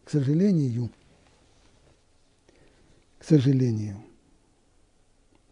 К 0.04 0.10
сожалению, 0.10 0.90
к 3.18 3.24
сожалению, 3.24 4.02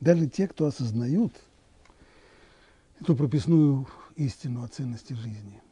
даже 0.00 0.26
те, 0.26 0.48
кто 0.48 0.64
осознают 0.64 1.34
эту 3.00 3.16
прописную 3.16 3.86
истину 4.16 4.62
о 4.62 4.68
ценности 4.68 5.12
жизни, 5.12 5.62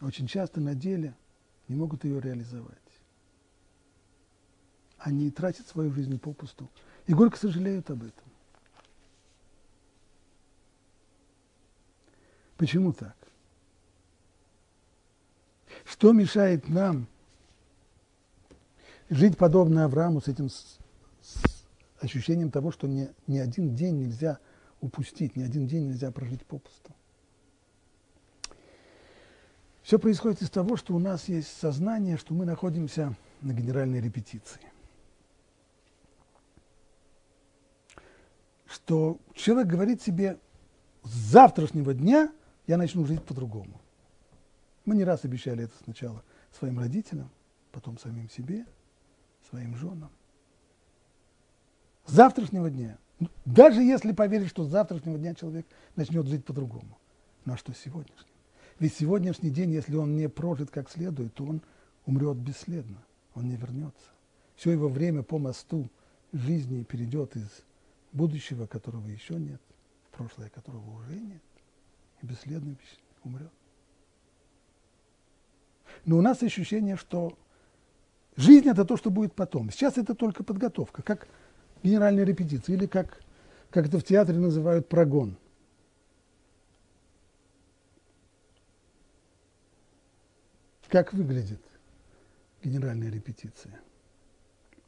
очень 0.00 0.26
часто 0.26 0.60
на 0.60 0.74
деле 0.74 1.14
не 1.68 1.76
могут 1.76 2.04
ее 2.04 2.20
реализовать 2.20 2.86
они 5.06 5.30
тратят 5.30 5.66
свою 5.68 5.92
жизнь 5.92 6.18
попусту. 6.18 6.68
И 7.06 7.14
горько 7.14 7.38
сожалеют 7.38 7.88
об 7.90 8.02
этом. 8.02 8.24
Почему 12.56 12.92
так? 12.92 13.16
Что 15.84 16.12
мешает 16.12 16.68
нам 16.68 17.06
жить 19.10 19.36
подобно 19.36 19.84
Аврааму 19.84 20.20
с 20.20 20.26
этим 20.26 20.48
с, 20.48 20.78
ощущением 22.00 22.50
того, 22.50 22.72
что 22.72 22.88
ни, 22.88 23.08
ни 23.28 23.38
один 23.38 23.76
день 23.76 23.98
нельзя 23.98 24.40
упустить, 24.86 25.36
ни 25.36 25.42
один 25.42 25.66
день 25.66 25.88
нельзя 25.88 26.10
прожить 26.10 26.44
попусту? 26.46 26.92
Все 29.82 29.98
происходит 29.98 30.42
из 30.42 30.50
того, 30.50 30.76
что 30.76 30.94
у 30.94 30.98
нас 30.98 31.28
есть 31.28 31.48
сознание, 31.48 32.16
что 32.16 32.34
мы 32.34 32.44
находимся 32.44 33.14
на 33.40 33.52
генеральной 33.52 34.00
репетиции. 34.00 34.60
что 38.86 39.18
человек 39.34 39.68
говорит 39.68 40.02
себе, 40.02 40.38
с 41.02 41.10
завтрашнего 41.10 41.94
дня 41.94 42.32
я 42.66 42.76
начну 42.76 43.06
жить 43.06 43.22
по-другому. 43.24 43.80
Мы 44.84 44.94
не 44.96 45.04
раз 45.04 45.24
обещали 45.24 45.64
это 45.64 45.74
сначала 45.82 46.22
своим 46.52 46.78
родителям, 46.78 47.30
потом 47.72 47.98
самим 47.98 48.28
себе, 48.28 48.66
своим 49.48 49.76
женам. 49.76 50.10
С 52.04 52.12
завтрашнего 52.12 52.70
дня, 52.70 52.98
даже 53.44 53.82
если 53.82 54.12
поверить, 54.12 54.48
что 54.48 54.64
с 54.64 54.70
завтрашнего 54.70 55.18
дня 55.18 55.34
человек 55.34 55.66
начнет 55.94 56.26
жить 56.26 56.44
по-другому. 56.44 56.98
Ну 57.44 57.54
а 57.54 57.56
что 57.56 57.72
сегодняшний? 57.72 58.32
Ведь 58.78 58.94
сегодняшний 58.94 59.50
день, 59.50 59.72
если 59.72 59.96
он 59.96 60.16
не 60.16 60.28
прожит 60.28 60.70
как 60.70 60.90
следует, 60.90 61.34
то 61.34 61.44
он 61.44 61.62
умрет 62.04 62.36
бесследно, 62.36 63.02
он 63.34 63.48
не 63.48 63.56
вернется. 63.56 64.10
Все 64.56 64.72
его 64.72 64.88
время 64.88 65.22
по 65.22 65.38
мосту 65.38 65.88
жизни 66.32 66.82
перейдет 66.82 67.36
из 67.36 67.48
будущего, 68.12 68.66
которого 68.66 69.06
еще 69.08 69.34
нет, 69.34 69.60
в 70.08 70.16
прошлое, 70.16 70.50
которого 70.50 70.98
уже 70.98 71.18
нет, 71.18 71.42
и 72.22 72.26
бесследно 72.26 72.76
умрет. 73.24 73.52
Но 76.04 76.18
у 76.18 76.20
нас 76.20 76.42
ощущение, 76.42 76.96
что 76.96 77.38
жизнь– 78.36 78.68
это 78.70 78.84
то, 78.84 78.96
что 78.96 79.10
будет 79.10 79.34
потом. 79.34 79.70
Сейчас 79.70 79.96
это 79.98 80.14
только 80.14 80.44
подготовка, 80.44 81.02
как 81.02 81.28
генеральная 81.82 82.24
репетиция, 82.24 82.76
или 82.76 82.86
как, 82.86 83.20
как 83.70 83.86
это 83.86 83.98
в 83.98 84.04
театре 84.04 84.38
называют 84.38 84.88
прогон. 84.88 85.36
Как 90.88 91.12
выглядит 91.12 91.60
генеральная 92.62 93.10
репетиция? 93.10 93.80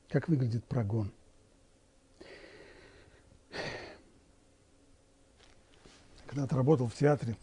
Как 0.09 0.29
выглядит 0.29 0.65
прогон? 0.65 1.13
когда-то 6.39 6.55
работал 6.55 6.87
в 6.87 6.95
театре, 6.95 7.37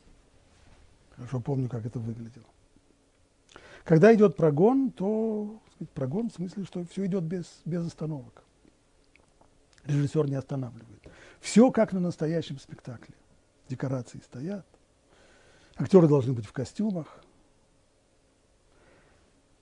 хорошо 1.17 1.41
помню, 1.41 1.67
как 1.67 1.85
это 1.85 1.99
выглядело. 1.99 2.45
Когда 3.83 4.13
идет 4.15 4.37
прогон, 4.37 4.89
то 4.91 5.59
сказать, 5.75 5.89
прогон 5.91 6.29
в 6.29 6.33
смысле, 6.33 6.63
что 6.63 6.85
все 6.85 7.05
идет 7.05 7.23
без, 7.23 7.45
без 7.65 7.85
остановок. 7.85 8.44
Режиссер 9.85 10.27
не 10.27 10.35
останавливает. 10.35 11.03
Все 11.39 11.71
как 11.71 11.93
на 11.93 11.99
настоящем 11.99 12.59
спектакле. 12.59 13.15
Декорации 13.69 14.19
стоят, 14.19 14.65
актеры 15.75 16.07
должны 16.07 16.33
быть 16.33 16.45
в 16.45 16.53
костюмах, 16.53 17.23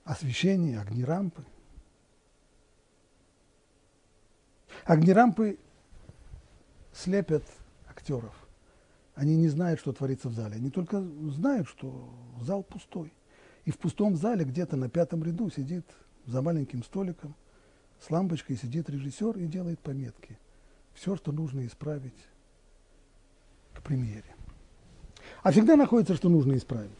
освещение, 0.04 0.80
огни 0.80 1.04
рампы. 1.04 1.44
Огни 4.84 5.12
рампы 5.12 5.58
слепят 6.92 7.44
актеров. 7.88 8.34
Они 9.14 9.36
не 9.36 9.48
знают, 9.48 9.80
что 9.80 9.92
творится 9.92 10.28
в 10.28 10.34
зале. 10.34 10.56
Они 10.56 10.70
только 10.70 11.00
знают, 11.30 11.68
что 11.68 12.12
зал 12.40 12.62
пустой. 12.62 13.12
И 13.64 13.70
в 13.70 13.78
пустом 13.78 14.16
зале 14.16 14.44
где-то 14.44 14.76
на 14.76 14.90
пятом 14.90 15.24
ряду 15.24 15.50
сидит 15.50 15.86
за 16.26 16.42
маленьким 16.42 16.82
столиком 16.82 17.34
с 18.04 18.10
лампочкой 18.10 18.56
сидит 18.56 18.90
режиссер 18.90 19.38
и 19.38 19.46
делает 19.46 19.80
пометки. 19.80 20.38
Все, 20.94 21.16
что 21.16 21.32
нужно 21.32 21.66
исправить 21.66 22.14
премьере. 23.84 24.24
А 25.42 25.52
всегда 25.52 25.76
находится, 25.76 26.16
что 26.16 26.28
нужно 26.28 26.56
исправить. 26.56 26.90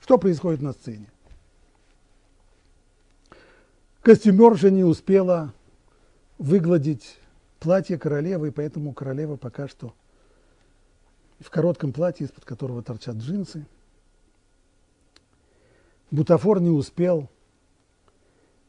Что 0.00 0.18
происходит 0.18 0.60
на 0.60 0.72
сцене? 0.72 1.06
Костюмерша 4.02 4.70
не 4.70 4.84
успела 4.84 5.52
выгладить 6.38 7.18
платье 7.60 7.98
королевы, 7.98 8.48
и 8.48 8.50
поэтому 8.50 8.92
королева 8.92 9.36
пока 9.36 9.68
что 9.68 9.94
в 11.40 11.50
коротком 11.50 11.92
платье, 11.92 12.26
из-под 12.26 12.44
которого 12.44 12.82
торчат 12.82 13.16
джинсы. 13.16 13.66
Бутафор 16.10 16.60
не 16.60 16.70
успел, 16.70 17.28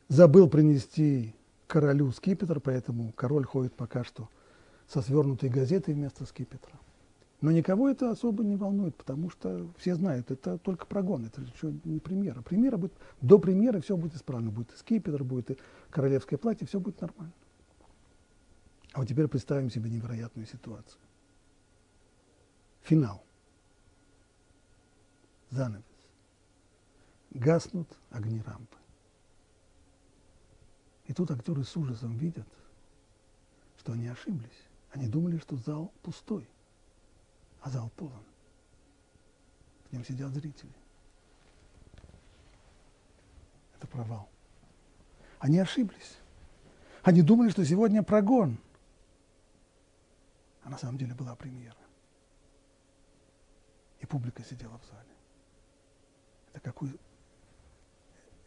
забыл 0.09 0.49
принести 0.49 1.33
королю 1.69 2.11
скипетр, 2.11 2.59
поэтому 2.59 3.13
король 3.13 3.45
ходит 3.45 3.75
пока 3.75 4.03
что 4.03 4.27
со 4.87 5.01
свернутой 5.01 5.49
газетой 5.49 5.93
вместо 5.93 6.25
скипетра. 6.25 6.73
Но 7.41 7.51
никого 7.51 7.87
это 7.87 8.09
особо 8.09 8.43
не 8.43 8.57
волнует, 8.57 8.95
потому 8.95 9.29
что 9.29 9.69
все 9.77 9.95
знают, 9.95 10.31
это 10.31 10.57
только 10.57 10.87
прогон, 10.87 11.27
это 11.27 11.41
еще 11.41 11.73
не 11.85 11.99
премьера. 11.99 12.41
Премьера 12.41 12.75
будет, 12.75 12.93
до 13.21 13.37
премьеры 13.37 13.81
все 13.81 13.95
будет 13.95 14.15
исправно, 14.15 14.49
будет 14.49 14.73
и 14.73 14.77
скипетр, 14.77 15.23
будет 15.23 15.51
и 15.51 15.57
королевское 15.91 16.37
платье, 16.37 16.67
все 16.67 16.79
будет 16.79 16.99
нормально. 16.99 17.33
А 18.93 18.99
вот 18.99 19.07
теперь 19.07 19.27
представим 19.27 19.69
себе 19.69 19.91
невероятную 19.91 20.47
ситуацию. 20.47 20.99
Финал. 22.81 23.23
Занавес. 25.51 25.85
Гаснут 27.29 27.87
огни 28.09 28.41
рампы. 28.41 28.78
И 31.09 31.13
тут 31.13 31.31
актеры 31.31 31.63
с 31.65 31.75
ужасом 31.75 32.15
видят, 32.17 32.47
что 33.79 33.93
они 33.93 34.07
ошиблись. 34.07 34.67
Они 34.91 35.07
думали, 35.07 35.39
что 35.39 35.57
зал 35.57 35.91
пустой 36.03 36.47
а 37.61 37.69
зал 37.69 37.89
полон. 37.95 38.23
В 39.89 39.93
нем 39.93 40.05
сидят 40.05 40.31
зрители. 40.33 40.71
Это 43.75 43.87
провал. 43.87 44.29
Они 45.39 45.57
ошиблись. 45.57 46.19
Они 47.03 47.23
думали, 47.23 47.49
что 47.49 47.65
сегодня 47.65 48.03
прогон. 48.03 48.59
А 50.63 50.69
на 50.69 50.77
самом 50.77 50.97
деле 50.97 51.15
была 51.15 51.35
премьера. 51.35 51.75
И 53.99 54.05
публика 54.05 54.43
сидела 54.43 54.77
в 54.77 54.85
зале. 54.85 55.15
Это 56.53 56.61
какой... 56.61 56.97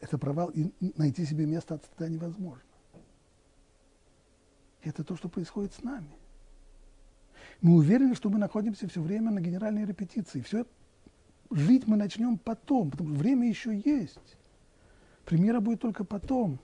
Это 0.03 0.19
провал, 0.19 0.51
и 0.51 0.73
найти 0.97 1.25
себе 1.25 1.47
место 1.47 1.77
от 1.77 1.85
стыда 1.85 2.09
невозможно. 2.09 2.61
И 4.83 4.89
это 4.89 5.05
то, 5.05 5.17
что 5.17 5.29
происходит 5.29 5.73
с 5.73 5.83
нами. 5.85 6.11
Мы 7.61 7.77
уверены, 7.77 8.17
что 8.17 8.29
мы 8.29 8.41
находимся 8.41 8.89
все 8.89 9.01
время 9.01 9.31
на 9.31 9.41
генеральной 9.41 9.85
репетиции. 9.85 10.41
Все 10.41 10.67
жить 11.51 11.87
мы 11.87 11.97
начнем 11.97 12.37
потом, 12.37 12.91
потому 12.91 13.11
что 13.11 13.19
время 13.21 13.49
еще 13.49 13.81
есть. 13.85 14.37
Премьера 15.25 15.61
будет 15.61 15.81
только 15.81 16.03
потом. 16.03 16.59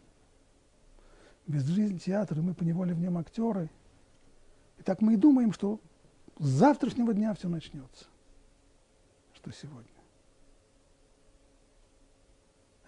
Без 1.46 1.64
жизни 1.64 1.98
театра, 1.98 2.42
мы 2.42 2.54
поневоле 2.54 2.92
в 2.92 2.98
нем 2.98 3.18
актеры. 3.18 3.70
И 4.78 4.82
так 4.82 5.00
мы 5.00 5.14
и 5.14 5.16
думаем, 5.16 5.52
что 5.52 5.80
с 6.40 6.44
завтрашнего 6.44 7.14
дня 7.14 7.32
все 7.34 7.48
начнется. 7.48 8.06
Что 9.32 9.52
сегодня? 9.52 9.92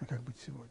как 0.11 0.21
быть 0.23 0.37
сегодня? 0.45 0.67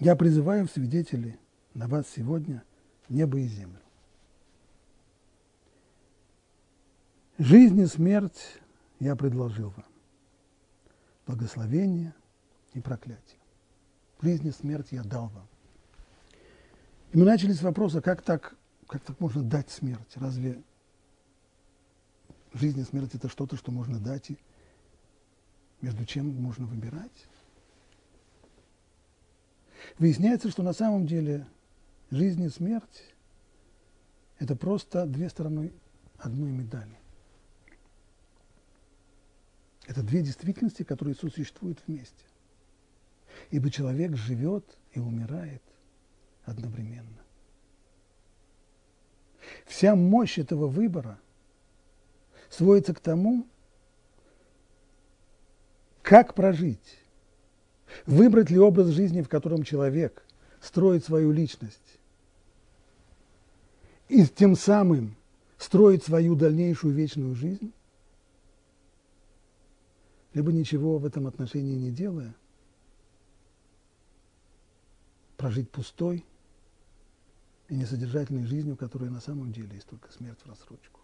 Я 0.00 0.16
призываю 0.16 0.66
в 0.66 0.70
свидетели 0.72 1.38
на 1.74 1.86
вас 1.86 2.08
сегодня 2.08 2.64
небо 3.08 3.38
и 3.38 3.46
землю. 3.46 3.78
Жизнь 7.38 7.78
и 7.78 7.86
смерть 7.86 8.58
я 8.98 9.14
предложил 9.14 9.70
вам. 9.70 9.86
Благословение 11.28 12.12
и 12.72 12.80
проклятие. 12.80 13.38
Жизнь 14.20 14.48
и 14.48 14.50
смерть 14.50 14.88
я 14.90 15.04
дал 15.04 15.28
вам. 15.28 15.46
И 17.12 17.16
мы 17.16 17.24
начали 17.24 17.52
с 17.52 17.62
вопроса, 17.62 18.02
как 18.02 18.22
так, 18.22 18.56
как 18.88 19.04
так 19.04 19.20
можно 19.20 19.44
дать 19.44 19.70
смерть? 19.70 20.16
Разве 20.16 20.64
жизнь 22.52 22.80
и 22.80 22.84
смерть 22.84 23.14
это 23.14 23.28
что-то, 23.28 23.56
что 23.56 23.70
можно 23.70 23.98
дать 23.98 24.30
и 24.30 24.38
между 25.80 26.04
чем 26.04 26.28
можно 26.42 26.66
выбирать? 26.66 27.26
Выясняется, 29.98 30.50
что 30.50 30.62
на 30.62 30.72
самом 30.72 31.06
деле 31.06 31.46
жизнь 32.10 32.42
и 32.42 32.48
смерть– 32.48 33.04
это 34.38 34.56
просто 34.56 35.06
две 35.06 35.28
стороны 35.28 35.72
одной 36.18 36.50
медали. 36.50 36.98
Это 39.86 40.02
две 40.02 40.22
действительности, 40.22 40.82
которые 40.82 41.14
существуют 41.14 41.82
вместе. 41.86 42.24
Ибо 43.50 43.70
человек 43.70 44.16
живет 44.16 44.64
и 44.92 45.00
умирает 45.00 45.62
одновременно. 46.44 47.24
Вся 49.66 49.96
мощь 49.96 50.38
этого 50.38 50.66
выбора 50.66 51.18
сводится 52.50 52.92
к 52.92 53.00
тому, 53.00 53.46
как 56.02 56.34
прожить 56.34 57.00
Выбрать 58.06 58.50
ли 58.50 58.58
образ 58.58 58.88
жизни, 58.88 59.22
в 59.22 59.28
котором 59.28 59.62
человек 59.62 60.24
строит 60.60 61.04
свою 61.04 61.32
личность, 61.32 61.98
и 64.08 64.26
тем 64.26 64.56
самым 64.56 65.16
строить 65.56 66.04
свою 66.04 66.34
дальнейшую 66.34 66.94
вечную 66.94 67.34
жизнь, 67.34 67.72
либо 70.34 70.52
ничего 70.52 70.98
в 70.98 71.06
этом 71.06 71.26
отношении 71.26 71.76
не 71.76 71.90
делая, 71.90 72.34
прожить 75.36 75.70
пустой 75.70 76.24
и 77.68 77.74
несодержательной 77.74 78.44
жизнью, 78.44 78.76
которая 78.76 79.10
на 79.10 79.20
самом 79.20 79.52
деле 79.52 79.74
есть 79.74 79.86
только 79.86 80.12
смерть 80.12 80.38
в 80.44 80.48
рассрочку. 80.48 80.99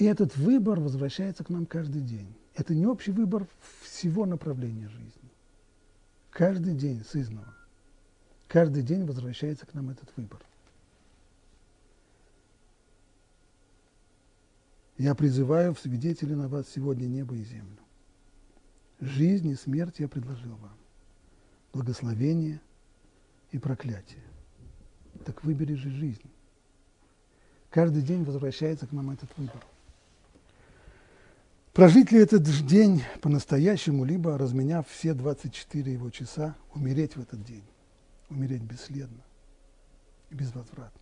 И 0.00 0.04
этот 0.06 0.34
выбор 0.34 0.80
возвращается 0.80 1.44
к 1.44 1.50
нам 1.50 1.66
каждый 1.66 2.00
день. 2.00 2.34
Это 2.54 2.74
не 2.74 2.86
общий 2.86 3.12
выбор 3.12 3.46
всего 3.82 4.24
направления 4.24 4.88
жизни. 4.88 5.30
Каждый 6.30 6.74
день 6.74 7.04
сызного. 7.04 7.54
Каждый 8.48 8.82
день 8.82 9.04
возвращается 9.04 9.66
к 9.66 9.74
нам 9.74 9.90
этот 9.90 10.08
выбор. 10.16 10.40
Я 14.96 15.14
призываю 15.14 15.74
в 15.74 15.78
свидетели 15.78 16.32
на 16.32 16.48
вас 16.48 16.66
сегодня 16.74 17.04
небо 17.04 17.34
и 17.34 17.44
землю. 17.44 17.76
Жизнь 19.00 19.48
и 19.48 19.54
смерть 19.54 19.96
я 19.98 20.08
предложил 20.08 20.56
вам. 20.56 20.78
Благословение 21.74 22.62
и 23.50 23.58
проклятие. 23.58 24.24
Так 25.26 25.44
выбери 25.44 25.74
же 25.74 25.90
жизнь. 25.90 26.30
Каждый 27.68 28.00
день 28.00 28.24
возвращается 28.24 28.86
к 28.86 28.92
нам 28.92 29.10
этот 29.10 29.28
выбор. 29.36 29.62
Прожить 31.72 32.10
ли 32.10 32.20
этот 32.20 32.42
день 32.66 33.04
по-настоящему, 33.22 34.04
либо, 34.04 34.36
разменяв 34.36 34.88
все 34.88 35.14
24 35.14 35.92
его 35.92 36.10
часа, 36.10 36.56
умереть 36.74 37.16
в 37.16 37.20
этот 37.22 37.44
день, 37.44 37.64
умереть 38.28 38.62
бесследно 38.62 39.22
и 40.30 40.34
безвозвратно. 40.34 41.00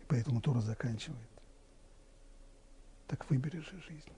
И 0.00 0.04
поэтому 0.08 0.40
Тора 0.40 0.60
заканчивает. 0.60 1.28
Так 3.06 3.30
выбери 3.30 3.58
же 3.58 3.80
жизнь. 3.86 4.12